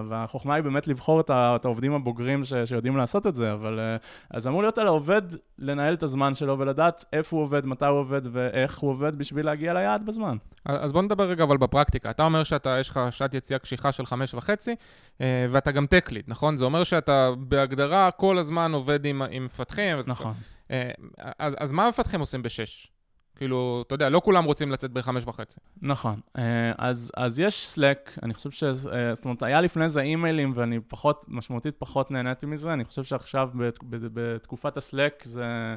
והחוכמה 0.09 0.55
היא 0.55 0.65
באמת 0.65 0.87
לבחור 0.87 1.21
את 1.21 1.65
העובדים 1.65 1.95
הבוגרים 1.95 2.45
ש, 2.45 2.55
שיודעים 2.65 2.97
לעשות 2.97 3.27
את 3.27 3.35
זה, 3.35 3.53
אבל 3.53 3.81
אה, 3.81 3.97
אז 4.31 4.49
אמור 4.49 4.63
להיות 4.63 4.79
על 4.79 4.87
העובד 4.87 5.23
לנהל 5.59 5.95
את 5.95 6.03
הזמן 6.03 6.35
שלו 6.35 6.59
ולדעת 6.59 7.05
איפה 7.13 7.37
הוא 7.37 7.45
עובד, 7.45 7.67
מתי 7.67 7.87
הוא 7.87 7.99
עובד 7.99 8.21
ואיך 8.33 8.79
הוא 8.79 8.91
עובד 8.91 9.17
בשביל 9.17 9.47
להגיע 9.47 9.75
ליעד 9.75 10.07
בזמן. 10.07 10.37
אז 10.65 10.93
בוא 10.93 11.03
נדבר 11.03 11.25
רגע 11.25 11.45
אבל 11.45 11.57
בפרקטיקה. 11.57 12.11
אתה 12.11 12.25
אומר 12.25 12.45
שאתה, 12.45 12.77
יש 12.81 12.91
לך 12.91 13.01
שעת 13.11 13.35
יציאה 13.35 13.59
קשיחה 13.59 13.93
של 13.93 14.07
חמש 14.07 14.35
וחצי, 14.35 14.75
אה, 15.21 15.47
ואתה 15.51 15.71
גם 15.73 15.87
טקליט, 15.87 16.29
נכון? 16.29 16.57
זה 16.57 16.65
אומר 16.65 16.85
שאתה 16.85 17.31
בהגדרה 17.39 18.11
כל 18.11 18.39
הזמן 18.39 18.73
עובד 18.75 19.05
עם, 19.05 19.23
עם 19.31 19.45
מפתחים. 19.45 19.97
נכון. 20.07 20.35
אה, 20.71 20.91
אז, 21.39 21.57
אז 21.59 21.73
מה 21.73 21.87
המפתחים 21.87 22.21
עושים 22.21 22.43
בשש? 22.43 22.93
כאילו, 23.37 23.85
אתה 23.87 23.95
יודע, 23.95 24.09
לא 24.09 24.21
כולם 24.25 24.45
רוצים 24.45 24.73
לצאת 24.73 24.91
בחמש 24.91 25.25
וחצי. 25.27 25.61
נכון. 25.83 26.21
אה, 26.39 26.73
אז, 26.79 27.13
אז 27.17 27.41
יש 27.41 27.75
Slack, 27.75 28.21
אני 28.23 28.35
חושב 28.35 28.51
ש... 28.51 28.63
אה, 28.63 29.15
זאת 29.15 29.25
אומרת, 29.25 29.43
היה 29.43 29.61
לפני 29.61 29.91
זה 29.91 30.01
אימיילים 30.01 30.53
ואני 30.55 30.81
פחות, 30.81 31.25
משמעותית 31.29 31.75
פחות 31.79 32.11
נהניתי 32.11 32.47
מזה. 32.47 32.73
אני 32.73 32.85
חושב 32.85 33.05
שעכשיו 33.05 33.49
בת, 33.55 33.79
בתקופת 33.89 34.77
ה-Slack 34.77 35.23
זה, 35.23 35.75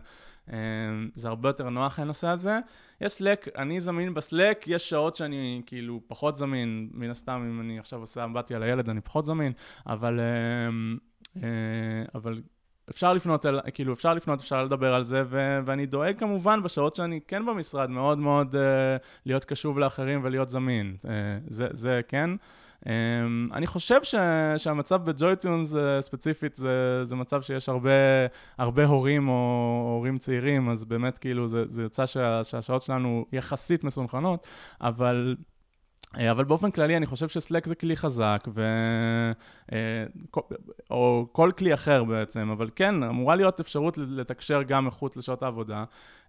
אה, 0.54 0.58
זה 1.16 1.28
הרבה 1.28 1.50
יותר 1.50 1.70
נוח 1.70 2.00
הנושא 2.00 2.28
הזה. 2.28 2.60
יש 3.02 3.22
Slack, 3.22 3.50
אני 3.58 3.82
זמין 3.82 4.13
ב-Slack, 4.13 4.63
יש 4.68 4.89
שעות 4.89 5.16
שאני 5.16 5.62
כאילו 5.66 6.02
פחות 6.08 6.36
זמין, 6.36 6.89
מן 6.94 7.10
הסתם, 7.10 7.50
אם 7.50 7.62
אני 7.62 7.80
עכשיו 7.80 8.00
עושה 8.00 8.24
אמבטיה 8.24 8.60
לילד, 8.60 8.89
אני 8.89 9.02
פחות 9.02 9.26
זמין, 9.26 9.52
אבל... 9.88 10.20
אבל 12.16 12.42
אפשר 12.89 13.13
לפנות, 13.13 13.46
אל, 13.46 13.60
כאילו, 13.74 13.93
אפשר 13.93 14.13
לפנות, 14.13 14.39
אפשר 14.41 14.63
לדבר 14.63 14.93
על 14.93 15.04
זה, 15.04 15.24
ו- 15.26 15.60
ואני 15.65 15.86
דואג 15.86 16.19
כמובן 16.19 16.63
בשעות 16.63 16.96
שאני 16.96 17.19
כן 17.28 17.46
במשרד, 17.46 17.89
מאוד 17.89 18.17
מאוד 18.17 18.56
uh, 18.56 18.58
להיות 19.26 19.46
קשוב 19.46 19.80
לאחרים 19.80 20.19
ולהיות 20.24 20.50
זמין. 20.50 20.96
Uh, 21.02 21.08
זה, 21.48 21.67
זה 21.72 22.02
כן. 22.08 22.30
Um, 22.84 22.86
אני 23.54 23.67
חושב 23.67 24.04
ש- 24.04 24.15
שהמצב 24.58 25.04
בג'ויטיונס 25.06 25.74
uh, 25.74 25.78
ספציפית 26.02 26.56
זה, 26.56 27.06
זה 27.06 27.15
מצב 27.15 27.41
שיש 27.41 27.69
הרבה, 27.69 27.91
הרבה 28.58 28.86
הורים 28.86 29.28
או 29.30 29.34
הורים 29.98 30.17
צעירים, 30.17 30.69
אז 30.69 30.86
באמת 30.86 31.17
כאילו 31.17 31.48
זה, 31.48 31.63
זה 31.69 31.84
יצא 31.84 32.06
שה- 32.06 32.43
שהשעות 32.43 32.82
שלנו 32.82 33.26
יחסית 33.32 33.84
מסונכנות, 33.84 34.48
אבל... 34.82 35.36
אה, 36.17 36.32
אבל 36.32 36.43
באופן 36.43 36.71
כללי 36.71 36.97
אני 36.97 37.06
חושב 37.06 37.30
ש-Slack 37.30 37.65
זה 37.65 37.76
כלי 37.76 37.95
חזק, 37.95 38.47
ו... 38.56 38.62
אה, 39.73 39.78
או 40.91 41.28
כל 41.32 41.52
כלי 41.58 41.73
אחר 41.73 42.04
בעצם, 42.04 42.49
אבל 42.49 42.69
כן, 42.76 43.04
אמורה 43.04 43.36
להיות 43.36 43.60
אפשרות 43.60 43.97
לתקשר 43.97 44.63
גם 44.63 44.86
מחוץ 44.86 45.17
לשעות 45.17 45.43
העבודה. 45.43 45.84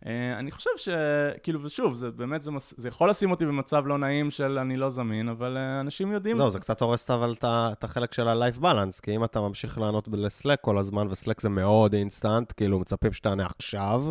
אה, 0.07 0.39
אני 0.39 0.51
חושב 0.51 0.71
שכאילו, 0.77 1.63
ושוב, 1.63 1.95
זה 1.95 2.11
באמת, 2.11 2.43
זה, 2.43 2.51
מס... 2.51 2.75
זה 2.77 2.89
יכול 2.89 3.11
לשים 3.11 3.31
אותי 3.31 3.47
במצב 3.47 3.87
לא 3.87 3.99
נעים 3.99 4.31
של 4.31 4.59
אני 4.59 4.77
לא 4.77 4.91
זמין, 4.91 5.29
אבל 5.29 5.57
אנשים 5.81 6.13
יודעים... 6.13 6.37
זהו, 6.37 6.51
זה 6.51 6.59
קצת 6.59 6.83
הורס 6.83 7.11
אבל 7.11 7.35
את 7.43 7.85
החלק 7.85 8.15
של 8.15 8.29
ה-life 8.29 8.63
balance, 8.63 9.01
כי 9.03 9.17
אם 9.17 9.25
אתה 9.25 9.41
ממשיך 9.41 9.79
לענות 9.79 10.09
לסלק 10.13 10.61
כל 10.61 10.79
הזמן, 10.79 11.07
וסלק 11.11 11.41
זה 11.41 11.49
מאוד 11.49 11.95
אינסטנט, 11.95 12.53
כאילו 12.57 12.79
מצפים 12.79 13.13
שתענה 13.13 13.47
עכשיו, 13.47 14.05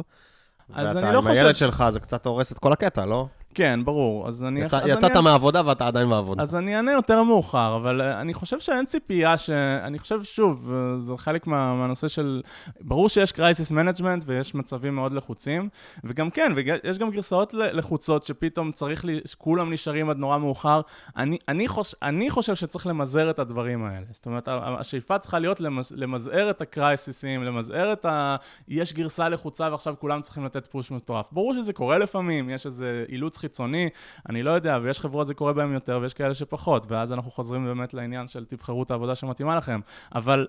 ואתה 0.69 1.11
לא 1.11 1.17
עם 1.19 1.27
הילד 1.27 1.55
ש... 1.55 1.59
שלך, 1.59 1.83
זה 1.89 1.99
קצת 1.99 2.25
הורס 2.25 2.51
את 2.51 2.59
כל 2.59 2.73
הקטע, 2.73 3.05
לא? 3.05 3.27
כן, 3.53 3.79
ברור. 3.85 4.27
אז 4.27 4.43
אני... 4.43 4.61
יצא, 4.61 4.77
אז 4.77 4.87
יצאת 4.87 5.11
אני... 5.11 5.21
מהעבודה 5.21 5.61
ואתה 5.65 5.87
עדיין 5.87 6.09
בעבודה. 6.09 6.43
אז 6.43 6.55
אני 6.55 6.75
אענה 6.75 6.91
יותר 6.91 7.23
מאוחר, 7.23 7.75
אבל 7.75 8.01
uh, 8.01 8.21
אני 8.21 8.33
חושב 8.33 8.59
שאין 8.59 8.85
ציפייה 8.85 9.37
ש... 9.37 9.49
אני 9.83 9.99
חושב, 9.99 10.23
שוב, 10.23 10.71
uh, 10.71 10.99
זה 10.99 11.13
חלק 11.17 11.47
מה, 11.47 11.75
מהנושא 11.75 12.07
של... 12.07 12.41
ברור 12.81 13.09
שיש 13.09 13.31
crisis 13.31 13.71
management 13.71 14.23
ויש 14.27 14.55
מצבים 14.55 14.95
מאוד 14.95 15.13
לחוצים, 15.13 15.69
וגם 16.03 16.29
כן, 16.29 16.53
ויש 16.55 16.97
גם 16.97 17.09
גרסאות 17.09 17.53
לחוצות 17.53 18.23
שפתאום 18.23 18.71
צריך, 18.71 19.05
לי... 19.05 19.19
כולם 19.37 19.73
נשארים 19.73 20.09
עד 20.09 20.17
נורא 20.17 20.37
מאוחר. 20.37 20.81
אני, 21.17 21.37
אני, 21.47 21.67
חוש... 21.67 21.95
אני 22.01 22.29
חושב 22.29 22.55
שצריך 22.55 22.87
למזער 22.87 23.29
את 23.29 23.39
הדברים 23.39 23.85
האלה. 23.85 24.05
זאת 24.11 24.25
אומרת, 24.25 24.47
השאיפה 24.51 25.17
צריכה 25.17 25.39
להיות 25.39 25.59
למז... 25.59 25.93
למזער 25.95 26.49
את 26.49 26.61
ה-crisisים, 26.61 27.43
למזער 27.43 27.93
את 27.93 28.05
ה... 28.05 28.35
יש 28.67 28.93
גרסה 28.93 29.29
לחוצה 29.29 29.67
ועכשיו 29.71 29.95
כולם 29.99 30.21
צריכים 30.21 30.45
לתת 30.45 30.67
פוש 30.67 30.91
מטורף. 30.91 31.31
ברור 31.31 31.53
שזה 31.53 31.73
קורה 31.73 31.97
לפעמים, 31.97 32.49
יש 32.49 32.65
איזה 32.65 33.05
אילוץ 33.09 33.37
חיצוני, 33.43 33.89
אני 34.29 34.43
לא 34.43 34.51
יודע, 34.51 34.79
ויש 34.83 34.99
חברות 34.99 35.27
זה 35.27 35.33
קורה 35.33 35.53
בהן 35.53 35.73
יותר 35.73 35.99
ויש 36.01 36.13
כאלה 36.13 36.33
שפחות, 36.33 36.85
ואז 36.91 37.13
אנחנו 37.13 37.31
חוזרים 37.31 37.65
באמת 37.65 37.93
לעניין 37.93 38.27
של 38.27 38.45
תבחרו 38.45 38.83
את 38.83 38.91
העבודה 38.91 39.15
שמתאימה 39.15 39.55
לכם. 39.55 39.79
אבל... 40.15 40.47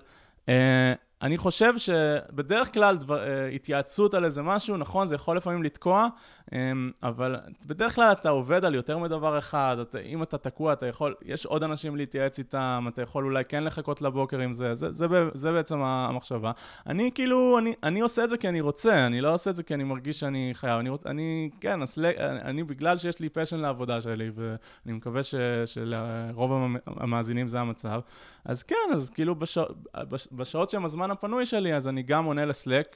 אה, 0.49 0.93
אני 1.21 1.37
חושב 1.37 1.73
שבדרך 1.77 2.73
כלל 2.73 2.97
דבר, 2.97 3.23
אה, 3.23 3.47
התייעצות 3.47 4.13
על 4.13 4.25
איזה 4.25 4.41
משהו, 4.41 4.77
נכון, 4.77 5.07
זה 5.07 5.15
יכול 5.15 5.37
לפעמים 5.37 5.63
לתקוע, 5.63 6.07
אמ, 6.53 6.91
אבל 7.03 7.35
בדרך 7.65 7.95
כלל 7.95 8.11
אתה 8.11 8.29
עובד 8.29 8.65
על 8.65 8.75
יותר 8.75 8.97
מדבר 8.97 9.37
אחד, 9.37 9.77
אתה, 9.81 9.99
אם 9.99 10.23
אתה 10.23 10.37
תקוע, 10.37 10.73
אתה 10.73 10.85
יכול, 10.85 11.15
יש 11.25 11.45
עוד 11.45 11.63
אנשים 11.63 11.95
להתייעץ 11.95 12.39
איתם, 12.39 12.85
אתה 12.87 13.01
יכול 13.01 13.25
אולי 13.25 13.45
כן 13.45 13.63
לחכות 13.63 14.01
לבוקר 14.01 14.39
עם 14.39 14.53
זה, 14.53 14.75
זה, 14.75 14.91
זה, 14.91 15.07
זה, 15.07 15.29
זה 15.33 15.51
בעצם 15.51 15.79
המחשבה. 15.81 16.51
אני 16.87 17.11
כאילו, 17.15 17.59
אני, 17.59 17.73
אני 17.83 18.01
עושה 18.01 18.23
את 18.23 18.29
זה 18.29 18.37
כי 18.37 18.49
אני 18.49 18.61
רוצה, 18.61 19.05
אני 19.05 19.21
לא 19.21 19.33
עושה 19.33 19.49
את 19.49 19.55
זה 19.55 19.63
כי 19.63 19.73
אני 19.73 19.83
מרגיש 19.83 20.19
שאני 20.19 20.49
חייב. 20.53 20.79
אני, 20.79 20.89
אני 21.05 21.49
כן, 21.61 21.81
הסל, 21.81 22.05
אני, 22.05 22.41
אני 22.41 22.63
בגלל 22.63 22.97
שיש 22.97 23.19
לי 23.19 23.29
פשן 23.29 23.57
לעבודה 23.57 24.01
שלי, 24.01 24.31
ואני 24.35 24.93
מקווה 24.97 25.23
ש, 25.23 25.35
שלרוב 25.65 26.51
המאזינים 26.85 27.47
זה 27.47 27.59
המצב, 27.59 27.99
אז 28.45 28.63
כן, 28.63 28.75
אז 28.93 29.09
כאילו 29.09 29.35
בשע, 29.35 29.63
בשעות 30.31 30.69
שהם 30.69 30.85
הזמן 30.85 31.04
הפנוי 31.11 31.45
שלי, 31.45 31.73
אז 31.73 31.87
אני 31.87 32.03
גם 32.03 32.25
עונה 32.25 32.45
לסלק, 32.45 32.95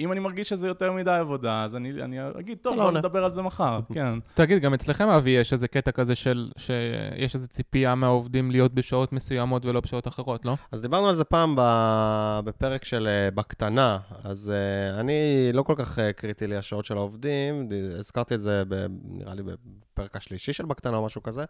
אם 0.00 0.12
אני 0.12 0.20
מרגיש 0.20 0.48
שזה 0.48 0.66
יותר 0.66 0.92
מדי 0.92 1.10
עבודה, 1.10 1.64
אז 1.64 1.76
אני, 1.76 2.02
אני 2.02 2.18
אגיד, 2.40 2.58
טוב, 2.62 2.74
לא 2.74 2.80
בוא 2.80 2.88
עונה." 2.88 2.98
נדבר 2.98 3.24
על 3.24 3.32
זה 3.32 3.42
מחר, 3.42 3.80
כן. 3.94 4.18
תגיד, 4.34 4.62
גם 4.62 4.74
אצלכם, 4.74 5.08
אבי, 5.08 5.30
יש 5.30 5.52
איזה 5.52 5.68
קטע 5.68 5.90
כזה 5.90 6.14
של, 6.14 6.50
שיש 6.56 7.34
איזו 7.34 7.48
ציפייה 7.48 7.94
מהעובדים 7.94 8.50
להיות 8.50 8.74
בשעות 8.74 9.12
מסוימות 9.12 9.64
ולא 9.64 9.80
בשעות 9.80 10.08
אחרות, 10.08 10.44
לא? 10.44 10.56
אז 10.72 10.82
דיברנו 10.82 11.08
על 11.08 11.14
זה 11.14 11.24
פעם 11.24 11.56
ב- 11.58 12.40
בפרק 12.44 12.84
של 12.84 13.08
אה, 13.08 13.30
בקטנה, 13.30 13.98
אז 14.24 14.52
uh, 14.52 15.00
אני, 15.00 15.12
לא 15.52 15.62
כל 15.62 15.74
כך 15.76 15.98
uh, 15.98 16.12
קריטי 16.12 16.46
לי 16.46 16.56
השעות 16.56 16.84
של 16.84 16.96
העובדים, 16.96 17.68
הזכרתי 17.98 18.34
את 18.34 18.40
זה, 18.40 18.62
ב, 18.68 18.86
נראה 19.04 19.34
לי 19.34 19.42
בפרק 19.42 20.16
השלישי 20.16 20.52
של 20.52 20.64
בקטנה 20.64 20.96
או 20.96 21.04
משהו 21.04 21.22
כזה. 21.22 21.44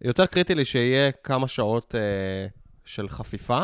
יותר 0.00 0.26
קריטי 0.26 0.54
לי 0.54 0.64
שיהיה 0.64 1.12
כמה 1.12 1.48
שעות 1.48 1.94
uh, 1.94 2.58
של 2.84 3.08
חפיפה, 3.08 3.62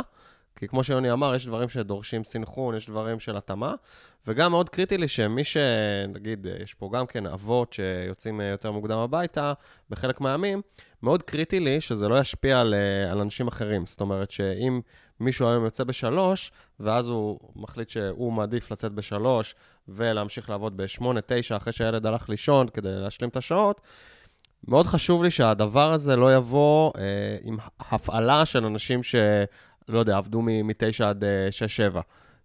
כי 0.61 0.69
כמו 0.69 0.85
שיוני 0.85 1.13
אמר, 1.13 1.35
יש 1.35 1.47
דברים 1.47 1.69
שדורשים 1.69 2.25
סינכרון, 2.25 2.77
יש 2.77 2.87
דברים 2.87 3.21
של 3.21 3.37
התאמה, 3.37 3.75
וגם 4.27 4.51
מאוד 4.51 4.69
קריטי 4.69 4.99
לי 4.99 5.09
שמי 5.09 5.45
ש... 5.45 5.57
נגיד, 6.09 6.47
אה, 6.47 6.63
יש 6.63 6.75
פה 6.75 6.91
גם 6.93 7.07
כן 7.07 7.27
אבות 7.27 7.73
שיוצאים 7.73 8.41
אה, 8.41 8.47
יותר 8.47 8.73
מוקדם 8.73 8.99
הביתה, 8.99 9.53
בחלק 9.91 10.21
מהימים, 10.21 10.63
מאוד 11.03 11.23
קריטי 11.23 11.61
לי 11.61 11.81
שזה 11.81 12.09
לא 12.09 12.21
ישפיע 12.21 12.61
על, 12.61 12.75
אה, 12.75 13.13
על 13.13 13.21
אנשים 13.21 13.49
אחרים. 13.49 13.87
זאת 13.87 14.01
אומרת 14.01 14.31
שאם 14.31 14.81
מישהו 15.21 15.49
היום 15.49 15.65
יוצא 15.65 15.85
בשלוש, 15.85 16.53
ואז 16.81 17.09
הוא 17.09 17.41
מחליט 17.57 17.89
שהוא 17.89 18.33
מעדיף 18.33 18.73
לצאת 18.73 18.93
בשלוש 18.93 19.55
ולהמשיך 19.89 20.51
לעבוד 20.51 20.77
בשמונה, 20.77 21.21
תשע, 21.27 21.57
אחרי 21.57 21.73
שהילד 21.73 22.07
הלך 22.07 22.29
לישון 22.29 22.69
כדי 22.69 22.89
להשלים 22.93 23.31
את 23.31 23.37
השעות, 23.37 23.81
מאוד 24.69 24.87
חשוב 24.87 25.23
לי 25.23 25.31
שהדבר 25.31 25.93
הזה 25.93 26.17
לא 26.17 26.35
יבוא 26.35 26.93
אה, 26.99 27.37
עם 27.43 27.57
הפעלה 27.81 28.47
של 28.47 28.65
אנשים 28.65 29.03
ש... 29.03 29.15
לא 29.93 29.99
יודע, 29.99 30.17
עבדו 30.17 30.43
מ-9 30.43 31.05
עד 31.05 31.25
אה, 31.25 31.49
6-7. 31.95 32.01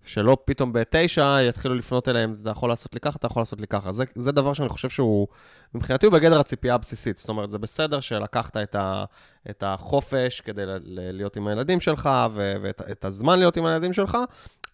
שלא 0.05 0.37
פתאום 0.45 0.73
בתשע 0.73 1.37
יתחילו 1.41 1.75
לפנות 1.75 2.09
אליהם, 2.09 2.35
אתה 2.41 2.49
יכול 2.49 2.69
לעשות 2.69 2.93
לי 2.93 2.99
ככה, 2.99 3.17
אתה 3.17 3.27
יכול 3.27 3.41
לעשות 3.41 3.61
לי 3.61 3.67
ככה. 3.67 3.91
זה, 3.91 4.03
זה 4.15 4.31
דבר 4.31 4.53
שאני 4.53 4.69
חושב 4.69 4.89
שהוא, 4.89 5.27
מבחינתי 5.73 6.05
הוא 6.05 6.13
בגדר 6.13 6.39
הציפייה 6.39 6.73
הבסיסית. 6.75 7.17
זאת 7.17 7.29
אומרת, 7.29 7.49
זה 7.49 7.57
בסדר 7.57 7.99
שלקחת 7.99 8.57
את, 8.57 8.75
ה, 8.75 9.05
את 9.49 9.63
החופש 9.63 10.41
כדי 10.41 10.65
ל, 10.65 10.69
ל, 10.69 11.11
להיות 11.11 11.37
עם 11.37 11.47
הילדים 11.47 11.81
שלך, 11.81 12.09
ו, 12.31 12.55
ואת 12.61 12.81
את 12.91 13.05
הזמן 13.05 13.39
להיות 13.39 13.57
עם 13.57 13.65
הילדים 13.65 13.93
שלך, 13.93 14.17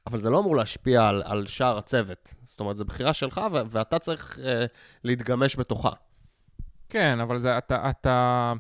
אבל 0.08 0.20
זה 0.20 0.30
לא 0.30 0.40
אמור 0.40 0.56
להשפיע 0.56 1.08
על, 1.08 1.24
על 1.26 1.46
שאר 1.46 1.78
הצוות. 1.78 2.34
זאת 2.44 2.60
אומרת, 2.60 2.78
זו 2.78 2.86
בחירה 2.86 3.14
שלך, 3.14 3.42
ו, 3.54 3.62
ואתה 3.70 4.00
צריך 4.00 4.40
אה, 4.44 4.66
להתגמש 5.04 5.56
בתוכה. 5.60 5.92
כן, 6.90 7.20
אבל 7.20 7.40
זה, 7.40 7.58
אתה, 7.58 7.90
אתה, 7.90 8.54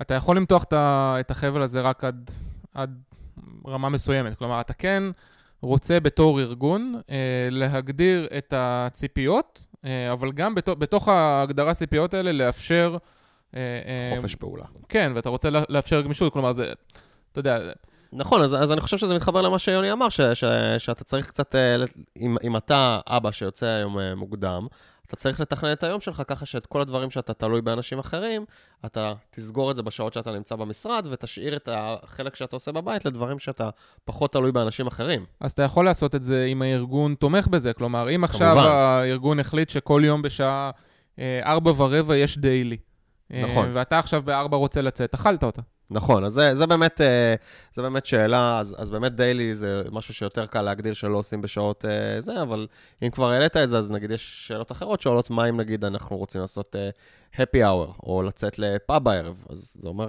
אתה 0.00 0.14
יכול 0.14 0.36
למתוח 0.36 0.64
את 0.72 1.30
החבל 1.30 1.62
הזה 1.62 1.80
רק 1.80 2.04
עד, 2.04 2.30
עד 2.76 3.02
רמה 3.66 3.88
מסוימת. 3.88 4.34
כלומר, 4.34 4.60
אתה 4.60 4.72
כן 4.72 5.02
רוצה 5.62 6.00
בתור 6.00 6.40
ארגון 6.40 7.00
אה, 7.10 7.48
להגדיר 7.50 8.28
את 8.38 8.54
הציפיות, 8.56 9.66
אה, 9.84 10.12
אבל 10.12 10.32
גם 10.32 10.54
בתוך, 10.54 10.78
בתוך 10.78 11.08
ההגדרה 11.08 11.70
הציפיות 11.70 12.14
האלה 12.14 12.32
לאפשר... 12.32 12.96
אה, 13.56 13.60
אה, 13.86 14.16
חופש 14.16 14.34
פעולה. 14.34 14.64
כן, 14.88 15.12
ואתה 15.14 15.28
רוצה 15.28 15.48
לאפשר 15.50 16.00
גמישות, 16.00 16.32
כלומר, 16.32 16.52
זה, 16.52 16.72
אתה 17.32 17.38
יודע, 17.38 17.58
נכון, 18.12 18.42
אז, 18.42 18.54
אז 18.54 18.72
אני 18.72 18.80
חושב 18.80 18.98
שזה 18.98 19.14
מתחבר 19.14 19.40
למה 19.40 19.58
שיוני 19.58 19.92
אמר, 19.92 20.08
ש, 20.08 20.20
ש, 20.20 20.44
שאתה 20.78 21.04
צריך 21.04 21.28
קצת, 21.28 21.54
אה, 21.54 21.76
אם, 22.16 22.36
אם 22.42 22.56
אתה 22.56 22.98
אבא 23.06 23.30
שיוצא 23.30 23.66
היום 23.66 23.98
אה, 23.98 24.14
מוקדם, 24.14 24.66
אתה 25.06 25.16
צריך 25.16 25.40
לתכנן 25.40 25.72
את 25.72 25.82
היום 25.82 26.00
שלך 26.00 26.22
ככה 26.26 26.46
שאת 26.46 26.66
כל 26.66 26.80
הדברים 26.80 27.10
שאתה 27.10 27.34
תלוי 27.34 27.62
באנשים 27.62 27.98
אחרים, 27.98 28.44
אתה 28.86 29.12
תסגור 29.30 29.70
את 29.70 29.76
זה 29.76 29.82
בשעות 29.82 30.12
שאתה 30.12 30.32
נמצא 30.32 30.56
במשרד, 30.56 31.06
ותשאיר 31.10 31.56
את 31.56 31.68
החלק 31.72 32.34
שאתה 32.34 32.56
עושה 32.56 32.72
בבית 32.72 33.04
לדברים 33.04 33.38
שאתה 33.38 33.70
פחות 34.04 34.32
תלוי 34.32 34.52
באנשים 34.52 34.86
אחרים. 34.86 35.24
אז 35.40 35.52
אתה 35.52 35.62
יכול 35.62 35.84
לעשות 35.84 36.14
את 36.14 36.22
זה 36.22 36.44
אם 36.44 36.62
הארגון 36.62 37.14
תומך 37.14 37.48
בזה. 37.48 37.72
כלומר, 37.72 38.14
אם 38.14 38.24
עכשיו 38.24 38.54
כמובן. 38.56 38.70
הארגון 38.70 39.40
החליט 39.40 39.70
שכל 39.70 40.02
יום 40.04 40.22
בשעה 40.22 40.70
אה, 41.18 41.40
ארבע 41.44 41.72
ורבע 41.76 42.16
יש 42.16 42.38
דיילי. 42.38 42.76
אה, 43.32 43.42
נכון. 43.42 43.70
ואתה 43.72 43.98
עכשיו 43.98 44.22
בארבע 44.22 44.56
רוצה 44.56 44.82
לצאת, 44.82 45.14
אכלת 45.14 45.44
אותה. 45.44 45.62
נכון, 45.90 46.24
אז 46.24 46.32
זה, 46.32 46.54
זה, 46.54 46.66
באמת, 46.66 47.00
אה, 47.00 47.34
זה 47.74 47.82
באמת 47.82 48.06
שאלה, 48.06 48.58
אז, 48.58 48.74
אז 48.78 48.90
באמת 48.90 49.12
דיילי 49.14 49.54
זה 49.54 49.82
משהו 49.92 50.14
שיותר 50.14 50.46
קל 50.46 50.62
להגדיר 50.62 50.94
שלא 50.94 51.16
עושים 51.16 51.42
בשעות 51.42 51.84
אה, 51.84 52.20
זה, 52.20 52.42
אבל 52.42 52.66
אם 53.02 53.10
כבר 53.10 53.30
העלית 53.30 53.56
את 53.56 53.70
זה, 53.70 53.78
אז 53.78 53.90
נגיד 53.90 54.10
יש 54.10 54.46
שאלות 54.46 54.72
אחרות 54.72 55.00
שעולות, 55.00 55.30
מה 55.30 55.48
אם 55.48 55.56
נגיד 55.56 55.84
אנחנו 55.84 56.16
רוצים 56.16 56.40
לעשות 56.40 56.76
אה, 56.76 56.90
happy 57.34 57.62
hour, 57.62 58.00
או 58.02 58.22
לצאת 58.22 58.58
לפאב 58.58 59.04
בערב, 59.04 59.44
אז 59.48 59.76
זה 59.80 59.88
אומר 59.88 60.08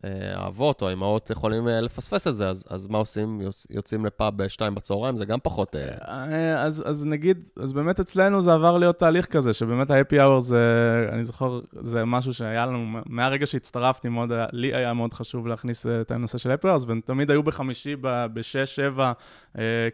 שהאבות 0.00 0.82
או 0.82 0.88
האמהות 0.88 1.30
יכולים 1.30 1.68
אה, 1.68 1.80
לפספס 1.80 2.26
את 2.26 2.36
זה, 2.36 2.48
אז, 2.48 2.64
אז 2.70 2.86
מה 2.88 2.98
עושים? 2.98 3.40
יוצ, 3.40 3.66
יוצאים 3.70 4.06
לפאב 4.06 4.36
בשתיים 4.36 4.74
בצהריים, 4.74 5.16
זה 5.16 5.24
גם 5.24 5.38
פחות... 5.42 5.76
אה, 5.76 5.82
אה, 6.08 6.62
אז, 6.62 6.82
אז 6.86 7.04
נגיד, 7.04 7.38
אז 7.62 7.72
באמת 7.72 8.00
אצלנו 8.00 8.42
זה 8.42 8.52
עבר 8.54 8.78
להיות 8.78 8.98
תהליך 8.98 9.26
כזה, 9.26 9.52
שבאמת 9.52 9.90
ה-happy 9.90 10.16
hour 10.16 10.38
זה, 10.40 10.58
אני 11.12 11.24
זוכר, 11.24 11.60
זה 11.72 12.04
משהו 12.04 12.34
שהיה 12.34 12.66
לנו, 12.66 13.00
מהרגע 13.06 13.46
שהצטרפתי, 13.46 14.08
מאוד, 14.08 14.30
לי 14.52 14.74
היה 14.74 14.92
מאוד 14.94 15.14
חשוב 15.14 15.46
להכניס 15.46 15.86
את 15.86 16.10
הנושא 16.10 16.38
של 16.38 16.50
happy 16.52 16.64
hours, 16.66 16.86
והם 16.86 17.00
תמיד 17.04 17.30
היו 17.30 17.42
בחמישי 17.42 17.96
ב-6-7, 18.00 19.00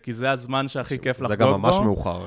כי 0.02 0.12
זה 0.12 0.30
הזמן 0.30 0.68
שהכי 0.68 0.98
כיף 0.98 1.20
לחגוג 1.20 1.38
זה 1.38 1.44
בו. 1.46 1.52
גם 1.52 1.62
ממש 1.62 1.74
מאוחר, 1.84 2.20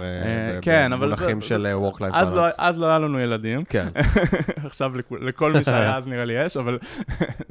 כן, 0.62 0.94
אבל 0.94 1.06
במונחים 1.06 1.42
זה- 1.42 1.48
של 1.48 1.68
work-life 1.86 2.06
אז 2.14 2.34
לא, 2.34 2.48
balance. 2.50 2.54
אז 2.58 2.78
לא 2.78 2.86
היה 2.86 3.00
לנו 3.00 3.20
ילדים. 3.20 3.64
כן, 3.66 3.88
עכשיו 4.66 4.98
לכ- 4.98 5.12
לכל 5.22 5.54
מי 5.54 5.64
שהיה 5.64 5.96
אז 5.98 6.08
נראה 6.08 6.26
לי 6.26 6.34
יש, 6.46 6.58
אבל 6.58 6.78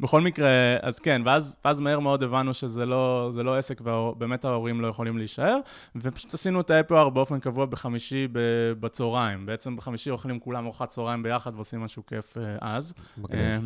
בכל 0.00 0.20
מקרה, 0.20 0.48
אז 0.82 0.98
כן, 0.98 1.22
ואז, 1.24 1.56
ואז 1.64 1.80
מהר 1.80 2.00
מאוד 2.00 2.22
הבנו 2.22 2.54
שזה 2.54 2.86
לא, 2.86 3.30
לא 3.44 3.56
עסק 3.56 3.80
ובאמת 3.80 4.44
ההורים 4.44 4.80
לא 4.80 4.86
יכולים 4.86 5.18
להישאר, 5.18 5.58
ופשוט 5.96 6.34
עשינו 6.34 6.60
את 6.60 6.70
ה-happy 6.70 6.92
hour 6.92 7.10
באופן 7.10 7.40
קבוע 7.40 7.66
בחמישי 7.66 8.28
בצהריים. 8.80 9.46
בעצם 9.46 9.76
בחמישי 9.76 10.10
אוכלים 10.10 10.40
כולם 10.40 10.64
ארוחת 10.64 10.88
צהריים 10.88 11.22
ביחד 11.22 11.54
ועושים 11.54 11.80
משהו 11.80 12.06
כיף 12.06 12.38
אה, 12.38 12.56
אז. 12.60 12.94
אה, 13.32 13.58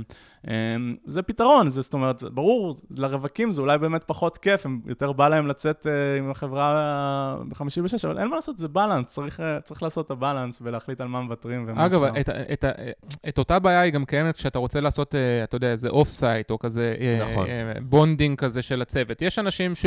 אה, 0.49 0.77
זה 1.05 1.23
פתרון, 1.23 1.71
זה 1.71 1.83
זאת 1.83 1.95
אומרת, 1.95 2.23
ברור, 2.23 2.75
לרווקים 2.91 3.53
זה 3.53 3.63
אולי 3.63 3.79
באמת 3.79 4.05
פחות 4.05 4.39
כיף, 4.39 4.67
הם 4.67 4.81
יותר 4.87 5.13
בא 5.13 5.29
להם 5.29 5.47
לצאת 5.47 5.87
אה, 5.87 6.19
עם 6.19 6.31
החברה 6.31 6.77
אה, 6.77 7.45
בחמישי 7.49 7.83
בשש, 7.83 8.05
אבל 8.05 8.19
אין 8.19 8.29
מה 8.29 8.37
לעשות, 8.37 8.59
זה 8.59 8.69
balance, 8.69 9.07
צריך, 9.07 9.41
אה, 9.41 9.61
צריך 9.61 9.83
לעשות 9.83 10.07
את 10.07 10.11
ה-balance 10.11 10.59
ולהחליט 10.63 11.01
על 11.01 11.09
מה 11.09 11.21
מוותרים 11.21 11.65
ומה 11.69 11.87
אגב, 11.87 12.03
אפשר. 12.03 12.21
את, 12.21 12.29
את, 12.29 12.65
את, 12.65 13.15
את 13.29 13.39
אותה 13.39 13.59
בעיה 13.59 13.81
היא 13.81 13.93
גם 13.93 14.05
קיימת 14.05 14.37
כשאתה 14.37 14.59
רוצה 14.59 14.81
לעשות, 14.81 15.15
אה, 15.15 15.45
אתה 15.49 15.57
יודע, 15.57 15.71
איזה 15.71 15.89
off-site, 15.89 16.51
או 16.51 16.59
כזה 16.59 16.95
אה, 17.01 17.29
נכון. 17.31 17.47
אה, 17.47 17.73
bonding 17.83 18.39
כזה 18.39 18.63
של 18.63 18.83
הצוות. 18.83 19.23
יש 19.23 19.39
אנשים 19.39 19.75
ש... 19.75 19.87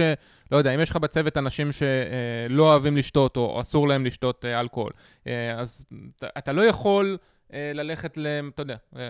לא 0.52 0.58
יודע, 0.58 0.76
אם 0.76 0.80
יש 0.80 0.90
לך 0.90 0.96
בצוות 0.98 1.38
אנשים 1.38 1.70
שלא 1.72 2.64
אוהבים 2.72 2.98
לשתות, 2.98 3.38
או 3.38 3.62
אסור 3.62 3.88
להם 3.88 4.06
לשתות 4.06 4.46
אה, 4.46 4.60
אלכוהול, 4.60 4.92
אה, 5.28 5.60
אז 5.60 5.86
אתה, 6.38 6.52
לא 6.52 6.62
יכול 6.62 7.18
אה, 7.54 7.72
ללכת, 7.74 8.18
אתה 8.54 8.62
יודע, 8.62 8.76
אה, 8.96 9.02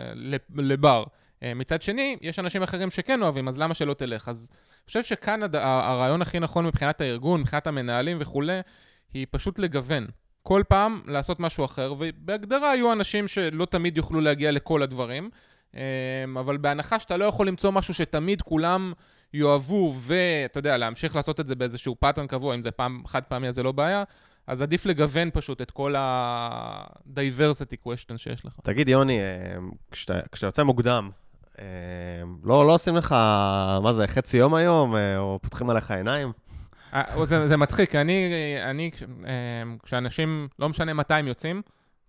לבר. 0.56 1.04
אה, 1.43 1.54
מצד 1.54 1.82
שני, 1.82 2.18
יש 2.22 2.39
אנשים 2.39 2.64
אחרים 2.64 2.91
שכן 2.91 3.22
אוהבים, 3.22 3.47
אז 3.47 3.58
למה 3.58 3.74
שלא 3.74 3.93
תלך? 3.93 4.28
אז 4.30 4.49
אני 4.52 4.86
חושב 4.88 5.04
שכאן 5.04 5.43
הד- 5.43 5.56
הרעיון 5.56 6.22
הכי 6.22 6.39
נכון 6.39 6.66
מבחינת 6.66 7.02
הארגון, 7.02 7.41
מבחינת 7.41 7.68
המנהלים 7.68 8.18
וכולי, 8.20 8.60
היא 9.14 9.28
פשוט 9.32 9.60
לגוון. 9.60 10.08
כל 10.43 10.64
פעם 10.68 11.02
לעשות 11.08 11.39
משהו 11.39 11.66
אחר, 11.66 11.93
ובהגדרה 11.99 12.76
יהיו 12.76 12.93
אנשים 12.93 13.28
שלא 13.28 13.66
תמיד 13.66 13.97
יוכלו 13.97 14.22
להגיע 14.22 14.52
לכל 14.52 14.84
הדברים, 14.84 15.30
אבל 16.39 16.57
בהנחה 16.57 16.99
שאתה 16.99 17.17
לא 17.17 17.26
יכול 17.26 17.47
למצוא 17.47 17.72
משהו 17.72 17.93
שתמיד 17.93 18.41
כולם 18.41 18.93
יאהבו, 19.34 19.93
ואתה 19.99 20.59
יודע, 20.59 20.78
להמשיך 20.78 21.15
לעשות 21.15 21.39
את 21.39 21.47
זה 21.47 21.55
באיזשהו 21.55 21.95
pattern 21.99 22.28
קבוע, 22.28 22.55
אם 22.55 22.61
זה 22.61 22.72
פעם 22.72 23.01
חד 23.07 23.24
פעמי 23.24 23.47
אז 23.47 23.55
זה 23.55 23.63
לא 23.63 23.72
בעיה, 23.72 24.03
אז 24.47 24.61
עדיף 24.61 24.86
לגוון 24.86 25.30
פשוט 25.34 25.61
את 25.61 25.72
כל 25.72 25.95
ה-diversity 25.97 27.88
question 27.88 28.17
שיש 28.17 28.45
לך. 28.45 28.53
תגיד, 28.63 28.89
יוני, 28.89 29.19
אה, 29.19 29.26
כשאתה 29.91 30.19
כשאתה 30.32 30.47
יוצא 30.47 30.63
מוקדם, 30.63 31.09
אה, 31.59 31.65
לא 32.43 32.67
לא 32.67 32.74
עושים 32.74 32.95
לך, 32.95 33.11
מה 33.84 33.93
זה, 33.93 34.07
חצי 34.07 34.38
יום 34.38 34.53
היום, 34.53 34.95
אה, 34.95 35.17
או 35.17 35.39
פותחים 35.41 35.69
עליך 35.69 35.91
עיניים? 35.91 36.32
אה, 36.93 37.26
זה, 37.26 37.47
זה 37.47 37.57
מצחיק, 37.57 37.95
אני, 37.95 38.30
אני, 38.63 38.91
כש- 38.91 39.03
אמ, 39.03 39.78
כשאנשים, 39.84 40.47
לא 40.59 40.69
משנה 40.69 40.93
מתי 40.93 41.13
הם 41.13 41.28
יוצאים, 41.28 41.61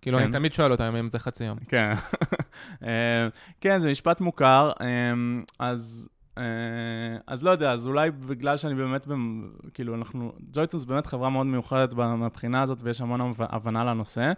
כאילו, 0.03 0.17
כן. 0.17 0.23
אני 0.23 0.33
תמיד 0.33 0.53
שואל 0.53 0.71
אותם 0.71 0.95
אם 0.95 1.09
זה 1.11 1.19
חצי 1.19 1.43
יום. 1.43 1.57
כן. 1.67 1.93
אה, 2.87 3.27
כן, 3.61 3.79
זה 3.79 3.91
משפט 3.91 4.21
מוכר, 4.21 4.71
אה, 4.81 4.87
אז... 5.59 6.09
אה, 6.37 6.43
אז 7.27 7.43
לא 7.43 7.51
יודע, 7.51 7.71
אז 7.71 7.87
אולי 7.87 8.11
בגלל 8.11 8.57
שאני 8.57 8.75
באמת, 8.75 9.07
כאילו, 9.73 9.95
אנחנו, 9.95 10.31
ג'ויטון 10.53 10.79
זה 10.79 10.85
באמת 10.85 11.05
חברה 11.05 11.29
מאוד 11.29 11.45
מיוחדת 11.45 11.93
מהבחינה 11.93 12.61
הזאת, 12.61 12.79
ויש 12.83 13.01
המון 13.01 13.21
הבנ- 13.21 13.45
הבנה 13.49 13.83
לנושא, 13.83 14.31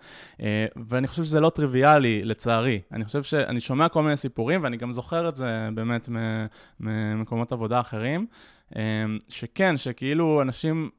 ואני 0.87 1.07
חושב 1.07 1.23
שזה 1.23 1.39
לא 1.39 1.49
טריוויאלי, 1.49 2.23
לצערי. 2.23 2.81
אני 2.91 3.05
חושב 3.05 3.23
שאני 3.23 3.59
שומע 3.59 3.89
כל 3.89 4.03
מיני 4.03 4.17
סיפורים, 4.17 4.63
ואני 4.63 4.77
גם 4.77 4.91
זוכר 4.91 5.29
את 5.29 5.35
זה 5.35 5.69
באמת 5.73 6.09
ממקומות 6.79 7.51
עבודה 7.51 7.79
אחרים, 7.79 8.27
שכן, 9.29 9.77
שכאילו 9.77 10.41
אנשים 10.41 10.89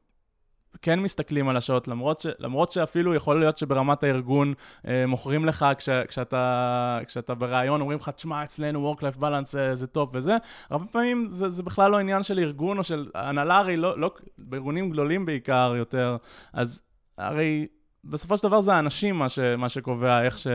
כן 0.81 0.99
מסתכלים 0.99 1.49
על 1.49 1.57
השעות, 1.57 1.87
למרות, 1.87 2.19
ש, 2.19 2.27
למרות 2.39 2.71
שאפילו 2.71 3.15
יכול 3.15 3.39
להיות 3.39 3.57
שברמת 3.57 4.03
הארגון 4.03 4.53
אה, 4.87 5.05
מוכרים 5.07 5.45
לך 5.45 5.65
כש, 5.77 5.89
כשאתה, 5.89 6.99
כשאתה 7.07 7.35
בריאיון, 7.35 7.81
אומרים 7.81 7.97
לך, 7.99 8.09
תשמע, 8.09 8.43
אצלנו 8.43 8.93
Work-Life 8.93 9.21
Balance 9.21 9.45
זה, 9.45 9.75
זה 9.75 9.87
טוב 9.87 10.09
וזה, 10.13 10.37
הרבה 10.69 10.85
פעמים 10.85 11.27
זה, 11.31 11.49
זה 11.49 11.63
בכלל 11.63 11.91
לא 11.91 11.99
עניין 11.99 12.23
של 12.23 12.39
ארגון 12.39 12.77
או 12.77 12.83
של 12.83 13.09
הנהלה, 13.15 13.57
הרי 13.57 13.77
לא, 13.77 13.99
לא, 13.99 14.11
בארגונים 14.37 14.89
גדולים 14.89 15.25
בעיקר 15.25 15.73
יותר, 15.77 16.17
אז 16.53 16.81
הרי 17.17 17.67
בסופו 18.09 18.37
של 18.37 18.47
דבר 18.47 18.61
זה 18.61 18.73
האנשים 18.73 19.15
מה, 19.15 19.29
ש, 19.29 19.39
מה 19.39 19.69
שקובע 19.69 20.21
איך, 20.21 20.37
ש, 20.37 20.47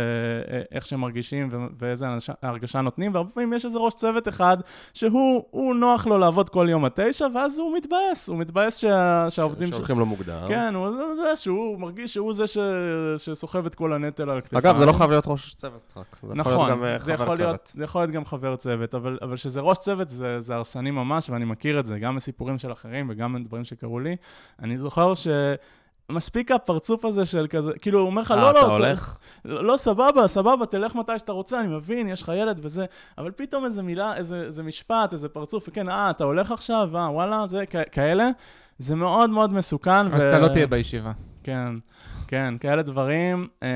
איך 0.72 0.86
שמרגישים 0.86 1.48
ו, 1.52 1.56
ואיזה 1.78 2.06
הרגשה 2.42 2.80
נותנים, 2.80 3.14
והרבה 3.14 3.30
פעמים 3.30 3.52
יש 3.52 3.66
איזה 3.66 3.78
ראש 3.78 3.94
צוות 3.94 4.28
אחד 4.28 4.56
שהוא 4.94 5.74
נוח 5.74 6.06
לו 6.06 6.18
לעבוד 6.18 6.48
כל 6.48 6.66
יום 6.70 6.84
עד 6.84 6.92
תשע, 6.94 7.26
ואז 7.34 7.58
הוא 7.58 7.76
מתבאס, 7.76 8.28
הוא 8.28 8.38
מתבאס 8.38 8.76
שה, 8.76 9.26
שהעובדים... 9.30 9.68
שהולכים 9.68 9.98
לו 9.98 10.06
מוקדם. 10.06 10.44
כן, 10.48 10.74
הוא 10.74 10.90
זה 11.16 11.36
שהוא 11.36 11.80
מרגיש 11.80 12.14
שהוא 12.14 12.34
זה 12.34 12.46
ש, 12.46 12.58
שסוחב 13.16 13.66
את 13.66 13.74
כל 13.74 13.92
הנטל 13.92 14.30
על 14.30 14.38
הכתפיים. 14.38 14.66
אגב, 14.66 14.76
זה 14.76 14.86
לא 14.86 14.92
חייב 14.92 15.10
להיות 15.10 15.24
ראש 15.26 15.54
צוות 15.54 15.92
רק, 15.96 16.16
זה 16.22 16.34
נכון, 16.34 16.52
יכול 16.52 16.66
להיות 16.66 16.80
גם 16.80 17.04
זה 17.04 17.16
חבר 17.16 17.24
יכול 17.24 17.36
צוות. 17.36 17.38
להיות, 17.38 17.72
זה 17.74 17.84
יכול 17.84 18.00
להיות 18.00 18.10
גם 18.10 18.24
חבר 18.24 18.56
צוות, 18.56 18.94
אבל, 18.94 19.18
אבל 19.22 19.36
שזה 19.36 19.60
ראש 19.60 19.78
צוות 19.78 20.10
זה, 20.10 20.40
זה 20.40 20.54
הרסני 20.54 20.90
ממש, 20.90 21.30
ואני 21.30 21.44
מכיר 21.44 21.80
את 21.80 21.86
זה, 21.86 21.98
גם 21.98 22.16
מסיפורים 22.16 22.58
של 22.58 22.72
אחרים 22.72 23.06
וגם 23.10 23.32
מדברים 23.32 23.64
שקרו 23.64 24.00
לי. 24.00 24.16
אני 24.62 24.78
זוכר 24.78 25.14
ש... 25.14 25.28
מספיק 26.10 26.50
הפרצוף 26.50 27.04
הזה 27.04 27.26
של 27.26 27.46
כזה, 27.50 27.70
כאילו, 27.80 27.98
הוא 27.98 28.06
אומר 28.06 28.22
לך, 28.22 28.30
לא, 28.30 28.36
לא, 28.36 28.50
אתה 28.50 28.66
ס- 28.68 28.70
הולך? 28.70 29.16
לא, 29.44 29.64
לא, 29.64 29.76
סבבה, 29.76 30.28
סבבה, 30.28 30.66
תלך 30.66 30.94
מתי 30.94 31.18
שאתה 31.18 31.32
רוצה, 31.32 31.60
אני 31.60 31.76
מבין, 31.76 32.08
יש 32.08 32.22
לך 32.22 32.32
ילד 32.36 32.60
וזה, 32.62 32.84
אבל 33.18 33.30
פתאום 33.30 33.64
איזה 33.64 33.82
מילה, 33.82 34.16
איזה, 34.16 34.42
איזה 34.42 34.62
משפט, 34.62 35.12
איזה 35.12 35.28
פרצוף, 35.28 35.64
וכן, 35.68 35.88
אה, 35.88 36.10
אתה 36.10 36.24
הולך 36.24 36.52
עכשיו, 36.52 36.96
אה, 36.96 37.10
וואלה, 37.10 37.46
זה 37.46 37.64
כאלה, 37.92 38.28
זה 38.78 38.94
מאוד 38.96 39.30
מאוד 39.30 39.52
מסוכן. 39.52 40.06
אז 40.14 40.22
אתה 40.22 40.38
לא 40.38 40.48
תהיה 40.48 40.66
בישיבה. 40.66 41.12
כן, 41.44 41.68
כן, 42.28 42.54
כאלה 42.60 42.82
דברים, 42.82 43.48
אה, 43.62 43.68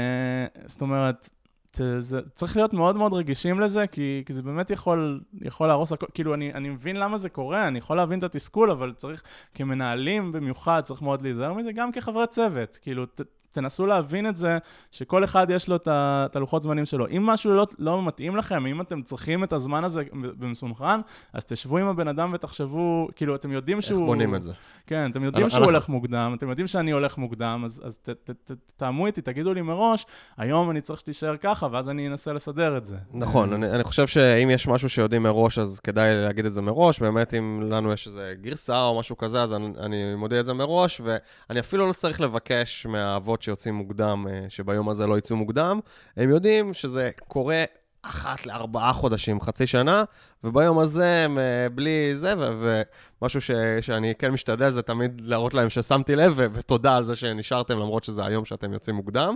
זאת 0.66 0.80
אומרת, 0.80 1.30
ת- 1.76 2.00
זה, 2.00 2.20
צריך 2.34 2.56
להיות 2.56 2.72
מאוד 2.72 2.96
מאוד 2.96 3.12
רגישים 3.12 3.60
לזה, 3.60 3.86
כי, 3.86 4.22
כי 4.26 4.32
זה 4.32 4.42
באמת 4.42 4.70
יכול, 4.70 5.20
יכול 5.42 5.66
להרוס 5.68 5.92
הכל, 5.92 6.06
כאילו, 6.14 6.34
אני, 6.34 6.52
אני 6.54 6.68
מבין 6.68 6.96
למה 6.96 7.18
זה 7.18 7.28
קורה, 7.28 7.68
אני 7.68 7.78
יכול 7.78 7.96
להבין 7.96 8.18
את 8.18 8.24
התסכול, 8.24 8.70
אבל 8.70 8.92
צריך, 8.96 9.22
כמנהלים 9.54 10.32
במיוחד, 10.32 10.80
צריך 10.84 11.02
מאוד 11.02 11.22
להיזהר 11.22 11.52
מזה, 11.52 11.72
גם 11.72 11.92
כחברי 11.92 12.26
צוות, 12.26 12.78
כאילו, 12.82 13.06
ת, 13.06 13.20
תנסו 13.56 13.86
להבין 13.86 14.28
את 14.28 14.36
זה, 14.36 14.58
שכל 14.90 15.24
אחד 15.24 15.46
יש 15.50 15.68
לו 15.68 15.76
את 15.76 16.36
הלוחות 16.36 16.62
זמנים 16.62 16.84
שלו. 16.84 17.06
אם 17.16 17.26
משהו 17.26 17.52
לא, 17.52 17.66
לא 17.78 18.06
מתאים 18.06 18.36
לכם, 18.36 18.66
אם 18.66 18.80
אתם 18.80 19.02
צריכים 19.02 19.44
את 19.44 19.52
הזמן 19.52 19.84
הזה 19.84 20.02
במסונכרן, 20.12 21.00
אז 21.32 21.44
תשבו 21.44 21.78
עם 21.78 21.86
הבן 21.86 22.08
אדם 22.08 22.30
ותחשבו, 22.34 23.08
כאילו, 23.16 23.34
אתם 23.34 23.52
יודעים 23.52 23.76
איך 23.76 23.86
שהוא... 23.86 24.06
בונים 24.06 24.34
את 24.34 24.42
זה? 24.42 24.52
כן, 24.86 25.10
אתם 25.10 25.24
יודעים 25.24 25.50
שהוא 25.50 25.58
אנחנו- 25.58 25.72
הולך 25.72 25.88
מוקדם, 25.88 26.34
אתם 26.38 26.48
יודעים 26.48 26.66
שאני 26.66 26.90
הולך 26.90 27.18
מוקדם, 27.18 27.62
אז, 27.64 27.82
אז 27.84 27.98
ת, 28.02 28.10
ת, 28.10 28.30
ת, 28.30 28.52
תאמו 28.76 29.06
איתי, 29.06 29.20
תגידו 29.20 29.54
לי 29.54 29.62
מראש, 29.62 30.06
היום 30.36 30.70
אני 30.70 30.80
צריך 30.80 31.00
שתישאר 31.00 31.36
ככה, 31.36 31.68
ואז 31.72 31.88
אני 31.88 32.08
אנסה 32.08 32.32
לסדר 32.32 32.76
את 32.76 32.86
זה. 32.86 32.96
נכון, 33.14 33.52
אני, 33.52 33.70
אני 33.70 33.84
חושב 33.84 34.06
שאם 34.06 34.50
יש 34.50 34.68
משהו 34.68 34.88
שיודעים 34.88 35.22
מראש, 35.22 35.58
אז 35.58 35.80
כדאי 35.80 36.14
להגיד 36.14 36.46
את 36.46 36.52
זה 36.52 36.62
מראש. 36.62 37.00
באמת, 37.00 37.34
אם 37.34 37.60
לנו 37.70 37.92
יש 37.92 38.06
איזה 38.06 38.34
גרסה 38.40 38.82
או 38.82 38.98
משהו 38.98 39.16
כזה, 39.16 39.42
אז 39.42 39.52
אני, 39.52 39.68
אני 39.80 40.14
מודיע 40.14 40.40
את 40.40 40.44
זה 40.44 40.52
מראש, 40.52 41.00
ואני 41.04 41.60
אפילו 41.60 41.88
לא 41.88 41.92
צריך 41.92 42.20
לבקש 42.20 42.86
מהאבות 42.86 43.42
שיוצאים 43.46 43.74
מוקדם, 43.74 44.26
אה, 44.30 44.44
שביום 44.48 44.88
הזה 44.88 45.06
לא 45.06 45.18
יצאו 45.18 45.36
מוקדם. 45.36 45.80
הם 46.16 46.30
יודעים 46.30 46.74
שזה 46.74 47.10
קורה 47.28 47.64
אחת 48.02 48.46
לארבעה 48.46 48.92
חודשים, 48.92 49.40
חצי 49.40 49.66
שנה, 49.66 50.04
וביום 50.44 50.78
הזה 50.78 51.24
הם 51.24 51.38
אה, 51.38 51.68
בלי 51.74 52.16
זה, 52.16 52.34
ומשהו 52.38 53.40
ש- 53.40 53.50
שאני 53.80 54.14
כן 54.18 54.30
משתדל 54.30 54.70
זה 54.70 54.82
תמיד 54.82 55.22
להראות 55.24 55.54
להם 55.54 55.70
ששמתי 55.70 56.16
לב, 56.16 56.34
ותודה 56.52 56.96
על 56.96 57.04
זה 57.04 57.16
שנשארתם, 57.16 57.74
למרות 57.74 58.04
שזה 58.04 58.24
היום 58.24 58.44
שאתם 58.44 58.72
יוצאים 58.72 58.96
מוקדם. 58.96 59.34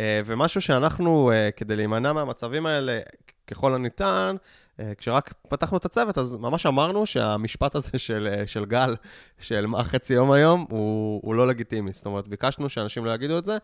אה, 0.00 0.20
ומשהו 0.24 0.60
שאנחנו, 0.60 1.30
כדי 1.56 1.76
להימנע 1.76 2.12
מהמצבים 2.12 2.66
האלה, 2.66 2.98
ככל 3.46 3.74
הניתן, 3.74 4.36
כשרק 4.98 5.34
פתחנו 5.48 5.78
את 5.78 5.84
הצוות, 5.84 6.18
אז 6.18 6.36
ממש 6.36 6.66
אמרנו 6.66 7.06
שהמשפט 7.06 7.74
הזה 7.74 7.98
של, 7.98 8.28
אה, 8.32 8.46
של 8.46 8.64
גל, 8.64 8.96
של 9.40 9.66
מה 9.66 9.84
חצי 9.84 10.14
יום 10.14 10.30
היום, 10.30 10.66
הוא, 10.70 11.20
הוא 11.24 11.34
לא 11.34 11.46
לגיטימי. 11.46 11.92
זאת 11.92 12.06
אומרת, 12.06 12.28
ביקשנו 12.28 12.68
שאנשים 12.68 13.04
לא 13.04 13.10
יגידו 13.14 13.38
את 13.38 13.44
זה, 13.44 13.58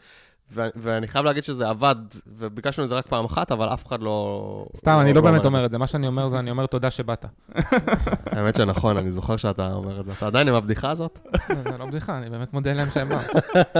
ו- 0.52 0.68
ואני 0.76 1.08
חייב 1.08 1.24
להגיד 1.24 1.44
שזה 1.44 1.68
עבד, 1.68 1.96
וביקשנו 2.26 2.84
את 2.84 2.88
זה 2.88 2.94
רק 2.94 3.06
פעם 3.06 3.24
אחת, 3.24 3.52
אבל 3.52 3.68
אף 3.68 3.86
אחד 3.86 4.02
לא... 4.02 4.66
סתם, 4.76 4.98
אני 5.00 5.12
לא 5.12 5.20
באמת 5.20 5.36
את 5.36 5.42
זה. 5.42 5.48
אומר 5.48 5.64
את 5.64 5.70
זה. 5.70 5.78
מה 5.78 5.86
שאני 5.86 6.06
אומר 6.06 6.28
זה, 6.28 6.38
אני 6.38 6.50
אומר 6.50 6.66
תודה 6.66 6.90
שבאת. 6.90 7.24
האמת 8.32 8.54
שנכון, 8.54 8.96
אני 8.96 9.10
זוכר 9.10 9.36
שאתה 9.36 9.72
אומר 9.74 10.00
את 10.00 10.04
זה. 10.04 10.12
אתה 10.12 10.26
עדיין 10.26 10.48
עם 10.48 10.54
הבדיחה 10.54 10.90
הזאת? 10.90 11.18
זה 11.70 11.78
לא 11.78 11.86
בדיחה, 11.86 12.18
אני 12.18 12.30
באמת 12.30 12.52
מודה 12.52 12.72
להם 12.72 12.88
שהם 12.90 13.08
באו. 13.08 13.18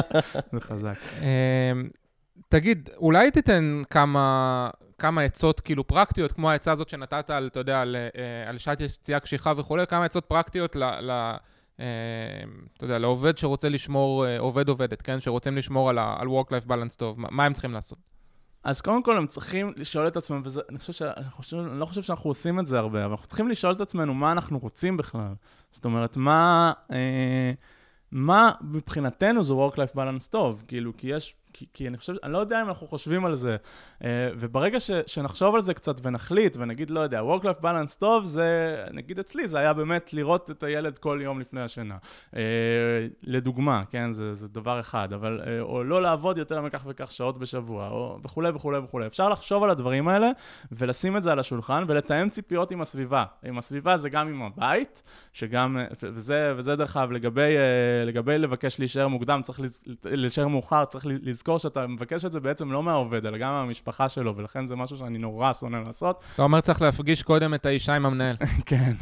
זה 0.52 0.60
חזק. 0.60 0.94
אמ, 1.20 1.88
תגיד, 2.48 2.88
אולי 2.96 3.30
תיתן 3.30 3.82
כמה, 3.90 4.70
כמה 4.98 5.22
עצות 5.22 5.60
כאילו 5.60 5.86
פרקטיות, 5.86 6.32
כמו 6.32 6.50
העצה 6.50 6.72
הזאת 6.72 6.88
שנתת 6.88 7.30
על, 7.30 7.46
אתה 7.46 7.60
יודע, 7.60 7.80
על, 7.80 7.96
אה, 7.96 8.48
על 8.48 8.58
שעת 8.58 8.80
יציאה 8.80 9.20
קשיחה 9.20 9.52
וכולי, 9.56 9.86
כמה 9.86 10.04
עצות 10.04 10.24
פרקטיות 10.24 10.76
ל... 10.76 10.84
ל 10.84 11.36
אה, 11.80 11.84
אתה 12.76 12.84
יודע, 12.84 12.98
לעובד 12.98 13.38
שרוצה 13.38 13.68
לשמור, 13.68 14.26
אה, 14.26 14.38
עובד 14.38 14.68
עובדת, 14.68 15.02
כן? 15.02 15.20
שרוצים 15.20 15.56
לשמור 15.56 15.90
על, 15.90 15.98
על 15.98 16.26
Work-Life 16.26 16.66
Balance 16.68 16.96
טוב, 16.96 17.16
מה, 17.18 17.44
הם 17.44 17.52
צריכים 17.52 17.72
לעשות? 17.72 17.98
אז 18.64 18.80
קודם 18.80 19.02
כל 19.02 19.16
הם 19.16 19.26
צריכים 19.26 19.72
לשאול 19.76 20.08
את 20.08 20.16
עצמם, 20.16 20.42
וזה, 20.44 20.60
אני 20.68 20.78
חושב 20.78 20.92
ש... 20.92 21.02
חושב, 21.30 21.56
אני 21.56 21.80
לא 21.80 21.86
חושב 21.86 22.02
שאנחנו 22.02 22.30
עושים 22.30 22.60
את 22.60 22.66
זה 22.66 22.78
הרבה, 22.78 23.04
אבל 23.04 23.10
אנחנו 23.10 23.26
צריכים 23.26 23.48
לשאול 23.48 23.72
את 23.72 23.80
עצמנו 23.80 24.14
מה 24.14 24.32
אנחנו 24.32 24.58
רוצים 24.58 24.96
בכלל. 24.96 25.34
זאת 25.70 25.84
אומרת, 25.84 26.16
מה... 26.16 26.72
אה, 26.92 27.52
מה 28.12 28.52
מבחינתנו 28.60 29.44
זה 29.44 29.52
Work-Life 29.52 29.96
Balance 29.96 30.30
טוב, 30.30 30.64
כאילו, 30.68 30.92
כי 30.96 31.06
יש, 31.06 31.34
כי, 31.58 31.66
כי 31.72 31.88
אני 31.88 31.96
חושב, 31.96 32.14
אני 32.22 32.32
לא 32.32 32.38
יודע 32.38 32.62
אם 32.62 32.68
אנחנו 32.68 32.86
חושבים 32.86 33.24
על 33.24 33.34
זה, 33.34 33.56
אה, 34.04 34.28
וברגע 34.38 34.80
ש, 34.80 34.90
שנחשוב 35.06 35.54
על 35.54 35.60
זה 35.60 35.74
קצת 35.74 36.00
ונחליט, 36.02 36.56
ונגיד, 36.60 36.90
לא 36.90 37.00
יודע, 37.00 37.20
Work-Life 37.20 37.62
Balance 37.62 37.98
טוב, 37.98 38.24
זה, 38.24 38.76
נגיד 38.92 39.18
אצלי, 39.18 39.48
זה 39.48 39.58
היה 39.58 39.72
באמת 39.72 40.12
לראות 40.12 40.50
את 40.50 40.62
הילד 40.62 40.98
כל 40.98 41.18
יום 41.22 41.40
לפני 41.40 41.60
השינה. 41.60 41.96
אה, 42.36 42.42
לדוגמה, 43.22 43.82
כן, 43.90 44.12
זה, 44.12 44.34
זה 44.34 44.48
דבר 44.48 44.80
אחד, 44.80 45.12
אבל, 45.12 45.40
אה, 45.46 45.60
או 45.60 45.84
לא 45.84 46.02
לעבוד 46.02 46.38
יותר 46.38 46.62
מכך 46.62 46.84
וכך 46.86 47.12
שעות 47.12 47.38
בשבוע, 47.38 47.88
או 47.88 48.18
וכולי 48.24 48.50
וכולי 48.54 48.78
וכולי. 48.78 49.06
אפשר 49.06 49.28
לחשוב 49.28 49.62
על 49.62 49.70
הדברים 49.70 50.08
האלה, 50.08 50.30
ולשים 50.72 51.16
את 51.16 51.22
זה 51.22 51.32
על 51.32 51.38
השולחן, 51.38 51.84
ולתאם 51.88 52.28
ציפיות 52.28 52.70
עם 52.70 52.80
הסביבה. 52.80 53.24
עם 53.44 53.58
הסביבה 53.58 53.96
זה 53.96 54.10
גם 54.10 54.28
עם 54.28 54.42
הבית, 54.42 55.02
שגם, 55.32 55.78
וזה, 56.02 56.52
וזה 56.56 56.76
דרך 56.76 56.96
אגב, 56.96 57.12
לגבי, 57.12 57.54
לגבי 58.06 58.38
לבקש 58.38 58.78
להישאר 58.78 59.08
מוקדם, 59.08 59.40
צריך 59.44 59.60
להישאר 60.04 60.48
מאוחר, 60.48 60.84
צריך 60.84 61.06
לזכור 61.06 61.45
שאתה 61.58 61.86
מבקש 61.86 62.24
את 62.24 62.32
זה 62.32 62.40
בעצם 62.40 62.72
לא 62.72 62.82
מהעובד, 62.82 63.26
אלא 63.26 63.38
גם 63.38 63.52
מהמשפחה 63.52 64.08
שלו, 64.08 64.36
ולכן 64.36 64.66
זה 64.66 64.76
משהו 64.76 64.96
שאני 64.96 65.18
נורא 65.18 65.52
שונא 65.52 65.76
לעשות. 65.86 66.20
אתה 66.34 66.42
אומר 66.42 66.60
צריך 66.60 66.82
להפגיש 66.82 67.22
קודם 67.22 67.54
את 67.54 67.66
האישה 67.66 67.94
עם 67.94 68.06
המנהל. 68.06 68.36
כן. 68.66 68.92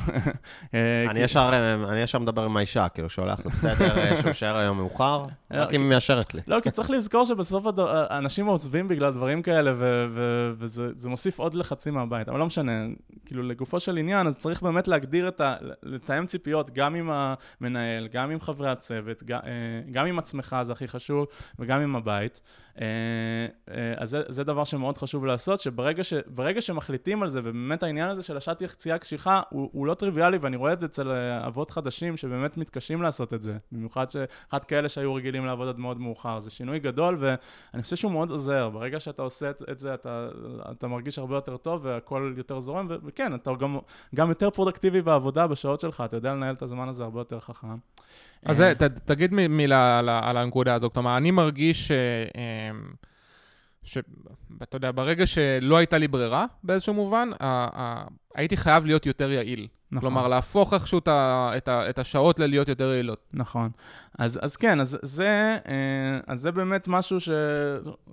אה, 0.74 1.04
אני 1.10 1.18
כי- 1.18 1.24
ישר, 1.24 1.50
אה, 1.52 1.74
אני 1.74 2.00
ישר 2.00 2.18
מדבר 2.18 2.44
עם 2.44 2.56
האישה, 2.56 2.88
כאילו, 2.88 3.10
שולח 3.10 3.44
לו 3.44 3.50
בסדר, 3.50 3.98
אה, 3.98 4.16
שהוא 4.16 4.28
יישאר 4.28 4.56
היום 4.56 4.76
מאוחר, 4.76 5.26
רק 5.50 5.74
אם 5.74 5.80
היא 5.80 5.88
מאשרת 5.90 6.34
לי. 6.34 6.40
לא, 6.46 6.60
כי 6.60 6.70
צריך 6.70 6.90
לזכור 6.90 7.24
שבסוף. 7.26 7.64
אנשים 8.10 8.46
עוזבים 8.46 8.88
בגלל 8.88 9.12
דברים 9.12 9.42
כאלה, 9.42 9.74
וזה 10.58 10.88
זה 10.96 11.08
מוסיף 11.08 11.38
עוד 11.38 11.54
לחצים 11.54 11.94
מהבית. 11.94 12.28
אבל 12.28 12.38
לא 12.38 12.46
משנה, 12.46 12.72
כאילו, 13.26 13.42
לגופו 13.42 13.80
של 13.80 13.96
עניין, 13.96 14.26
אז 14.26 14.36
צריך 14.36 14.62
באמת 14.62 14.88
להגדיר 14.88 15.28
את 15.28 15.40
ה... 15.40 15.54
לתאם 15.82 16.26
ציפיות 16.26 16.70
גם 16.70 16.94
עם 16.94 17.10
המנהל, 17.60 18.08
גם 18.12 18.30
עם 18.30 18.40
חברי 18.40 18.70
הצוות, 18.70 19.22
גם, 19.22 19.40
גם 19.92 20.06
עם 20.06 20.18
עצמך, 20.18 20.56
זה 20.62 20.72
הכי 20.72 20.88
חשוב, 20.88 21.26
וגם 21.58 21.80
עם 21.80 21.96
הבית. 21.96 22.33
אה, 22.80 22.86
אה, 23.70 23.94
אז 23.96 24.10
זה, 24.10 24.22
זה 24.28 24.44
דבר 24.44 24.64
שמאוד 24.64 24.98
חשוב 24.98 25.26
לעשות, 25.26 25.60
שברגע 25.60 26.02
ש, 26.02 26.14
שמחליטים 26.60 27.22
על 27.22 27.28
זה, 27.28 27.40
ובאמת 27.40 27.82
העניין 27.82 28.08
הזה 28.08 28.22
של 28.22 28.36
השעת 28.36 28.62
יציאה 28.62 28.98
קשיחה, 28.98 29.40
הוא, 29.50 29.70
הוא 29.72 29.86
לא 29.86 29.94
טריוויאלי, 29.94 30.38
ואני 30.40 30.56
רואה 30.56 30.72
את 30.72 30.80
זה 30.80 30.86
אצל 30.86 31.10
אה, 31.10 31.46
אבות 31.46 31.70
חדשים 31.70 32.16
שבאמת 32.16 32.56
מתקשים 32.56 33.02
לעשות 33.02 33.34
את 33.34 33.42
זה. 33.42 33.56
במיוחד 33.72 34.10
שאחד 34.10 34.64
כאלה 34.64 34.88
שהיו 34.88 35.14
רגילים 35.14 35.46
לעבוד 35.46 35.68
עד 35.68 35.78
מאוד 35.78 35.98
מאוחר. 35.98 36.40
זה 36.40 36.50
שינוי 36.50 36.78
גדול, 36.78 37.16
ואני 37.20 37.82
חושב 37.82 37.96
שהוא 37.96 38.12
מאוד 38.12 38.30
עוזר. 38.30 38.70
ברגע 38.70 39.00
שאתה 39.00 39.22
עושה 39.22 39.50
את, 39.50 39.62
את 39.70 39.78
זה, 39.78 39.94
אתה, 39.94 40.28
אתה 40.70 40.88
מרגיש 40.88 41.18
הרבה 41.18 41.34
יותר 41.34 41.56
טוב, 41.56 41.80
והכל 41.84 42.34
יותר 42.36 42.60
זורם, 42.60 42.88
וכן, 43.04 43.34
אתה 43.34 43.50
גם, 43.60 43.78
גם 44.14 44.28
יותר 44.28 44.50
פרודקטיבי 44.50 45.02
בעבודה 45.02 45.46
בשעות 45.46 45.80
שלך, 45.80 46.02
אתה 46.06 46.16
יודע 46.16 46.34
לנהל 46.34 46.54
את 46.54 46.62
הזמן 46.62 46.88
הזה 46.88 47.04
הרבה 47.04 47.20
יותר 47.20 47.40
חכם. 47.40 47.76
אז 48.46 48.62
תגיד 49.04 49.34
מילה 49.34 49.98
על, 49.98 50.36
הנקודה 50.36 50.74
הזו. 50.74 50.90
כלומר, 50.90 51.16
אני 51.16 51.30
מרגיש 51.30 51.90
ש... 53.84 53.98
שאתה 54.60 54.76
יודע, 54.76 54.90
ברגע 54.90 55.26
שלא 55.26 55.76
הייתה 55.76 55.98
לי 55.98 56.08
ברירה 56.08 56.44
באיזשהו 56.64 56.94
מובן, 56.94 57.30
הייתי 58.34 58.56
חייב 58.56 58.86
להיות 58.86 59.06
יותר 59.06 59.30
יעיל. 59.30 59.68
נכון. 59.94 60.00
כלומר, 60.00 60.28
להפוך 60.28 60.74
איכשהו 60.74 60.98
את, 60.98 61.08
את, 61.56 61.68
את 61.68 61.98
השעות 61.98 62.38
ללהיות 62.38 62.68
יותר 62.68 62.92
יעילות. 62.92 63.20
נכון. 63.32 63.70
אז, 64.18 64.38
אז 64.42 64.56
כן, 64.56 64.80
אז 64.80 64.98
זה, 65.02 65.56
אה, 65.68 66.18
אז 66.26 66.40
זה 66.40 66.52
באמת 66.52 66.88
משהו 66.88 67.20
ש... 67.20 67.28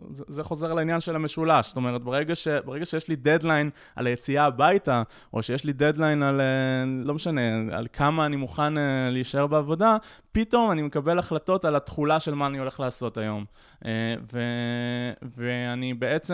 זה, 0.10 0.24
זה 0.28 0.44
חוזר 0.44 0.74
לעניין 0.74 1.00
של 1.00 1.16
המשולש. 1.16 1.68
זאת 1.68 1.78
אומרת, 1.78 2.04
ברגע, 2.04 2.36
ש, 2.36 2.48
ברגע 2.48 2.86
שיש 2.86 3.08
לי 3.08 3.16
דדליין 3.16 3.70
על 3.96 4.08
היציאה 4.08 4.46
הביתה, 4.46 5.04
או 5.34 5.44
שיש 5.44 5.64
לי 5.64 5.74
דדליין 5.74 6.24
על, 6.24 6.42
אה, 6.42 6.46
לא 7.06 7.14
משנה, 7.14 7.42
על 7.72 7.88
כמה 7.94 8.26
אני 8.26 8.36
מוכן 8.36 8.78
אה, 8.78 9.10
להישאר 9.12 9.48
בעבודה, 9.48 9.98
פתאום 10.32 10.72
אני 10.72 10.82
מקבל 10.82 11.20
החלטות 11.20 11.66
על 11.66 11.76
התכולה 11.76 12.20
של 12.20 12.34
מה 12.34 12.48
אני 12.48 12.58
הולך 12.58 12.80
לעשות 12.80 13.18
היום. 13.18 13.46
ו, 14.34 14.40
ואני 15.38 15.94
בעצם 15.94 16.31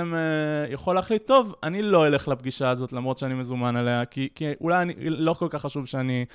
יכול 0.70 0.96
להחליט, 0.96 1.28
טוב, 1.28 1.56
אני 1.64 1.82
לא 1.82 2.08
אלך 2.08 2.28
לפגישה 2.28 2.70
הזאת 2.70 2.94
למרות 2.94 3.18
שאני 3.18 3.34
מזומן 3.34 3.76
עליה, 3.76 4.06
כי, 4.06 4.30
כי 4.36 4.46
אולי 4.62 4.82
אני, 4.82 4.94
לא 4.98 5.34
כל 5.34 5.48
כך 5.50 5.62
חשוב 5.62 5.86
שאני, 5.86 6.26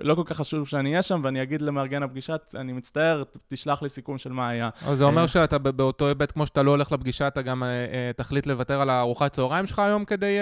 לא 0.00 0.14
כל 0.14 0.22
כך 0.24 0.36
חשוב 0.36 0.68
שאני 0.68 0.90
אהיה 0.90 1.02
שם, 1.02 1.20
ואני 1.24 1.42
אגיד 1.42 1.62
למארגן 1.62 2.02
הפגישה, 2.02 2.36
אני 2.54 2.72
מצטער, 2.72 3.22
תשלח 3.48 3.82
לי 3.82 3.88
סיכום 3.88 4.18
של 4.18 4.32
מה 4.32 4.48
היה. 4.48 4.68
אז 4.86 4.98
זה 4.98 5.04
אומר 5.04 5.26
שאתה 5.26 5.58
באותו 5.58 6.08
היבט, 6.08 6.32
כמו 6.32 6.46
שאתה 6.46 6.62
לא 6.62 6.70
הולך 6.70 6.92
לפגישה, 6.92 7.26
אתה 7.26 7.42
גם 7.42 7.62
תחליט 8.16 8.46
לוותר 8.46 8.80
על 8.80 8.90
הארוחת 8.90 9.32
צהריים 9.32 9.66
שלך 9.66 9.78
היום 9.78 10.04
כדי... 10.04 10.36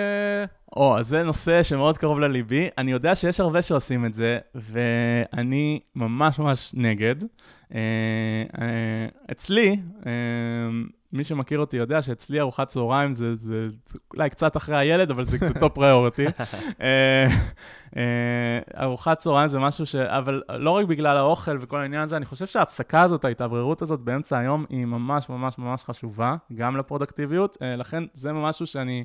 או, 0.77 0.99
אז 0.99 1.09
זה 1.09 1.23
נושא 1.23 1.63
שמאוד 1.63 1.99
קרוב 1.99 2.21
לליבי. 2.21 2.69
אני 2.79 2.93
יודע 2.93 3.15
שיש 3.15 3.41
הרבה 3.41 3.63
שעושים 3.63 4.07
את 4.07 4.15
זה, 4.15 4.39
ואני 4.55 5.81
ממש 5.97 6.39
ממש 6.39 6.75
נגד. 6.77 7.15
אצלי, 9.33 9.77
מי 11.15 11.25
שמכיר 11.25 11.59
אותי 11.59 11.77
יודע 11.77 12.03
שאצלי 12.03 12.41
ארוחת 12.41 12.69
צהריים 12.69 13.13
זה, 13.13 13.37
זה 13.37 13.63
אולי 14.15 14.31
קצת 14.31 14.57
אחרי 14.57 14.77
הילד, 14.77 15.11
אבל 15.11 15.27
זה 15.27 15.39
קצת 15.39 15.59
top 15.59 15.75
priority. 15.75 16.25
אה, 17.97 18.03
אה, 18.77 18.85
ארוחת 18.85 19.19
צהריים 19.19 19.49
זה 19.49 19.59
משהו 19.59 19.87
ש... 19.87 19.95
אבל 19.95 20.43
לא 20.49 20.71
רק 20.71 20.87
בגלל 20.87 21.17
האוכל 21.17 21.59
וכל 21.61 21.81
העניין 21.81 22.03
הזה, 22.03 22.17
אני 22.17 22.25
חושב 22.25 22.47
שההפסקה 22.47 23.03
הזאת, 23.03 23.25
ההתאווררות 23.25 23.83
הזאת 23.83 24.01
באמצע 24.01 24.39
היום, 24.39 24.65
היא 24.69 24.85
ממש 24.85 25.29
ממש 25.29 25.59
ממש 25.59 25.85
חשובה, 25.85 26.37
גם 26.55 26.77
לפרודקטיביות. 26.77 27.57
אה, 27.63 27.77
לכן 27.77 28.05
זה 28.15 28.33
משהו 28.33 28.67
שאני 28.67 29.05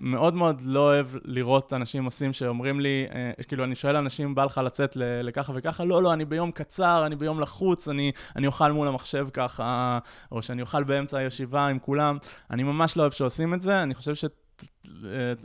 מאוד 0.00 0.34
מאוד 0.34 0.62
לא 0.64 0.80
אוהב 0.80 1.06
לראות 1.24 1.72
אנשים 1.72 2.04
עושים 2.04 2.32
שאומרים 2.32 2.80
לי, 2.80 3.06
כאילו, 3.48 3.64
אני 3.64 3.74
שואל 3.74 3.96
אנשים, 3.96 4.34
בא 4.34 4.44
לך 4.44 4.60
לצאת 4.64 4.96
לככה 4.96 5.52
וככה? 5.56 5.84
לא, 5.84 6.02
לא, 6.02 6.12
אני 6.12 6.24
ביום 6.24 6.50
קצר, 6.50 7.06
אני 7.06 7.16
ביום 7.16 7.40
לחוץ, 7.40 7.88
אני, 7.88 8.12
אני 8.36 8.46
אוכל 8.46 8.72
מול 8.72 8.88
המחשב 8.88 9.28
ככה, 9.32 9.98
או 10.32 10.42
שאני 10.42 10.62
אוכל 10.62 10.84
באמצע 10.84 11.18
הישיבה 11.18 11.66
עם 11.66 11.78
כולם. 11.78 12.18
אני 12.50 12.62
ממש 12.62 12.96
לא 12.96 13.02
אוהב 13.02 13.12
שעושים 13.12 13.54
את 13.54 13.60
זה, 13.60 13.82
אני 13.82 13.94
חושב 13.94 14.14
ש... 14.14 14.24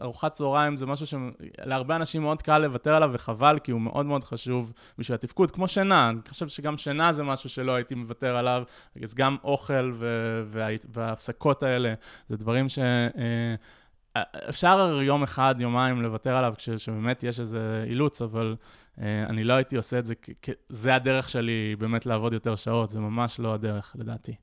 ארוחת 0.01 0.31
צהריים 0.31 0.77
זה 0.77 0.85
משהו 0.85 1.05
שלהרבה 1.07 1.95
אנשים 1.95 2.21
מאוד 2.21 2.41
קל 2.41 2.57
לוותר 2.57 2.95
עליו, 2.95 3.09
וחבל, 3.13 3.59
כי 3.63 3.71
הוא 3.71 3.81
מאוד 3.81 4.05
מאוד 4.05 4.23
חשוב 4.23 4.73
בשביל 4.97 5.15
התפקוד, 5.15 5.51
כמו 5.51 5.67
שינה, 5.67 6.09
אני 6.09 6.19
חושב 6.29 6.47
שגם 6.47 6.77
שינה 6.77 7.13
זה 7.13 7.23
משהו 7.23 7.49
שלא 7.49 7.71
הייתי 7.71 7.95
מוותר 7.95 8.37
עליו, 8.37 8.63
אז 9.03 9.15
גם 9.15 9.37
אוכל 9.43 9.93
וה... 10.47 10.67
וההפסקות 10.89 11.63
האלה, 11.63 11.93
זה 12.27 12.37
דברים 12.37 12.69
ש... 12.69 12.79
אה, 12.79 13.55
אפשר 14.49 14.99
יום 15.03 15.23
אחד, 15.23 15.55
יומיים 15.59 16.01
לוותר 16.01 16.35
עליו 16.35 16.53
כשבאמת 16.57 17.23
יש 17.23 17.39
איזה 17.39 17.85
אילוץ, 17.87 18.21
אבל 18.21 18.55
uh, 18.95 19.01
אני 19.29 19.43
לא 19.43 19.53
הייתי 19.53 19.77
עושה 19.77 19.99
את 19.99 20.05
זה, 20.05 20.15
כי 20.15 20.51
זה 20.69 20.95
הדרך 20.95 21.29
שלי 21.29 21.75
באמת 21.79 22.05
לעבוד 22.05 22.33
יותר 22.33 22.55
שעות, 22.55 22.91
זה 22.91 22.99
ממש 22.99 23.39
לא 23.39 23.53
הדרך, 23.53 23.95
לדעתי. 23.99 24.35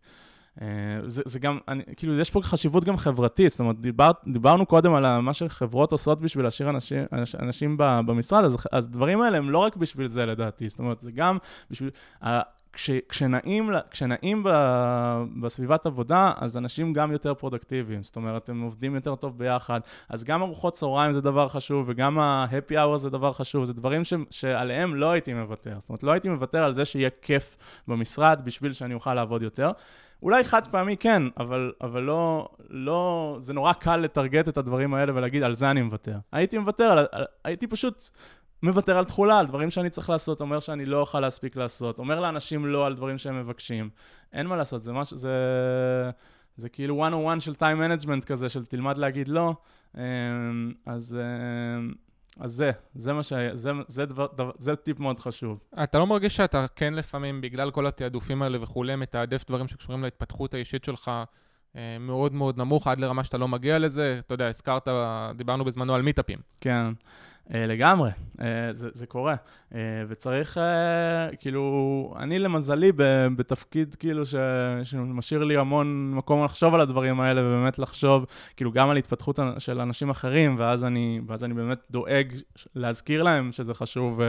אה, 0.62 0.66
זה, 1.06 1.22
זה 1.24 1.38
גם, 1.38 1.58
אני, 1.68 1.82
כאילו, 1.96 2.20
יש 2.20 2.30
פה 2.30 2.42
חשיבות 2.42 2.84
גם 2.84 2.96
חברתית, 2.96 3.50
זאת 3.50 3.60
אומרת, 3.60 3.80
דיבר, 3.80 4.10
דיברנו 4.32 4.66
קודם 4.66 4.94
על 4.94 5.18
מה 5.18 5.34
שחברות 5.34 5.92
עושות 5.92 6.20
בשביל 6.20 6.44
להשאיר 6.44 6.70
אנשים, 6.70 7.04
אנשים 7.40 7.76
במשרד, 7.78 8.44
אז, 8.44 8.56
אז 8.72 8.88
דברים 8.88 9.20
האלה 9.20 9.38
הם 9.38 9.50
לא 9.50 9.58
רק 9.58 9.76
בשביל 9.76 10.08
זה, 10.08 10.26
לדעתי, 10.26 10.68
זאת 10.68 10.78
אומרת, 10.78 11.00
זה 11.00 11.10
גם 11.10 11.38
בשביל... 11.70 11.90
כש, 12.76 12.90
כשנעים, 13.08 13.70
כשנעים 13.90 14.42
ב, 14.44 14.48
בסביבת 15.40 15.86
עבודה, 15.86 16.32
אז 16.36 16.56
אנשים 16.56 16.92
גם 16.92 17.12
יותר 17.12 17.34
פרודקטיביים, 17.34 18.02
זאת 18.02 18.16
אומרת, 18.16 18.48
הם 18.48 18.62
עובדים 18.62 18.94
יותר 18.94 19.14
טוב 19.14 19.38
ביחד. 19.38 19.80
אז 20.08 20.24
גם 20.24 20.42
ארוחות 20.42 20.74
צהריים 20.74 21.12
זה 21.12 21.20
דבר 21.20 21.48
חשוב, 21.48 21.84
וגם 21.88 22.18
ה-happy 22.18 22.74
hour 22.74 22.96
זה 22.96 23.10
דבר 23.10 23.32
חשוב, 23.32 23.64
זה 23.64 23.72
דברים 23.72 24.04
ש, 24.04 24.14
שעליהם 24.30 24.94
לא 24.94 25.10
הייתי 25.10 25.34
מוותר. 25.34 25.74
זאת 25.78 25.88
אומרת, 25.88 26.02
לא 26.02 26.12
הייתי 26.12 26.28
מוותר 26.28 26.64
על 26.64 26.74
זה 26.74 26.84
שיהיה 26.84 27.10
כיף 27.22 27.56
במשרד 27.88 28.40
בשביל 28.44 28.72
שאני 28.72 28.94
אוכל 28.94 29.14
לעבוד 29.14 29.42
יותר. 29.42 29.70
אולי 30.22 30.44
חד 30.44 30.66
פעמי 30.66 30.96
כן, 30.96 31.22
אבל, 31.38 31.72
אבל 31.80 32.02
לא, 32.02 32.48
לא, 32.70 33.36
זה 33.40 33.54
נורא 33.54 33.72
קל 33.72 33.96
לטרגט 33.96 34.48
את 34.48 34.56
הדברים 34.56 34.94
האלה 34.94 35.14
ולהגיד, 35.14 35.42
על 35.42 35.54
זה 35.54 35.70
אני 35.70 35.82
מוותר. 35.82 36.18
הייתי 36.32 36.58
מוותר, 36.58 36.84
על, 36.84 37.06
על, 37.12 37.24
הייתי 37.44 37.66
פשוט 37.66 38.10
מוותר 38.62 38.98
על 38.98 39.04
תכולה, 39.04 39.38
על 39.38 39.46
דברים 39.46 39.70
שאני 39.70 39.90
צריך 39.90 40.10
לעשות, 40.10 40.40
אומר 40.40 40.60
שאני 40.60 40.84
לא 40.84 41.00
אוכל 41.00 41.20
להספיק 41.20 41.56
לעשות, 41.56 41.98
אומר 41.98 42.20
לאנשים 42.20 42.66
לא 42.66 42.86
על 42.86 42.94
דברים 42.94 43.18
שהם 43.18 43.40
מבקשים. 43.40 43.90
אין 44.32 44.46
מה 44.46 44.56
לעשות, 44.56 44.82
זה 44.82 44.92
משהו, 44.92 45.16
זה, 45.16 45.30
זה 46.56 46.68
כאילו 46.68 47.06
one 47.06 47.12
on 47.12 47.36
one 47.36 47.40
של 47.40 47.52
time 47.52 48.04
management 48.04 48.24
כזה, 48.26 48.48
של 48.48 48.64
תלמד 48.64 48.98
להגיד 48.98 49.28
לא. 49.28 49.54
אמ, 49.96 50.00
אז... 50.86 51.18
אז 52.40 52.52
זה, 52.52 52.70
זה 52.94 53.12
מה 53.12 53.22
ש... 53.22 53.32
זה, 53.52 53.70
זה, 53.86 54.06
דבר, 54.06 54.26
דבר, 54.36 54.50
זה 54.58 54.76
טיפ 54.76 55.00
מאוד 55.00 55.18
חשוב. 55.18 55.58
אתה 55.82 55.98
לא 55.98 56.06
מרגיש 56.06 56.36
שאתה 56.36 56.66
כן 56.76 56.94
לפעמים, 56.94 57.40
בגלל 57.40 57.70
כל 57.70 57.86
התעדופים 57.86 58.42
האלה 58.42 58.62
וכולי, 58.62 58.96
מתעדף 58.96 59.44
דברים 59.48 59.68
שקשורים 59.68 60.02
להתפתחות 60.02 60.54
האישית 60.54 60.84
שלך 60.84 61.10
אה, 61.76 61.96
מאוד 62.00 62.34
מאוד 62.34 62.58
נמוך, 62.58 62.86
עד 62.86 63.00
לרמה 63.00 63.24
שאתה 63.24 63.38
לא 63.38 63.48
מגיע 63.48 63.78
לזה? 63.78 64.16
אתה 64.26 64.34
יודע, 64.34 64.48
הזכרת, 64.48 64.88
דיברנו 65.36 65.64
בזמנו 65.64 65.94
על 65.94 66.02
מיטאפים. 66.02 66.38
כן. 66.60 66.86
אה, 67.54 67.66
לגמרי, 67.66 68.10
אה, 68.40 68.46
זה, 68.72 68.88
זה 68.94 69.06
קורה. 69.06 69.34
אה, 69.74 69.80
וצריך, 70.08 70.60
כאילו, 71.40 72.14
אני 72.18 72.38
למזלי 72.38 72.92
בתפקיד 73.36 73.94
כאילו 73.94 74.26
ש, 74.26 74.34
שמשאיר 74.82 75.44
לי 75.44 75.56
המון 75.56 76.14
מקום 76.14 76.44
לחשוב 76.44 76.74
על 76.74 76.80
הדברים 76.80 77.20
האלה, 77.20 77.40
ובאמת 77.44 77.78
לחשוב, 77.78 78.26
כאילו, 78.56 78.72
גם 78.72 78.90
על 78.90 78.96
התפתחות 78.96 79.38
של 79.58 79.80
אנשים 79.80 80.10
אחרים, 80.10 80.54
ואז 80.58 80.84
אני, 80.84 81.20
ואז 81.26 81.44
אני 81.44 81.54
באמת 81.54 81.78
דואג 81.90 82.34
להזכיר 82.74 83.22
להם 83.22 83.52
שזה 83.52 83.74
חשוב. 83.74 84.20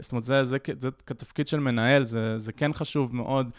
זאת 0.00 0.12
אומרת, 0.12 0.24
זה, 0.24 0.44
זה, 0.44 0.56
זה, 0.78 0.88
כתפקיד 1.06 1.48
של 1.48 1.60
מנהל, 1.60 2.04
זה, 2.04 2.38
זה 2.38 2.52
כן 2.52 2.72
חשוב 2.72 3.16
מאוד 3.16 3.50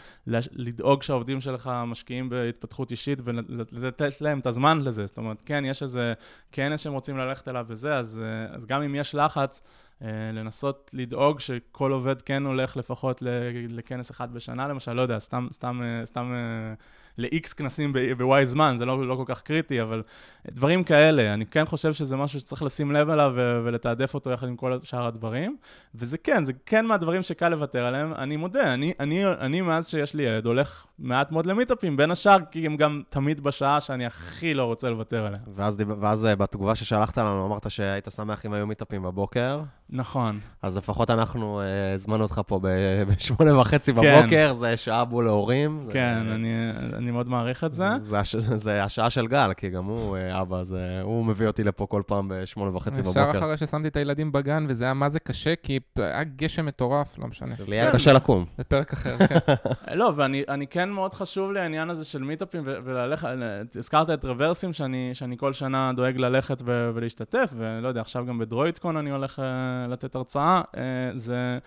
לדאוג 0.52 1.02
שהעובדים 1.02 1.40
שלך 1.40 1.70
משקיעים 1.86 2.28
בהתפתחות 2.28 2.90
אישית 2.90 3.22
ולתת 3.24 4.20
להם 4.20 4.38
את 4.38 4.46
הזמן 4.46 4.80
לזה. 4.80 5.06
זאת 5.06 5.16
אומרת, 5.16 5.42
כן, 5.46 5.64
יש 5.64 5.82
איזה 5.82 6.12
כנס 6.52 6.80
שהם 6.80 6.92
רוצים 6.92 7.18
ללכת 7.18 7.48
אליו 7.48 7.64
וזה, 7.68 7.96
אז, 7.96 8.20
אז 8.50 8.66
גם 8.66 8.75
גם 8.76 8.82
אם 8.82 8.94
יש 8.94 9.14
לחץ, 9.14 9.62
אה, 10.02 10.08
לנסות 10.32 10.90
לדאוג 10.94 11.40
שכל 11.40 11.92
עובד 11.92 12.22
כן 12.22 12.42
הולך 12.42 12.76
לפחות 12.76 13.22
לכנס 13.68 14.10
אחד 14.10 14.34
בשנה, 14.34 14.68
למשל, 14.68 14.92
לא 14.92 15.02
יודע, 15.02 15.18
סתם, 15.18 15.48
סתם, 15.52 15.80
אה, 15.82 16.06
סתם 16.06 16.32
אה, 16.34 16.74
ל-X 17.18 17.54
כנסים 17.56 17.92
ב-Y 17.92 18.44
זמן, 18.44 18.74
זה 18.78 18.84
לא, 18.84 19.06
לא 19.06 19.14
כל 19.14 19.24
כך 19.26 19.40
קריטי, 19.40 19.82
אבל 19.82 20.02
דברים 20.50 20.84
כאלה, 20.84 21.34
אני 21.34 21.46
כן 21.46 21.64
חושב 21.64 21.94
שזה 21.94 22.16
משהו 22.16 22.40
שצריך 22.40 22.62
לשים 22.62 22.92
לב 22.92 23.10
אליו 23.10 23.32
ולתעדף 23.64 24.14
אותו 24.14 24.30
יחד 24.30 24.48
עם 24.48 24.56
כל 24.56 24.78
שאר 24.82 25.06
הדברים, 25.06 25.56
וזה 25.94 26.18
כן, 26.18 26.44
זה 26.44 26.52
כן 26.66 26.86
מהדברים 26.86 27.22
שקל 27.22 27.48
לוותר 27.48 27.86
עליהם. 27.86 28.12
אני 28.14 28.36
מודה, 28.36 28.74
אני, 28.74 28.92
אני, 29.00 29.26
אני 29.26 29.60
מאז 29.60 29.88
שיש 29.88 30.14
לי 30.14 30.22
ילד 30.22 30.46
הולך 30.46 30.86
מעט 30.98 31.32
מאוד 31.32 31.46
למיטאפים, 31.46 31.96
בין 31.96 32.10
השאר, 32.10 32.36
כי 32.50 32.66
הם 32.66 32.76
גם 32.76 33.02
תמיד 33.08 33.40
בשעה 33.40 33.80
שאני 33.80 34.06
הכי 34.06 34.54
לא 34.54 34.64
רוצה 34.64 34.90
לוותר 34.90 35.26
עליהם. 35.26 35.42
ואז, 35.54 35.76
ואז 36.00 36.28
בתגובה 36.38 36.74
ששלחת 36.74 37.18
לנו, 37.18 37.46
אמרת 37.46 37.70
שהיית 37.70 38.08
שמח 38.16 38.46
אם 38.46 38.52
היו 38.52 38.66
מיטאפים 38.66 39.02
בבוקר. 39.02 39.60
נכון. 39.90 40.40
אז 40.62 40.76
לפחות 40.76 41.10
אנחנו 41.10 41.60
אה, 41.60 41.94
הזמנו 41.94 42.22
אותך 42.22 42.40
פה 42.46 42.60
בשמונה 43.08 43.58
וחצי 43.58 43.94
כן. 43.94 43.98
בבוקר, 43.98 44.48
כן. 44.48 44.54
זה 44.54 44.76
שעה 44.76 45.04
בול 45.04 45.24
להורים. 45.24 45.88
כן, 45.92 46.22
זה... 46.28 46.34
אני, 46.34 46.48
אני 46.92 47.05
מאוד 47.10 47.28
מעריך 47.28 47.64
את 47.64 47.72
זה. 47.72 47.88
זה, 47.98 48.18
זה, 48.38 48.56
זה 48.56 48.84
השעה 48.84 49.10
של 49.10 49.26
גל, 49.26 49.52
כי 49.56 49.68
גם 49.68 49.84
הוא 49.84 50.16
אה, 50.16 50.42
אבא, 50.42 50.64
זה, 50.64 51.00
הוא 51.02 51.24
מביא 51.24 51.46
אותי 51.46 51.64
לפה 51.64 51.86
כל 51.86 52.02
פעם 52.06 52.28
בשמונה 52.28 52.76
וחצי 52.76 53.02
בבוקר. 53.02 53.30
ישר 53.30 53.38
אחרי 53.38 53.56
ששמתי 53.56 53.88
את 53.88 53.96
הילדים 53.96 54.32
בגן, 54.32 54.66
וזה 54.68 54.84
היה 54.84 54.94
מה 54.94 55.08
זה 55.08 55.20
קשה, 55.20 55.54
כי 55.62 55.80
היה 55.96 56.24
גשם 56.24 56.66
מטורף, 56.66 57.18
לא 57.18 57.26
משנה. 57.26 57.54
לי 57.68 57.80
היה 57.80 57.92
קשה 57.92 58.12
לקום. 58.12 58.44
זה 58.58 58.64
פרק 58.64 58.92
אחר, 58.92 59.16
כן. 59.18 59.54
לא, 60.00 60.12
ואני 60.16 60.66
כן 60.66 60.88
מאוד 60.88 61.14
חשוב 61.14 61.52
לי 61.52 61.60
העניין 61.60 61.90
הזה 61.90 62.04
של 62.04 62.22
מיטאפים 62.22 62.62
וללכת, 62.64 63.28
הזכרת 63.76 64.10
את 64.10 64.24
רוורסים, 64.24 64.72
שאני, 64.72 65.10
שאני 65.12 65.36
כל 65.38 65.52
שנה 65.52 65.92
דואג 65.96 66.16
ללכת 66.16 66.62
ולהשתתף, 66.66 67.54
ולא 67.56 67.88
יודע, 67.88 68.00
עכשיו 68.00 68.26
גם 68.26 68.38
בדרוידקון 68.38 68.96
אני 68.96 69.10
הולך... 69.10 69.38
אה, 69.38 69.86
לתת 69.88 70.14
הרצאה, 70.14 70.62
אה, 70.76 70.82
זה, 71.14 71.34
אה, 71.34 71.58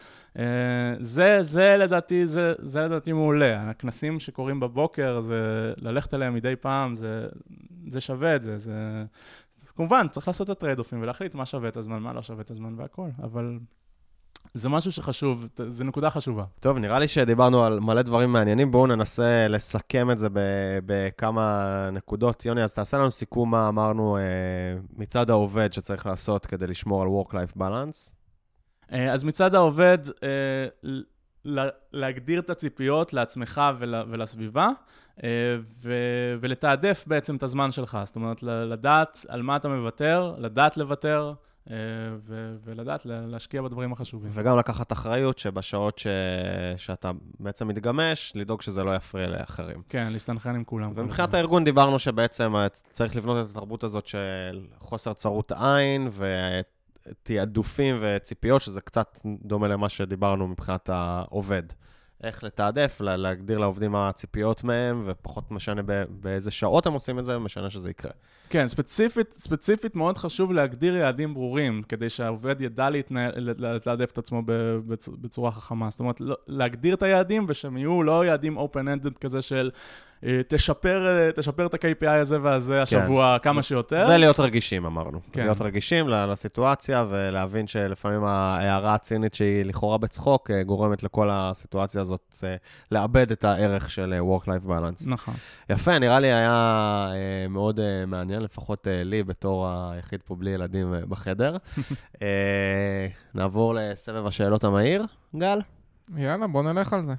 זה, 1.00 1.38
זה 1.42 1.76
לדעתי, 1.80 2.28
זה, 2.28 2.54
זה 2.60 2.82
לדעתי 2.82 3.12
מעולה. 3.14 3.70
הכנסים 3.70 4.20
שקורים 4.20 4.60
בבוקר, 4.60 5.22
זה 5.22 5.74
ללכת 5.78 6.14
אליהם 6.14 6.34
מדי 6.34 6.56
פעם, 6.56 6.96
זה, 6.96 7.28
זה 7.88 8.02
שווה 8.02 8.36
את 8.36 8.44
זה, 8.44 8.58
זה... 8.58 9.04
כמובן, 9.76 10.08
צריך 10.12 10.28
לעשות 10.28 10.50
את 10.50 10.58
הטרייד-אופים 10.58 11.02
ולהחליט 11.02 11.36
מה 11.36 11.46
שווה 11.46 11.70
את 11.70 11.78
הזמן, 11.78 12.00
מה 12.00 12.14
לא 12.14 12.22
שווה 12.22 12.42
את 12.42 12.52
הזמן 12.52 12.74
והכל, 12.78 13.10
אבל 13.24 13.60
זה 14.54 14.70
משהו 14.70 14.92
שחשוב, 14.92 15.48
זה 15.68 15.84
נקודה 15.84 16.10
חשובה. 16.10 16.44
טוב, 16.60 16.78
נראה 16.78 17.00
לי 17.00 17.08
שדיברנו 17.08 17.64
על 17.64 17.80
מלא 17.80 18.02
דברים 18.02 18.34
מעניינים, 18.34 18.72
בואו 18.72 18.88
ננסה 18.88 19.48
לסכם 19.48 20.12
את 20.12 20.20
זה 20.20 20.28
בכמה 20.86 21.90
נקודות. 21.92 22.46
יוני, 22.46 22.64
אז 22.64 22.74
תעשה 22.74 22.98
לנו 22.98 23.12
סיכום 23.12 23.52
מה 23.52 23.68
אמרנו 23.68 24.18
אה, 24.18 24.22
מצד 24.98 25.30
העובד 25.30 25.74
שצריך 25.74 26.06
לעשות 26.06 26.46
כדי 26.46 26.68
לשמור 26.68 27.02
על 27.02 27.08
Work-Life 27.08 27.58
Balance. 27.58 28.19
אה, 28.94 29.14
אז 29.14 29.24
מצד 29.24 29.56
העובד, 29.56 29.98
אה, 30.24 30.68
להגדיר 31.94 32.40
את 32.40 32.50
הציפיות 32.50 33.14
לעצמך 33.14 33.62
ול- 33.80 34.04
ולסביבה, 34.10 34.70
אה, 35.24 35.30
ו- 35.84 36.36
ולתעדף 36.42 37.04
בעצם 37.08 37.36
את 37.36 37.44
הזמן 37.44 37.72
שלך. 37.72 37.98
זאת 38.04 38.16
אומרת, 38.16 38.44
לדעת 38.44 39.26
על 39.30 39.42
מה 39.42 39.56
אתה 39.56 39.68
מוותר, 39.70 40.36
לדעת 40.38 40.78
לוותר, 40.78 41.34
ו- 42.28 42.56
ולדעת 42.64 43.06
לה- 43.06 43.22
להשקיע 43.26 43.62
בדברים 43.62 43.94
החשובים. 43.94 44.32
וגם 44.34 44.58
לקחת 44.58 44.92
אחריות 44.92 45.38
שבשעות 45.38 45.98
ש... 45.98 46.08
שאתה 46.78 47.12
בעצם 47.40 47.68
מתגמש, 47.68 48.34
לדאוג 48.36 48.62
שזה 48.62 48.84
לא 48.84 48.96
יפריע 48.96 49.28
לאחרים. 49.28 49.82
כן, 49.90 50.12
להסתנכרן 50.14 50.56
עם 50.56 50.64
כולם. 50.64 50.92
ומבחינת 50.96 51.34
הארגון 51.34 51.64
דיברנו 51.64 52.00
שבעצם 52.00 52.54
צריך 52.92 53.16
לבנות 53.16 53.46
את 53.46 53.52
התרבות 53.52 53.84
הזאת 53.84 54.08
של 54.08 54.20
חוסר 54.80 55.14
צרות 55.14 55.52
עין 55.52 56.10
ותעדופים 57.10 58.00
וציפיות, 58.02 58.62
שזה 58.62 58.82
קצת 58.82 59.20
דומה 59.26 59.68
למה 59.68 59.90
שדיברנו 59.90 60.48
מבחינת 60.48 60.90
העובד. 60.90 61.64
איך 62.24 62.44
לתעדף, 62.44 63.02
לה- 63.02 63.18
להגדיר 63.18 63.58
לעובדים 63.58 63.92
מה 63.92 64.10
הציפיות 64.10 64.64
מהם, 64.64 65.04
ופחות 65.06 65.52
משנה 65.52 65.82
באיזה 66.10 66.52
שעות 66.52 66.86
הם 66.86 66.94
עושים 66.94 67.20
את 67.20 67.26
זה, 67.26 67.38
משנה 67.38 67.70
שזה 67.70 67.90
יקרה. 67.90 68.12
כן, 68.50 68.68
ספציפית, 68.68 69.36
ספציפית 69.40 69.96
מאוד 69.96 70.18
חשוב 70.18 70.54
להגדיר 70.54 70.96
יעדים 70.96 71.34
ברורים, 71.34 71.82
כדי 71.90 72.10
שהעובד 72.10 72.62
ידע 72.62 72.90
לתעדף 73.58 74.12
את 74.12 74.18
עצמו 74.18 74.42
בצ- 74.90 75.12
בצורה 75.22 75.52
חכמה. 75.52 75.90
זאת 75.90 76.00
אומרת, 76.00 76.22
לא- 76.22 76.36
להגדיר 76.48 76.94
את 76.96 77.04
היעדים 77.04 77.46
ושהם 77.48 77.78
יהיו 77.78 78.04
לא 78.04 78.26
יעדים 78.26 78.58
open-ended 78.58 79.18
כזה 79.22 79.42
של 79.42 79.70
אה, 80.24 80.42
תשפר, 80.48 81.08
אה, 81.08 81.32
תשפר 81.36 81.66
את 81.66 81.74
ה-KPI 81.74 82.10
הזה 82.10 82.38
והזה 82.42 82.82
השבוע 82.82 83.38
כמה 83.40 83.64
שיותר. 83.64 84.08
ולהיות 84.10 84.40
רגישים, 84.40 84.86
אמרנו. 84.86 85.20
כן. 85.32 85.42
להיות 85.44 85.62
רגישים 85.62 86.08
לסיטואציה, 86.10 87.06
ולהבין 87.10 87.68
שלפעמים 87.68 88.24
ההערה 88.24 88.94
הצינית 88.94 89.34
שהיא 89.34 89.66
לכאורה 89.66 89.98
בצחוק, 89.98 90.52
אה, 90.52 90.64
גורמת 90.64 91.04
לכל 91.04 91.30
הסיטואציה 91.32 92.02
הזאת 92.02 92.44
לאבד 92.92 93.32
את 93.32 93.44
הערך 93.44 93.92
של 93.92 94.14
Work-Life 94.22 94.68
Balance. 94.68 95.04
נכון. 95.08 95.34
יפה, 95.70 96.00
נראה 96.00 96.20
לי 96.20 96.28
היה 96.34 97.10
מאוד 97.50 97.80
אה, 97.80 98.06
מעניין, 98.40 98.44
לפחות 98.44 98.88
אה, 98.88 99.04
לי 99.04 99.24
בתור 99.24 99.68
היחיד 99.70 100.22
פה 100.26 100.36
בלי 100.36 100.52
ילדים 100.52 100.94
אה, 100.94 101.06
בחדר. 101.06 101.58
אה, 102.22 103.08
נעבור 103.34 103.74
לסבב 103.76 104.26
השאלות 104.26 104.64
המהיר, 104.64 105.06
גל. 105.36 105.62
יאללה, 106.18 106.48
בוא 106.48 106.64
נלך 106.64 106.94
על 106.94 107.04
זה. 107.04 107.14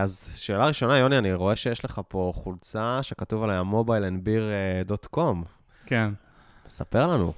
אז 0.00 0.36
שאלה 0.36 0.66
ראשונה, 0.66 0.98
יוני, 0.98 1.18
אני 1.18 1.34
רואה 1.34 1.56
שיש 1.56 1.84
לך 1.84 2.00
פה 2.08 2.32
חולצה 2.34 2.98
שכתוב 3.02 3.42
עליה 3.42 3.62
mobileandbeer.com. 3.72 5.36
כן. 5.86 6.10
ספר 6.68 7.06
לנו. 7.06 7.32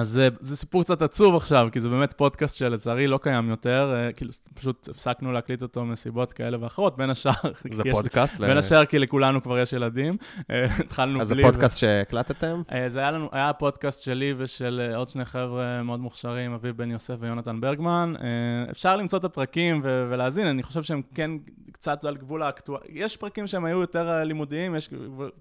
אז 0.00 0.08
זה, 0.08 0.28
זה 0.40 0.56
סיפור 0.56 0.82
קצת 0.82 1.02
עצוב 1.02 1.36
עכשיו, 1.36 1.68
כי 1.72 1.80
זה 1.80 1.88
באמת 1.88 2.12
פודקאסט 2.12 2.56
שלצערי 2.56 3.06
לא 3.06 3.18
קיים 3.22 3.48
יותר, 3.48 3.94
אה, 3.96 4.12
כאילו 4.12 4.30
פשוט 4.54 4.88
הפסקנו 4.90 5.32
להקליט 5.32 5.62
אותו 5.62 5.84
מסיבות 5.84 6.32
כאלה 6.32 6.56
ואחרות, 6.60 6.96
בין 6.96 7.10
השאר. 7.10 7.32
זה 7.72 7.82
פודקאסט? 7.92 8.40
ל- 8.40 8.46
בין 8.46 8.56
השאר 8.56 8.84
כי 8.84 8.98
לכולנו 8.98 9.42
כבר 9.42 9.58
יש 9.58 9.72
ילדים. 9.72 10.16
אה, 10.50 10.64
התחלנו 10.78 11.20
אז 11.20 11.28
זה 11.28 11.34
בלי... 11.34 11.42
פודקאסט 11.42 11.78
שהקלטתם? 11.78 12.62
אה, 12.72 12.88
זה 12.88 13.00
היה 13.00 13.10
לנו, 13.10 13.28
היה 13.32 13.52
פודקאסט 13.52 14.02
שלי 14.02 14.34
ושל 14.38 14.92
עוד 14.96 15.08
שני 15.08 15.24
חבר'ה 15.24 15.82
מאוד 15.82 16.00
מוכשרים, 16.00 16.52
אביב 16.52 16.76
בן 16.76 16.90
יוסף 16.90 17.14
ויונתן 17.20 17.60
ברגמן. 17.60 18.14
אפשר 18.70 18.96
למצוא 18.96 19.18
את 19.18 19.24
הפרקים 19.24 19.80
ו- 19.84 20.06
ולהאזין, 20.10 20.46
אני 20.46 20.62
חושב 20.62 20.82
שהם 20.82 21.02
כן 21.14 21.30
קצת 21.72 22.04
על 22.04 22.16
גבול 22.16 22.42
האקטואלי. 22.42 22.86
יש 22.92 23.16
פרקים 23.16 23.46
שהם 23.46 23.64
היו 23.64 23.80
יותר 23.80 24.24
לימודיים, 24.24 24.74
יש 24.74 24.90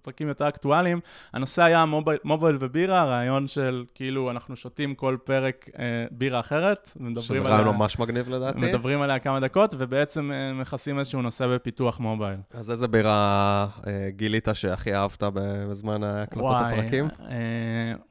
פרקים 0.02 0.28
יותר 0.28 0.48
אקטואליים. 0.48 1.00
הנושא 1.34 1.64
היה 1.64 1.86
מובייל, 2.24 2.58
ובירה, 2.60 3.02
הרעיון 3.02 3.48
של 3.48 3.86
כאילו 3.96 4.32
אנחנו 4.32 4.45
שותים 4.54 4.96
כל 4.96 5.18
פרק 5.24 5.70
אה, 5.80 6.06
בירה 6.12 6.40
אחרת, 6.40 6.92
שזה 7.20 7.40
רעיון 7.40 7.76
ממש 7.76 8.00
מגניב 8.00 8.30
לדעתי. 8.30 8.60
מדברים 8.60 9.02
עליה 9.02 9.20
כמה 9.20 9.40
דקות, 9.40 9.76
ובעצם 9.78 10.32
אה, 10.32 10.54
מכסים 10.54 11.00
איזשהו 11.00 11.22
נושא 11.22 11.48
בפיתוח 11.48 12.00
מובייל. 12.00 12.40
אז 12.54 12.72
איזה 12.72 12.88
בירה 12.88 13.68
אה, 13.88 14.10
גילית 14.10 14.48
שהכי 14.54 14.96
אהבת 14.96 15.24
בזמן 15.34 16.04
הקלטות 16.04 16.56
הפרקים? 16.60 17.08
אה, 17.30 17.36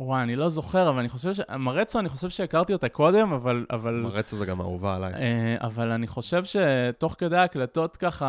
וואי, 0.00 0.22
אני 0.22 0.36
לא 0.36 0.48
זוכר, 0.48 0.88
אבל 0.88 0.98
אני 0.98 1.08
חושב 1.08 1.32
ש... 1.34 1.40
מרצו, 1.58 1.98
אני 1.98 2.08
חושב 2.08 2.28
שהכרתי 2.28 2.72
אותה 2.72 2.88
קודם, 2.88 3.32
אבל... 3.32 3.66
אבל... 3.70 3.94
מרצו 3.94 4.36
זה 4.36 4.46
גם 4.46 4.60
אהובה 4.60 4.96
עליי. 4.96 5.12
אה, 5.14 5.56
אבל 5.60 5.90
אני 5.90 6.06
חושב 6.06 6.42
שתוך 6.44 7.16
כדי 7.18 7.36
ההקלטות 7.36 7.96
ככה 7.96 8.26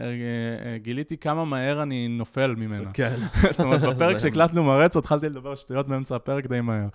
אה, 0.00 0.04
אה, 0.04 0.78
גיליתי 0.78 1.16
כמה 1.16 1.44
מהר 1.44 1.82
אני 1.82 2.08
נופל 2.08 2.54
ממנה. 2.54 2.90
כן. 2.92 3.16
זאת 3.50 3.60
אומרת, 3.60 3.80
בפרק 3.80 4.18
שהקלטנו 4.22 4.64
מרצו, 4.64 4.98
התחלתי 4.98 5.28
לדבר 5.28 5.54
שטויות 5.54 5.88
באמצע 5.88 6.16
הפרק 6.16 6.46
די 6.46 6.60
מהר. 6.60 6.86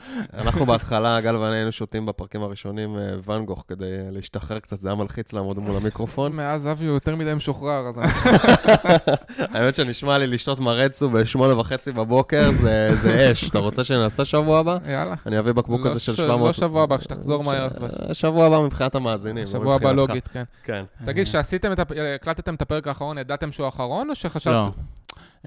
אנחנו 0.52 0.66
בהתחלה, 0.66 1.22
גל 1.22 1.36
ואני 1.36 1.56
היינו 1.56 1.72
שותים 1.72 2.06
בפרקים 2.06 2.42
הראשונים 2.44 2.98
אה, 2.98 3.02
ואן 3.26 3.46
גוך 3.46 3.64
כדי 3.68 3.86
להשתחרר 4.12 4.60
קצת, 4.60 4.80
זה 4.80 4.90
היה 4.90 4.96
מלחיץ 4.96 5.34
לעמוד 5.34 5.60
מול 5.60 5.76
המיקרופון. 5.78 6.36
מאז 6.36 6.68
אבי 6.68 6.86
הוא 6.86 6.94
יותר 6.94 7.16
מדי 7.16 7.34
משוחרר, 7.34 7.88
אז. 7.88 8.00
האמת 9.54 9.76
שנשמע 9.76 10.18
לי 10.18 10.28
לשתות 10.28 10.60
מרצו 10.60 11.10
בשמונה 11.10 11.58
וחצי 11.60 11.92
בבוקר, 11.92 12.52
זה 12.52 12.90
זה 12.96 13.32
אש. 13.32 13.50
אתה 13.50 13.60
רוצה 13.60 13.84
שנעשה 13.84 14.26
שבוע 14.26 14.60
הבא? 14.60 14.78
יאללה. 14.88 15.16
אני 15.26 15.40
אביא 15.40 15.52
בקבוק 15.52 15.82
לא 15.82 15.90
כזה 15.90 16.00
של 16.00 16.14
ש- 16.14 16.18
700. 16.18 16.48
לא 16.48 16.54
שבוע 16.54 16.84
הבא, 16.84 16.98
כשתחזור 16.98 17.44
מהר. 17.44 17.68
שבוע 18.14 18.46
הבא 18.46 18.60
מבחינת 18.60 18.96
המאזינים. 18.96 19.44
לא 19.44 19.50
שבוע 19.50 19.76
הבא. 19.76 19.92
לוגית, 19.92 20.28
כן. 20.28 20.44
כן. 20.64 20.84
תגיד, 21.06 21.26
כשעשיתם 21.28 21.72
את, 21.72 21.80
הפ- 21.80 21.92
הקלטתם 22.16 22.56
את 22.56 22.62
הפרק 22.62 22.88
האחרון, 22.88 23.18
ידעתם 23.18 23.52
שהוא 23.52 23.66
האחרון, 23.66 24.10
או 24.10 24.16
שחשבתם? 24.16 24.70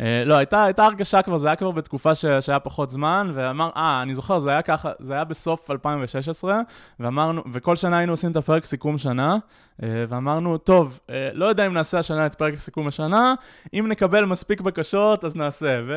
אה, 0.01 0.23
לא, 0.27 0.35
הייתה, 0.35 0.65
הייתה 0.65 0.85
הרגשה 0.85 1.23
כבר, 1.23 1.39
זה 1.39 1.49
היה 1.49 1.57
כבר 1.57 1.71
בתקופה 1.71 2.15
ש, 2.15 2.25
שהיה 2.41 2.61
פחות 2.61 2.91
זמן, 2.91 3.33
ואמר, 3.35 3.71
אה, 3.77 4.03
אני 4.03 4.15
זוכר, 4.15 4.39
זה 4.39 4.51
היה 4.51 4.63
ככה, 4.63 4.93
זה 4.99 5.15
היה 5.15 5.25
בסוף 5.25 5.71
2016, 5.71 6.61
ואמרנו, 7.01 7.43
וכל 7.53 7.77
שנה 7.77 7.99
היינו 7.99 8.13
עושים 8.13 8.31
את 8.31 8.37
הפרק 8.37 8.65
סיכום 8.65 8.99
שנה, 8.99 9.37
אה, 9.83 10.05
ואמרנו, 10.09 10.59
טוב, 10.59 10.99
אה, 11.11 11.31
לא 11.33 11.45
יודע 11.45 11.67
אם 11.67 11.75
נעשה 11.75 11.99
השנה 11.99 12.27
את 12.27 12.35
פרק 12.35 12.59
סיכום 12.59 12.87
השנה, 12.87 13.35
אם 13.75 13.87
נקבל 13.89 14.25
מספיק 14.25 14.61
בקשות, 14.61 15.25
אז 15.25 15.37
נעשה, 15.37 15.81
ו... 15.87 15.93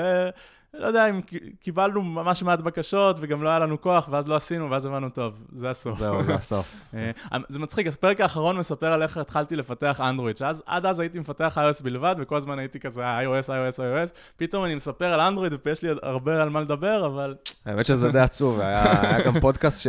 לא 0.74 0.88
יודע 0.88 1.10
אם 1.10 1.22
קיבלנו 1.60 2.02
ממש 2.02 2.44
מעט 2.44 2.60
בקשות, 2.60 3.18
וגם 3.22 3.44
לא 3.44 3.50
היה 3.50 3.60
לנו 3.60 3.82
כוח, 3.82 4.10
ואז 4.12 4.28
לא 4.28 4.36
עשינו, 4.36 4.72
ואז 4.72 4.86
הבנו, 4.86 5.10
טוב, 5.10 5.34
זה 5.52 5.70
הסוף. 5.70 6.00
זהו, 6.00 6.24
זה 6.24 6.36
הסוף. 6.36 6.76
אה, 6.94 7.12
זה 7.50 7.60
מצחיק, 7.60 7.88
הפרק 7.88 8.22
האחרון 8.22 8.58
מספר 8.58 8.94
על 8.94 9.04
איך 9.04 9.18
התחלתי 9.18 9.56
לפתח 9.56 10.02
אנדרואיד, 10.02 10.38
שאז 10.38 10.64
עד 10.66 10.86
אז 10.86 11.00
הייתי 11.00 11.20
מפתח 11.20 11.58
iOS 11.58 11.84
בלבד, 11.84 12.16
וכל 12.18 12.38
הזמן 12.38 12.60
הייתי 12.60 12.80
כזה 12.80 13.02
iOS, 13.02 13.48
iOS, 13.48 13.78
iOS, 13.78 14.18
פתאום 14.38 14.66
אני 14.66 14.76
מספר 14.76 15.06
על 15.06 15.20
אנדרואיד, 15.20 15.54
ויש 15.66 15.82
לי 15.82 15.90
הרבה 16.04 16.42
על 16.42 16.50
מה 16.50 16.62
לדבר, 16.62 17.06
אבל 17.06 17.36
האמת 17.66 17.86
שזה 17.86 18.12
די 18.12 18.20
עצוב, 18.20 18.60
היה 18.60 19.24
גם 19.26 19.40
פודקאסט 19.40 19.88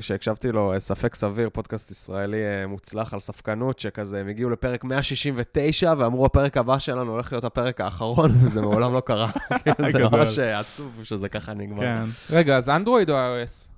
שהקשבתי 0.00 0.52
לו, 0.52 0.72
אה, 0.72 0.80
ספק 0.80 1.14
סביר, 1.14 1.50
פודקאסט 1.52 1.90
ישראלי 1.90 2.42
אה, 2.44 2.66
מוצלח 2.66 3.14
על 3.14 3.20
ספקנות, 3.20 3.78
שכזה, 3.78 4.20
הם 4.20 4.28
הגיעו 4.28 4.50
לפרק 4.50 4.84
169, 4.84 5.92
ואמרו, 5.98 6.26
הפרק 6.26 6.56
הבא 6.56 6.78
שלנו 6.78 7.12
הולך 7.12 7.32
להיות 7.32 7.44
הפרק 7.44 7.80
האחרון, 7.80 8.30
וזה 8.42 8.60
מעולם 8.60 8.94
לא 8.94 9.00
קרה. 9.00 9.30
זה. 9.92 9.98
ממש 10.08 10.38
עצוב 10.38 11.00
שזה 11.02 11.28
ככה 11.28 11.54
נגמר. 11.54 11.80
כן, 11.80 12.04
רגע, 12.30 12.56
אז 12.56 12.68
אנדרואיד 12.68 13.10
או 13.10 13.16
iOS? 13.16 13.70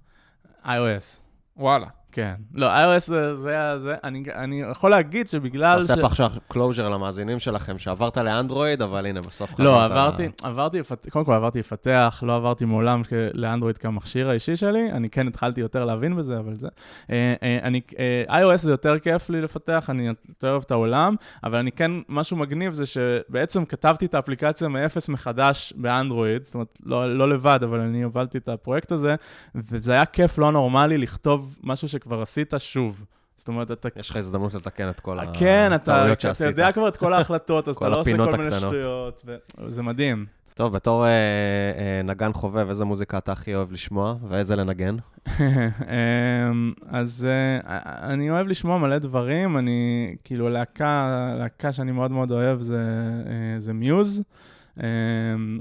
iOS. 0.64 1.20
וואלה. 1.56 1.86
כן. 2.12 2.34
לא, 2.54 2.76
iOS 2.76 2.98
זה, 2.98 3.36
זה, 3.36 3.78
זה, 3.78 3.94
אני, 4.04 4.24
אני 4.34 4.62
יכול 4.70 4.90
להגיד 4.90 5.28
שבגלל 5.28 5.86
תעשה 5.86 6.00
פה 6.00 6.06
עכשיו 6.06 6.30
closure 6.48 6.88
למאזינים 6.88 7.38
שלכם, 7.38 7.78
שעברת 7.78 8.16
לאנדרואיד, 8.16 8.82
אבל 8.82 9.06
הנה, 9.06 9.20
בסוף 9.20 9.54
חזרת... 9.54 9.66
לא, 9.66 9.84
עברתי, 9.84 10.28
עברתי, 10.42 10.80
לפת- 10.80 11.08
קודם 11.08 11.24
כל 11.24 11.32
עברתי 11.32 11.58
לפתח, 11.58 12.22
לא 12.26 12.36
עברתי 12.36 12.64
מעולם 12.64 13.02
לאנדרואיד 13.34 13.78
כמכשיר 13.78 14.28
האישי 14.28 14.56
שלי, 14.56 14.92
אני 14.92 15.10
כן 15.10 15.28
התחלתי 15.28 15.60
יותר 15.60 15.84
להבין 15.84 16.16
בזה, 16.16 16.38
אבל 16.38 16.54
זה... 16.56 16.68
אה, 17.10 17.34
אה, 17.42 17.58
אני, 17.62 17.80
אה, 18.28 18.42
iOS 18.42 18.56
זה 18.56 18.70
יותר 18.70 18.98
כיף 18.98 19.30
לי 19.30 19.40
לפתח, 19.40 19.90
אני 19.90 20.06
יותר 20.28 20.50
אוהב 20.50 20.62
את 20.66 20.70
העולם, 20.70 21.14
אבל 21.44 21.58
אני 21.58 21.72
כן, 21.72 21.90
משהו 22.08 22.36
מגניב 22.36 22.72
זה 22.72 22.86
שבעצם 22.86 23.64
כתבתי 23.64 24.06
את 24.06 24.14
האפליקציה 24.14 24.68
מאפס 24.68 25.08
מחדש 25.08 25.72
באנדרואיד, 25.76 26.44
זאת 26.44 26.54
אומרת, 26.54 26.78
לא, 26.84 27.16
לא 27.18 27.28
לבד, 27.28 27.60
אבל 27.62 27.80
אני 27.80 28.02
הובלתי 28.02 28.38
את 28.38 28.48
הפרויקט 28.48 28.92
הזה, 28.92 29.14
וזה 29.54 29.92
היה 29.92 30.04
כיף 30.04 30.38
לא 30.38 30.52
נורמלי 30.52 30.98
לכתוב 30.98 31.58
משהו 31.62 31.88
שכבר 32.02 32.22
עשית 32.22 32.54
שוב. 32.58 33.04
זאת 33.36 33.48
אומרת, 33.48 33.70
אתה 33.70 33.88
יש 33.96 34.10
לך 34.10 34.16
הזדמנות 34.16 34.54
לתקן 34.54 34.88
את 34.88 35.00
כל 35.00 35.18
כן, 35.38 35.74
אתה, 35.74 35.94
הטעויות 35.94 36.18
אתה 36.18 36.28
שעשית. 36.28 36.46
יודע 36.46 36.72
כבר 36.72 36.88
את 36.88 36.96
כל 36.96 37.12
ההחלטות, 37.12 37.68
אז 37.68 37.76
כל 37.76 37.84
אתה 37.84 37.94
לא 37.94 38.00
עושה 38.00 38.16
כל 38.16 38.30
מיני 38.32 38.44
הקטנות. 38.44 38.58
שטויות, 38.58 39.22
וזה 39.58 39.82
מדהים. 39.82 40.26
טוב, 40.54 40.72
בתור 40.72 41.04
אה, 41.06 41.10
אה, 41.10 42.02
נגן 42.04 42.32
חובב, 42.32 42.68
איזה 42.68 42.84
מוזיקה 42.84 43.18
אתה 43.18 43.32
הכי 43.32 43.54
אוהב 43.54 43.72
לשמוע, 43.72 44.14
ואיזה 44.28 44.56
לנגן? 44.56 44.96
אמ, 45.28 46.72
אז 46.88 47.28
אה, 47.30 47.78
אני 48.12 48.30
אוהב 48.30 48.46
לשמוע 48.46 48.78
מלא 48.78 48.98
דברים, 48.98 49.58
אני, 49.58 50.14
כאילו, 50.24 50.48
להקה, 50.48 51.34
להקה 51.38 51.72
שאני 51.72 51.92
מאוד 51.92 52.10
מאוד 52.10 52.30
אוהב 52.30 52.60
זה, 52.60 52.84
אה, 53.26 53.60
זה 53.60 53.72
מיוז. 53.72 54.22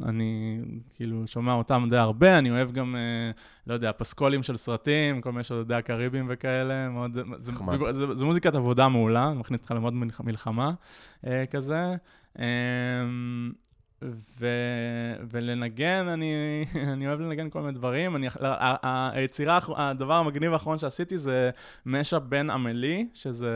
אני 0.04 0.62
כאילו 0.94 1.28
שומע 1.28 1.54
אותם 1.54 1.88
די 1.90 1.98
הרבה, 1.98 2.38
אני 2.38 2.52
אוהב 2.52 2.72
גם, 2.72 2.96
לא 3.68 3.74
יודע, 3.74 3.92
פסקולים 3.98 4.44
של 4.44 4.58
סרטים, 4.58 5.22
כל 5.22 5.32
מיני 5.32 5.44
שיודעי 5.44 5.78
הקריבים 5.78 6.26
וכאלה, 6.30 6.90
מאוד, 6.90 7.18
זה, 7.38 7.52
זה, 7.92 8.14
זה 8.14 8.26
מוזיקת 8.26 8.56
עבודה 8.56 8.88
מעולה, 8.88 9.34
מכניס 9.34 9.62
אותך 9.62 9.72
למוד 9.72 9.94
מלחמה 10.24 10.74
כזה. 11.52 11.96
ו... 14.40 14.48
ולנגן, 15.32 16.08
אני, 16.08 16.34
אני 16.94 17.08
אוהב 17.08 17.20
לנגן 17.20 17.50
כל 17.50 17.62
מיני 17.62 17.74
דברים. 17.74 18.16
אני, 18.16 18.28
היצירה, 19.14 19.60
הדבר 19.76 20.14
המגניב 20.14 20.54
האחרון 20.54 20.78
שעשיתי 20.78 21.18
זה 21.18 21.50
משאפ 21.86 22.22
בין 22.24 22.50
עמלי, 22.50 23.08
שזה 23.14 23.50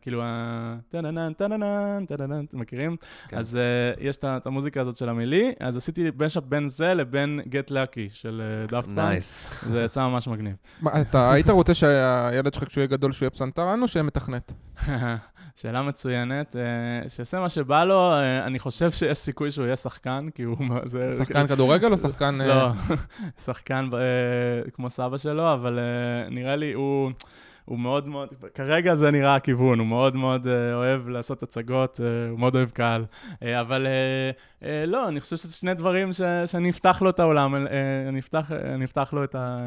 כאילו 0.00 0.22
ה... 0.22 0.76
טה-נה-נה, 0.88 1.28
טה-נה-נה, 1.36 1.98
טה-נה-נה, 2.08 2.40
אתם 2.48 2.60
מכירים? 2.60 2.96
כן. 3.28 3.38
אז 3.38 3.58
uh, 3.96 4.00
יש 4.00 4.16
את 4.16 4.46
המוזיקה 4.46 4.80
הזאת 4.80 4.96
של 4.96 5.08
עמלי, 5.08 5.52
אז 5.60 5.76
עשיתי 5.76 6.10
mashup 6.20 6.44
בין 6.44 6.68
זה 6.68 6.94
לבין 6.94 7.40
Get 7.44 7.70
Lucky 7.70 8.08
של 8.12 8.42
Daft 8.68 8.88
uh, 8.88 8.94
Punk. 8.94 9.08
נייס. 9.08 9.48
זה 9.68 9.82
יצא 9.82 10.00
ממש 10.08 10.28
מגניב. 10.28 10.54
אתה 11.00 11.32
היית 11.32 11.50
רוצה 11.50 11.74
שהילד 11.74 12.54
שלך, 12.54 12.64
כשהוא 12.64 12.82
יהיה 12.82 12.88
גדול, 12.88 13.12
שהוא 13.12 13.24
יהיה 13.24 13.30
פסנתרן 13.30 13.82
או 13.82 13.88
שיהיה 13.88 14.02
מתכנת? 14.02 14.52
שאלה 15.54 15.82
מצוינת. 15.82 16.56
אה, 16.56 17.08
שיעשה 17.08 17.40
מה 17.40 17.48
שבא 17.48 17.84
לו, 17.84 18.12
אה, 18.12 18.46
אני 18.46 18.58
חושב 18.58 18.90
שיש 18.90 19.18
סיכוי 19.18 19.50
שהוא 19.50 19.64
יהיה 19.64 19.76
שחקן, 19.76 20.28
כי 20.34 20.42
הוא... 20.42 20.56
שחקן 21.18 21.46
כדורגל 21.46 21.92
או 21.92 21.98
שחקן... 21.98 22.38
לא, 22.42 22.52
אה? 22.52 22.72
שחקן 23.44 23.90
כמו 24.72 24.90
סבא 24.90 25.16
שלו, 25.16 25.52
אבל 25.52 25.78
נראה 26.30 26.56
לי 26.56 26.72
הוא... 26.72 27.10
הוא 27.64 27.78
מאוד 27.78 28.08
מאוד, 28.08 28.28
כרגע 28.54 28.94
זה 28.94 29.10
נראה 29.10 29.34
הכיוון, 29.34 29.78
הוא 29.78 29.86
מאוד 29.86 30.16
מאוד 30.16 30.46
uh, 30.46 30.74
אוהב 30.74 31.08
לעשות 31.08 31.42
הצגות, 31.42 32.00
uh, 32.00 32.30
הוא 32.30 32.38
מאוד 32.38 32.56
אוהב 32.56 32.70
קהל. 32.70 33.04
Uh, 33.30 33.44
אבל 33.60 33.86
לא, 34.86 35.08
אני 35.08 35.20
חושב 35.20 35.36
שזה 35.36 35.52
שני 35.52 35.74
דברים 35.74 36.12
ש, 36.12 36.20
שאני 36.46 36.70
אפתח 36.70 37.02
לו 37.02 37.10
את 37.10 37.20
העולם, 37.20 37.54
אני, 38.08 38.18
אפתח, 38.18 38.52
אני 38.52 38.84
אפתח 38.84 39.12
לו 39.12 39.24
את 39.24 39.34
ה... 39.34 39.58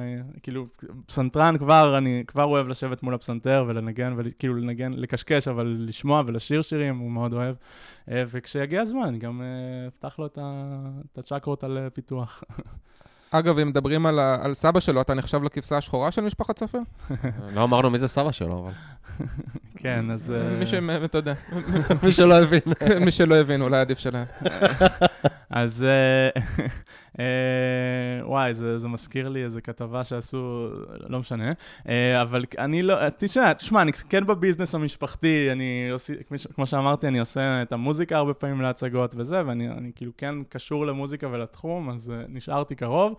כאילו, 0.43 0.68
פסנתרן 1.06 1.58
כבר, 1.58 1.98
אני 1.98 2.24
כבר 2.28 2.43
אוהב 2.43 2.68
לשבת 2.68 3.04
מול 3.04 3.14
הפסנתר 3.14 3.66
ולנגן, 3.68 4.14
וכאילו 4.18 4.56
לנגן, 4.56 4.93
לקשקש, 4.93 5.48
אבל 5.48 5.76
לשמוע 5.80 6.24
ולשיר 6.26 6.62
שירים, 6.62 6.98
הוא 6.98 7.12
מאוד 7.12 7.34
אוהב. 7.34 7.56
וכשיגיע 8.08 8.82
הזמן, 8.82 9.04
אני 9.08 9.18
גם 9.18 9.41
אפתח 9.88 10.20
לו 10.20 10.26
את 10.26 10.38
הצ'קרות 11.18 11.64
על 11.64 11.89
פיתוח. 11.93 12.43
אגב, 13.40 13.60
אם 13.60 13.68
מדברים 13.68 14.06
על, 14.06 14.20
על 14.20 14.54
סבא 14.54 14.80
שלו, 14.80 15.02
אתה 15.02 15.14
נחשב 15.14 15.44
לכבשה 15.44 15.78
השחורה 15.78 16.12
של 16.12 16.22
משפחת 16.22 16.60
ספר? 16.60 16.80
לא 17.56 17.64
אמרנו 17.64 17.90
מי 17.90 18.00
זה 18.00 18.08
סבא 18.08 18.32
שלו, 18.32 18.64
אבל... 18.64 18.72
כן, 19.82 20.12
אז... 20.12 20.34
מי 20.60 20.66
ש... 20.66 20.74
אתה 21.06 21.18
יודע. 21.18 21.34
מי 22.04 22.12
שלא 22.12 22.40
הבין. 22.40 22.60
מי 23.02 23.12
שלא 23.12 23.36
הבין, 23.36 23.62
אולי 23.62 23.80
עדיף 23.80 24.00
שלהם. 24.00 24.26
אז 25.56 25.84
אה, 25.84 26.30
אה, 27.20 27.26
וואי, 28.28 28.53
זה, 28.53 28.78
זה 28.78 28.88
מזכיר 28.88 29.30
לי 29.30 29.43
איזו 29.43 29.60
כתבה 29.64 30.03
שעשו, 30.03 30.70
לא 31.10 31.20
משנה, 31.20 31.51
אה, 31.89 32.22
אבל 32.22 32.45
אני 32.58 32.82
לא, 32.82 33.10
תשמע, 33.18 33.53
תשמע, 33.53 33.82
אני 33.82 33.93
כן 33.93 34.26
בביזנס 34.26 34.76
המשפחתי, 34.76 35.51
אני 35.51 35.89
עושה, 35.91 36.14
כמו 36.56 36.68
שאמרתי, 36.68 37.08
אני 37.08 37.20
עושה 37.20 37.62
את 37.62 37.72
המוזיקה 37.72 38.18
הרבה 38.18 38.34
פעמים 38.34 38.62
להצגות 38.62 39.16
וזה, 39.18 39.45
ואני 39.45 39.70
אני, 39.70 39.91
כאילו 39.95 40.12
כן 40.18 40.36
קשור 40.49 40.86
למוזיקה 40.86 41.28
ולתחום, 41.32 41.89
אז 41.89 42.14
נשארתי 42.30 42.76
קרוב. 42.76 43.16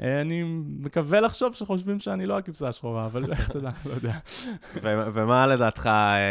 אני 0.00 0.42
מקווה 0.80 1.20
לחשוב 1.20 1.54
שחושבים 1.54 2.00
שאני 2.00 2.26
לא 2.26 2.38
הכבשה 2.38 2.68
השחורה, 2.68 3.06
אבל 3.06 3.24
איך 3.32 3.48
תדע, 3.50 3.70
לא 3.86 3.94
יודע. 3.94 4.14
ומה 4.82 5.46
לדעתך 5.46 5.90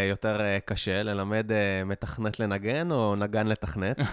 יותר 0.09 0.39
קשה, 0.65 1.03
ללמד 1.03 1.51
מתכנת 1.85 2.39
לנגן 2.39 2.91
או 2.91 3.15
נגן 3.15 3.47
לתכנת? 3.47 3.99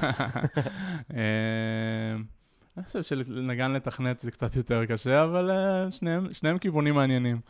אני 2.76 2.84
חושב 2.84 3.03
שלנגן 3.03 3.72
לתכנת 3.72 4.20
זה 4.20 4.30
קצת 4.30 4.57
יותר 4.57 4.84
קשה, 4.84 5.24
אבל 5.24 5.51
uh, 5.51 5.91
שניהם, 5.91 6.32
שניהם 6.32 6.59
כיוונים 6.59 6.95
מעניינים. 6.95 7.41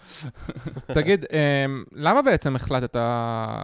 תגיד, 0.95 1.25
um, 1.25 1.29
למה 1.93 2.23
בעצם 2.23 2.57
החלטת 2.57 2.97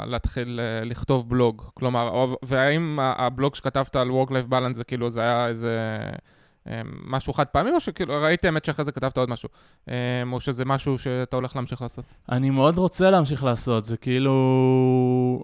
להתחיל 0.07 0.61
uh, 0.61 0.85
לכתוב 0.85 1.31
בלוג? 1.31 1.63
כלומר, 1.75 2.27
והאם 2.43 2.99
הבלוג 3.01 3.55
שכתבת 3.55 3.97
על 3.97 4.11
Work-Life 4.11 4.51
Balance 4.51 4.73
זה 4.73 4.85
כאילו, 4.85 5.11
זה 5.11 5.21
היה 5.21 5.49
איזה... 5.49 5.99
משהו 7.07 7.33
חד 7.33 7.45
פעמי, 7.45 7.71
או 7.71 7.81
שכאילו, 7.81 8.15
ראיתי 8.23 8.47
האמת 8.47 8.65
שאחרי 8.65 8.85
זה 8.85 8.93
כתבת 8.93 9.19
עוד 9.19 9.31
משהו, 9.31 9.49
או 10.33 10.41
שזה 10.41 10.65
משהו 10.65 10.99
שאתה 10.99 11.37
הולך 11.37 11.57
להמשיך 11.57 11.83
לעשות? 11.83 12.05
אני 12.29 12.51
מאוד 12.51 12.79
רוצה 12.79 13.11
להמשיך 13.11 13.45
לעשות, 13.45 13.85
זה 13.85 13.97
כאילו... 13.97 14.33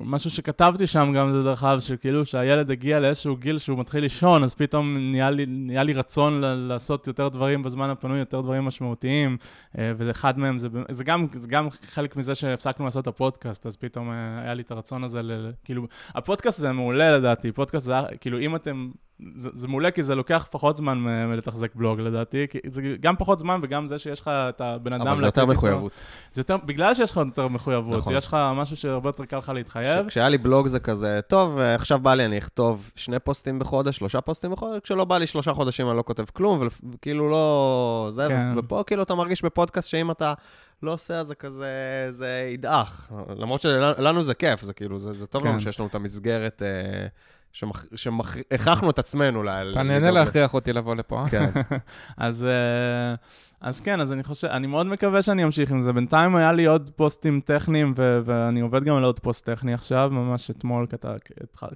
משהו 0.01 0.31
שכתבתי 0.31 0.87
שם 0.87 1.13
גם 1.17 1.33
זה 1.33 1.43
דרך 1.43 1.65
אגב, 1.65 1.81
שכאילו 1.81 2.25
שהילד 2.25 2.71
הגיע 2.71 3.01
לאיזשהו 3.01 3.37
גיל 3.37 3.59
שהוא 3.59 3.79
מתחיל 3.79 4.01
לישון, 4.03 4.45
אז 4.45 4.55
פתאום 4.55 4.97
נהיה 4.99 5.31
לי, 5.31 5.47
נהיה 5.47 5.83
לי 5.83 5.93
רצון 5.93 6.41
ל- 6.41 6.55
לעשות 6.55 7.07
יותר 7.07 7.29
דברים 7.29 7.63
בזמן 7.63 7.91
הפנוי, 7.91 8.19
יותר 8.19 8.41
דברים 8.41 8.65
משמעותיים, 8.65 9.37
אה, 9.79 9.93
ואחד 9.97 10.39
מהם 10.39 10.59
זה, 10.59 10.69
זה, 10.91 11.05
גם, 11.05 11.27
זה 11.33 11.49
גם 11.49 11.69
חלק 11.71 12.17
מזה 12.17 12.35
שהפסקנו 12.35 12.85
לעשות 12.85 13.03
את 13.03 13.07
הפודקאסט, 13.07 13.67
אז 13.67 13.77
פתאום 13.77 14.11
אה, 14.11 14.15
היה 14.43 14.55
לי 14.55 14.63
את 14.63 14.71
הרצון 14.71 15.05
הזה, 15.05 15.23
ל- 15.23 15.51
כאילו, 15.65 15.87
הפודקאסט 16.15 16.59
זה 16.61 16.73
מעולה 16.73 17.17
לדעתי, 17.17 17.53
פודקאסט 17.53 17.85
זה, 17.87 17.95
כאילו, 18.21 18.39
אם 18.39 18.57
אתם... 18.57 18.91
זה, 19.35 19.51
זה 19.53 19.69
מעולה 19.69 19.91
כי 19.91 20.03
זה 20.03 20.15
לוקח 20.15 20.49
פחות 20.51 20.77
זמן 20.77 20.99
מלתחזק 20.99 21.75
בלוג 21.75 22.01
לדעתי, 22.01 22.47
כי 22.51 22.59
זה 22.71 22.83
גם 23.01 23.17
פחות 23.17 23.39
זמן 23.39 23.61
וגם 23.63 23.87
זה 23.87 23.99
שיש 23.99 24.21
לך 24.21 24.29
את 24.29 24.61
הבן 24.61 24.93
אדם... 24.93 25.07
אבל 25.07 25.21
זה 25.21 25.27
יותר 25.27 25.47
מחויבות. 25.47 25.93
זה 26.33 26.41
יותר, 26.41 26.57
בגלל 26.57 26.95
שיש 26.95 27.11
לך 27.11 27.17
יותר 27.17 27.49
מחויבות, 27.49 27.99
נכון. 27.99 28.17
יש 28.17 28.27
לך 28.27 28.37
משהו 28.55 28.77
שהרבה 28.77 29.09
יותר 29.09 29.25
קל 29.25 29.37
לך 29.37 29.49
להתחייב. 29.55 30.09
כשהיה 30.09 30.29
לי 30.29 30.39
בלוג 30.39 30.69
זה 30.69 30.81
כזה, 30.81 31.21
טוב, 31.29 31.59
עכשיו 31.59 31.99
בא 31.99 32.15
לי, 32.15 32.25
אני 32.25 32.39
אכתוב 32.39 32.91
שני 32.97 33.19
פוסטים 33.19 33.59
בחודש, 33.59 33.97
שלושה 33.97 34.21
פוסטים 34.21 34.51
בחודש, 34.51 34.81
כשלא 34.83 35.05
בא 35.05 35.19
לי 35.19 35.27
שלושה 35.27 35.53
חודשים 35.53 35.89
אני 35.89 35.97
לא 35.97 36.03
כותב 36.03 36.25
כלום, 36.33 36.69
וכאילו 36.93 37.31
לא... 37.31 38.09
זה, 38.11 38.27
כן. 38.29 38.53
ופה 38.57 38.83
כאילו 38.87 39.03
אתה 39.03 39.15
מרגיש 39.15 39.43
בפודקאסט 39.45 39.89
שאם 39.89 40.11
אתה... 40.11 40.35
לא 40.83 40.93
עושה, 40.93 41.25
זה 41.25 41.35
כזה, 41.35 42.07
זה 42.11 42.51
ידעך. 42.55 43.13
למרות 43.37 43.63
שלנו 43.63 44.23
זה 44.23 44.35
כיף, 44.35 44.63
זה 44.63 44.73
כאילו, 44.73 44.99
זה, 44.99 45.13
זה 45.13 45.27
טוב 45.27 45.43
כן. 45.43 45.49
לנו 45.49 45.61
שיש 45.61 45.81
לנו 45.81 45.89
את 45.89 45.95
המסגרת 45.95 46.63
אה, 46.63 47.07
שהכרחנו 47.53 48.91
את 48.91 48.99
עצמנו 48.99 49.43
ל... 49.43 49.49
אתה 49.49 49.83
נהנה 49.83 50.11
להכריח 50.11 50.55
אותי 50.55 50.73
לבוא 50.73 50.95
לפה. 50.95 51.21
אה? 51.23 51.29
כן. 51.29 51.51
אז... 52.17 52.45
אה, 52.45 53.15
אז 53.61 53.81
כן, 53.81 54.01
אז 54.01 54.13
אני 54.13 54.23
חושב, 54.23 54.49
אני 54.49 54.67
מאוד 54.67 54.87
מקווה 54.87 55.23
שאני 55.23 55.45
אמשיך 55.45 55.71
עם 55.71 55.81
זה. 55.81 55.93
בינתיים 55.93 56.37
היה 56.37 56.53
לי 56.53 56.67
עוד 56.67 56.91
פוסטים 56.97 57.41
טכניים, 57.45 57.93
ו- 57.97 58.21
ואני 58.25 58.61
עובד 58.61 58.85
גם 58.85 58.97
על 58.97 59.05
עוד 59.05 59.19
פוסט 59.19 59.47
טכני 59.51 59.75
עכשיו, 59.75 60.09
ממש 60.13 60.51
אתמול 60.51 60.87
כת- 60.91 61.07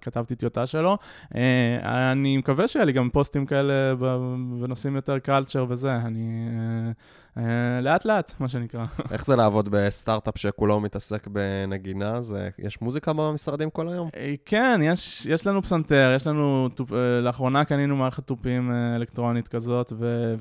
כתבתי 0.01 0.35
טיוטה 0.35 0.67
שלו. 0.67 0.99
Uh, 1.25 1.37
אני 1.85 2.37
מקווה 2.37 2.69
שיהיה 2.69 2.85
לי 2.85 2.93
גם 2.93 3.11
פוסטים 3.11 3.47
כאלה 3.47 3.95
בנושאים 4.61 4.97
יותר 4.97 5.19
קלצ'ר 5.19 5.67
וזה, 5.69 5.97
אני... 5.97 6.49
Uh, 6.91 7.22
לאט 7.83 8.05
לאט, 8.05 8.35
מה 8.41 8.49
שנקרא. 8.49 8.85
איך 9.13 9.27
זה 9.27 9.37
לעבוד 9.37 9.69
בסטארט-אפ 9.71 10.39
שכולו 10.39 10.81
מתעסק 10.81 11.27
בנגינה? 11.27 12.21
זה, 12.21 12.49
יש 12.59 12.83
מוזיקה 12.83 13.13
במשרדים 13.13 13.71
כל 13.71 13.89
היום? 13.89 14.09
כן, 14.47 14.81
יש, 14.83 15.27
יש 15.27 15.47
לנו 15.47 15.63
פסנתר, 15.63 16.13
יש 16.17 16.27
לנו, 16.27 16.69
לאחרונה 17.23 17.65
קנינו 17.65 17.97
מערכת 17.97 18.27
תופים 18.27 18.71
אלקטרונית 18.97 19.49
כזאת, 19.49 19.93
ו... 19.99 20.35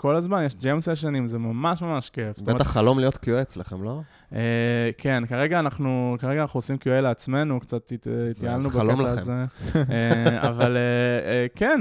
כל 0.00 0.16
הזמן, 0.16 0.42
יש 0.44 0.56
ג'ם 0.56 0.80
סשנים, 0.80 1.26
זה 1.26 1.38
ממש 1.38 1.82
ממש 1.82 2.10
כיף. 2.10 2.42
בטח 2.42 2.66
חלום 2.66 2.98
להיות 2.98 3.14
QA 3.14 3.42
אצלכם, 3.42 3.82
לא? 3.82 4.00
אה, 4.34 4.90
כן, 4.98 5.22
כרגע 5.28 5.58
אנחנו, 5.58 6.16
כרגע 6.18 6.42
אנחנו 6.42 6.58
עושים 6.58 6.76
QA 6.76 7.00
לעצמנו, 7.00 7.60
קצת 7.60 7.92
התייעלנו 8.30 8.68
בקטע 8.70 9.10
הזה. 9.10 9.44
אה, 9.90 10.48
אבל 10.48 10.76
אה, 10.76 11.46
כן, 11.54 11.80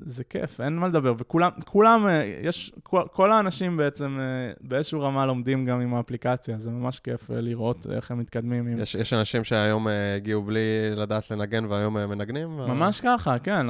זה 0.00 0.24
כיף, 0.24 0.60
אין 0.60 0.76
מה 0.76 0.88
לדבר. 0.88 1.14
וכולם, 1.18 1.50
כולם, 1.64 2.06
יש, 2.42 2.72
כל 3.12 3.32
האנשים 3.32 3.76
בעצם 3.76 4.18
באיזשהו 4.60 5.00
רמה 5.00 5.26
לומדים 5.26 5.64
גם 5.66 5.80
עם 5.80 5.94
האפליקציה, 5.94 6.58
זה 6.58 6.70
ממש 6.70 7.00
כיף 7.00 7.30
לראות 7.30 7.86
איך 7.92 8.10
הם 8.10 8.18
מתקדמים. 8.18 8.78
יש 8.78 9.12
אנשים 9.12 9.44
שהיום 9.44 9.86
הגיעו 10.16 10.42
בלי 10.42 10.60
לדעת 10.96 11.30
לנגן 11.30 11.64
והיום 11.64 11.94
מנגנים? 11.94 12.56
ממש 12.56 13.00
ככה, 13.00 13.38
כן. 13.38 13.66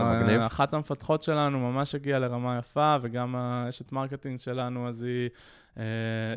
אחת 0.46 0.74
המפתחות 0.74 1.22
שלנו 1.22 1.58
ממש 1.58 1.94
הגיעה 1.94 2.18
לרמה 2.18 2.58
יפה, 2.58 2.96
וגם 3.02 3.36
האשת 3.36 3.92
marketing 3.92 4.38
שלנו, 4.38 4.88
אז 4.88 5.02
היא... 5.02 5.28
Uh, 5.74 5.78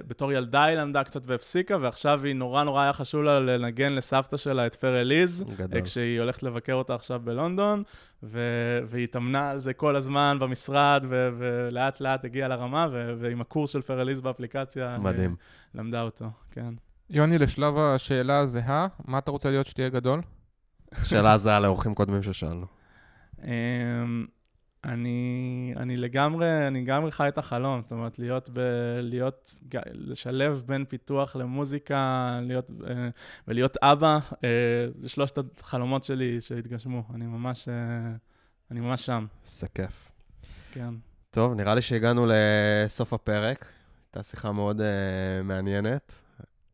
בתור 0.07 0.31
ילדה 0.31 0.63
היא 0.63 0.77
למדה 0.77 1.03
קצת 1.03 1.21
והפסיקה, 1.27 1.77
ועכשיו 1.81 2.23
היא 2.23 2.35
נורא 2.35 2.63
נורא 2.63 2.81
היה 2.81 2.93
חשוב 2.93 3.23
לה 3.23 3.39
לנגן 3.39 3.93
לסבתא 3.93 4.37
שלה 4.37 4.65
את 4.67 4.75
Für 4.75 5.01
Elise, 5.01 5.45
uh, 5.47 5.81
כשהיא 5.81 6.19
הולכת 6.19 6.43
לבקר 6.43 6.73
אותה 6.73 6.95
עכשיו 6.95 7.21
בלונדון, 7.23 7.83
ו- 8.23 8.79
והיא 8.87 9.03
התאמנה 9.03 9.49
על 9.49 9.59
זה 9.59 9.73
כל 9.73 9.95
הזמן 9.95 10.37
במשרד, 10.39 11.05
ו- 11.09 11.29
ולאט 11.37 12.01
לאט 12.01 12.25
הגיעה 12.25 12.47
לרמה, 12.47 12.87
ו- 12.91 13.13
ועם 13.19 13.41
הקורס 13.41 13.71
של 13.71 13.81
Für 13.81 14.01
Elise 14.01 14.21
באפליקציה, 14.21 14.97
מדהים. 14.99 15.35
למדה 15.75 16.01
אותו, 16.01 16.25
כן. 16.51 16.73
יוני, 17.09 17.37
לשלב 17.37 17.77
השאלה 17.77 18.39
הזהה, 18.39 18.87
מה 19.05 19.17
אתה 19.17 19.31
רוצה 19.31 19.49
להיות 19.49 19.67
שתהיה 19.67 19.89
גדול? 19.89 20.21
שאלה 21.03 21.37
זהה 21.37 21.59
לאורחים 21.59 21.93
קודמים 21.93 22.23
ששאלנו. 22.23 22.65
אני, 24.87 25.73
אני 25.77 25.97
לגמרי, 25.97 26.67
אני 26.67 26.81
לגמרי 26.81 27.11
חי 27.11 27.27
את 27.27 27.37
החלום, 27.37 27.81
זאת 27.81 27.91
אומרת, 27.91 28.19
להיות, 28.19 28.49
ב, 28.53 28.59
להיות, 29.01 29.59
לשלב 29.93 30.63
בין 30.67 30.85
פיתוח 30.85 31.35
למוזיקה, 31.35 32.39
להיות, 32.41 32.71
אה, 32.89 33.09
ולהיות 33.47 33.77
אבא, 33.81 34.19
אה, 34.43 34.49
זה 34.99 35.09
שלושת 35.09 35.37
החלומות 35.59 36.03
שלי 36.03 36.41
שהתגשמו. 36.41 37.03
אני 37.13 37.25
ממש, 37.25 37.67
אה, 37.67 37.73
אני 38.71 38.79
ממש 38.79 39.05
שם, 39.05 39.25
זה 39.45 39.67
כיף. 39.67 40.11
כן. 40.71 40.93
טוב, 41.31 41.53
נראה 41.53 41.75
לי 41.75 41.81
שהגענו 41.81 42.25
לסוף 42.29 43.13
הפרק. 43.13 43.65
הייתה 44.07 44.23
שיחה 44.29 44.51
מאוד 44.51 44.81
uh, 44.81 44.83
מעניינת. 45.43 46.13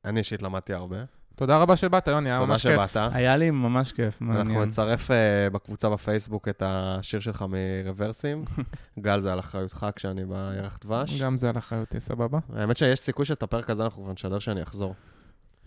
אני 0.05 0.19
אישית 0.19 0.41
למדתי 0.41 0.73
הרבה. 0.73 0.97
תודה 1.35 1.57
רבה 1.57 1.75
שבאת, 1.75 2.07
יוני, 2.07 2.29
היה 2.29 2.39
תודה 2.39 2.51
ממש 2.51 2.67
כיף. 2.67 2.87
שבאת. 2.87 3.13
היה 3.13 3.37
לי 3.37 3.51
ממש 3.51 3.91
כיף, 3.91 4.21
אנחנו 4.21 4.33
מעניין. 4.33 4.61
נצרף 4.61 5.11
uh, 5.11 5.13
בקבוצה 5.53 5.89
בפייסבוק 5.89 6.47
את 6.47 6.63
השיר 6.65 7.19
שלך 7.19 7.45
מרוורסים. 7.49 8.45
גל, 8.99 9.21
זה 9.21 9.33
על 9.33 9.39
אחריותך 9.39 9.87
כשאני 9.95 10.25
בירח 10.25 10.79
דבש. 10.83 11.21
גם 11.21 11.37
זה 11.37 11.49
על 11.49 11.57
אחריותי, 11.57 11.99
סבבה? 11.99 12.39
האמת 12.55 12.77
שיש 12.77 12.99
סיכוי 12.99 13.25
שאת 13.25 13.43
הפרק 13.43 13.69
הזה 13.69 13.83
אנחנו 13.83 14.03
כבר 14.03 14.13
נשדר 14.13 14.39
שאני 14.39 14.63
אחזור. 14.63 14.95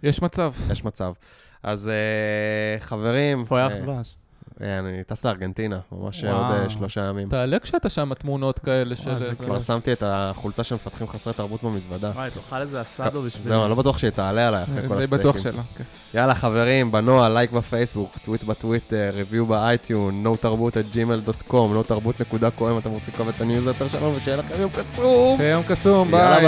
יש 0.03 0.23
מצב. 0.23 0.53
יש 0.71 0.85
מצב. 0.85 1.13
אז 1.63 1.91
uh, 2.79 2.81
חברים... 2.83 3.41
איפה 3.41 3.61
ירח 3.61 3.73
אה, 3.73 3.81
דבש? 3.81 4.17
אה, 4.63 4.79
אני 4.79 5.05
טס 5.07 5.25
לארגנטינה, 5.25 5.79
ממש 5.93 6.25
וואו. 6.25 6.37
עוד 6.37 6.61
אה, 6.63 6.71
שלושה 6.71 7.05
ימים. 7.05 7.29
תעלה 7.29 7.59
כשאתה 7.59 7.89
שם 7.91 8.15
תמונות 8.15 8.59
כאלה 8.59 8.97
של... 8.97 9.19
זה 9.19 9.31
איזה- 9.31 9.45
כבר 9.45 9.61
שמתי 9.61 9.93
את 9.93 10.03
החולצה 10.07 10.65
של 10.65 10.75
מפתחים 10.75 11.09
חסרי 11.09 11.33
תרבות 11.33 11.63
במזוודה. 11.63 12.11
וואי, 12.15 12.31
תאכל 12.31 12.57
איזה 12.57 12.81
אסדו 12.83 13.23
בשבילי. 13.23 13.49
זהו, 13.49 13.63
אני 13.63 13.71
לא 13.71 13.77
בטוח 13.77 13.99
שהיא 13.99 14.11
תעלה 14.11 14.49
עליי 14.49 14.63
אחרי 14.63 14.89
כל 14.89 14.97
ה-steakים. 14.97 15.19
בטוח 15.31 15.43
שלא, 15.43 15.61
כן. 15.77 15.85
יאללה, 16.15 16.35
חברים, 16.35 16.93
בנועה, 16.93 17.29
like 17.29 17.53
בפייסבוק, 17.53 18.19
טוויט 18.19 18.45
בטוויטר, 18.45 19.11
review 19.15 19.47
ב-iTunes, 19.47 20.27
no 20.27 20.37
תרבות 20.37 20.77
at 20.77 20.95
gmail.com, 20.95 21.51
no 21.53 21.89
תרבות.co 21.89 22.35
אם 22.71 22.79
אתם 22.79 22.91
רוצים 22.91 23.15
לקרוא 23.15 23.31
את 23.37 23.41
הניוזלטר 23.41 23.89
שלנו, 23.89 24.17
ושיהיה 24.17 24.37
לכם 24.37 24.61
יום 24.61 24.71
קסום! 24.71 25.41
יום 25.53 25.63
קסום, 25.69 26.11
ביי. 26.11 26.41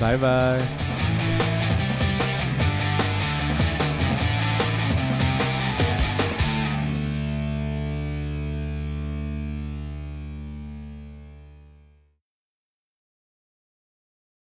ביי 0.00 0.16
ביי. 0.18 0.60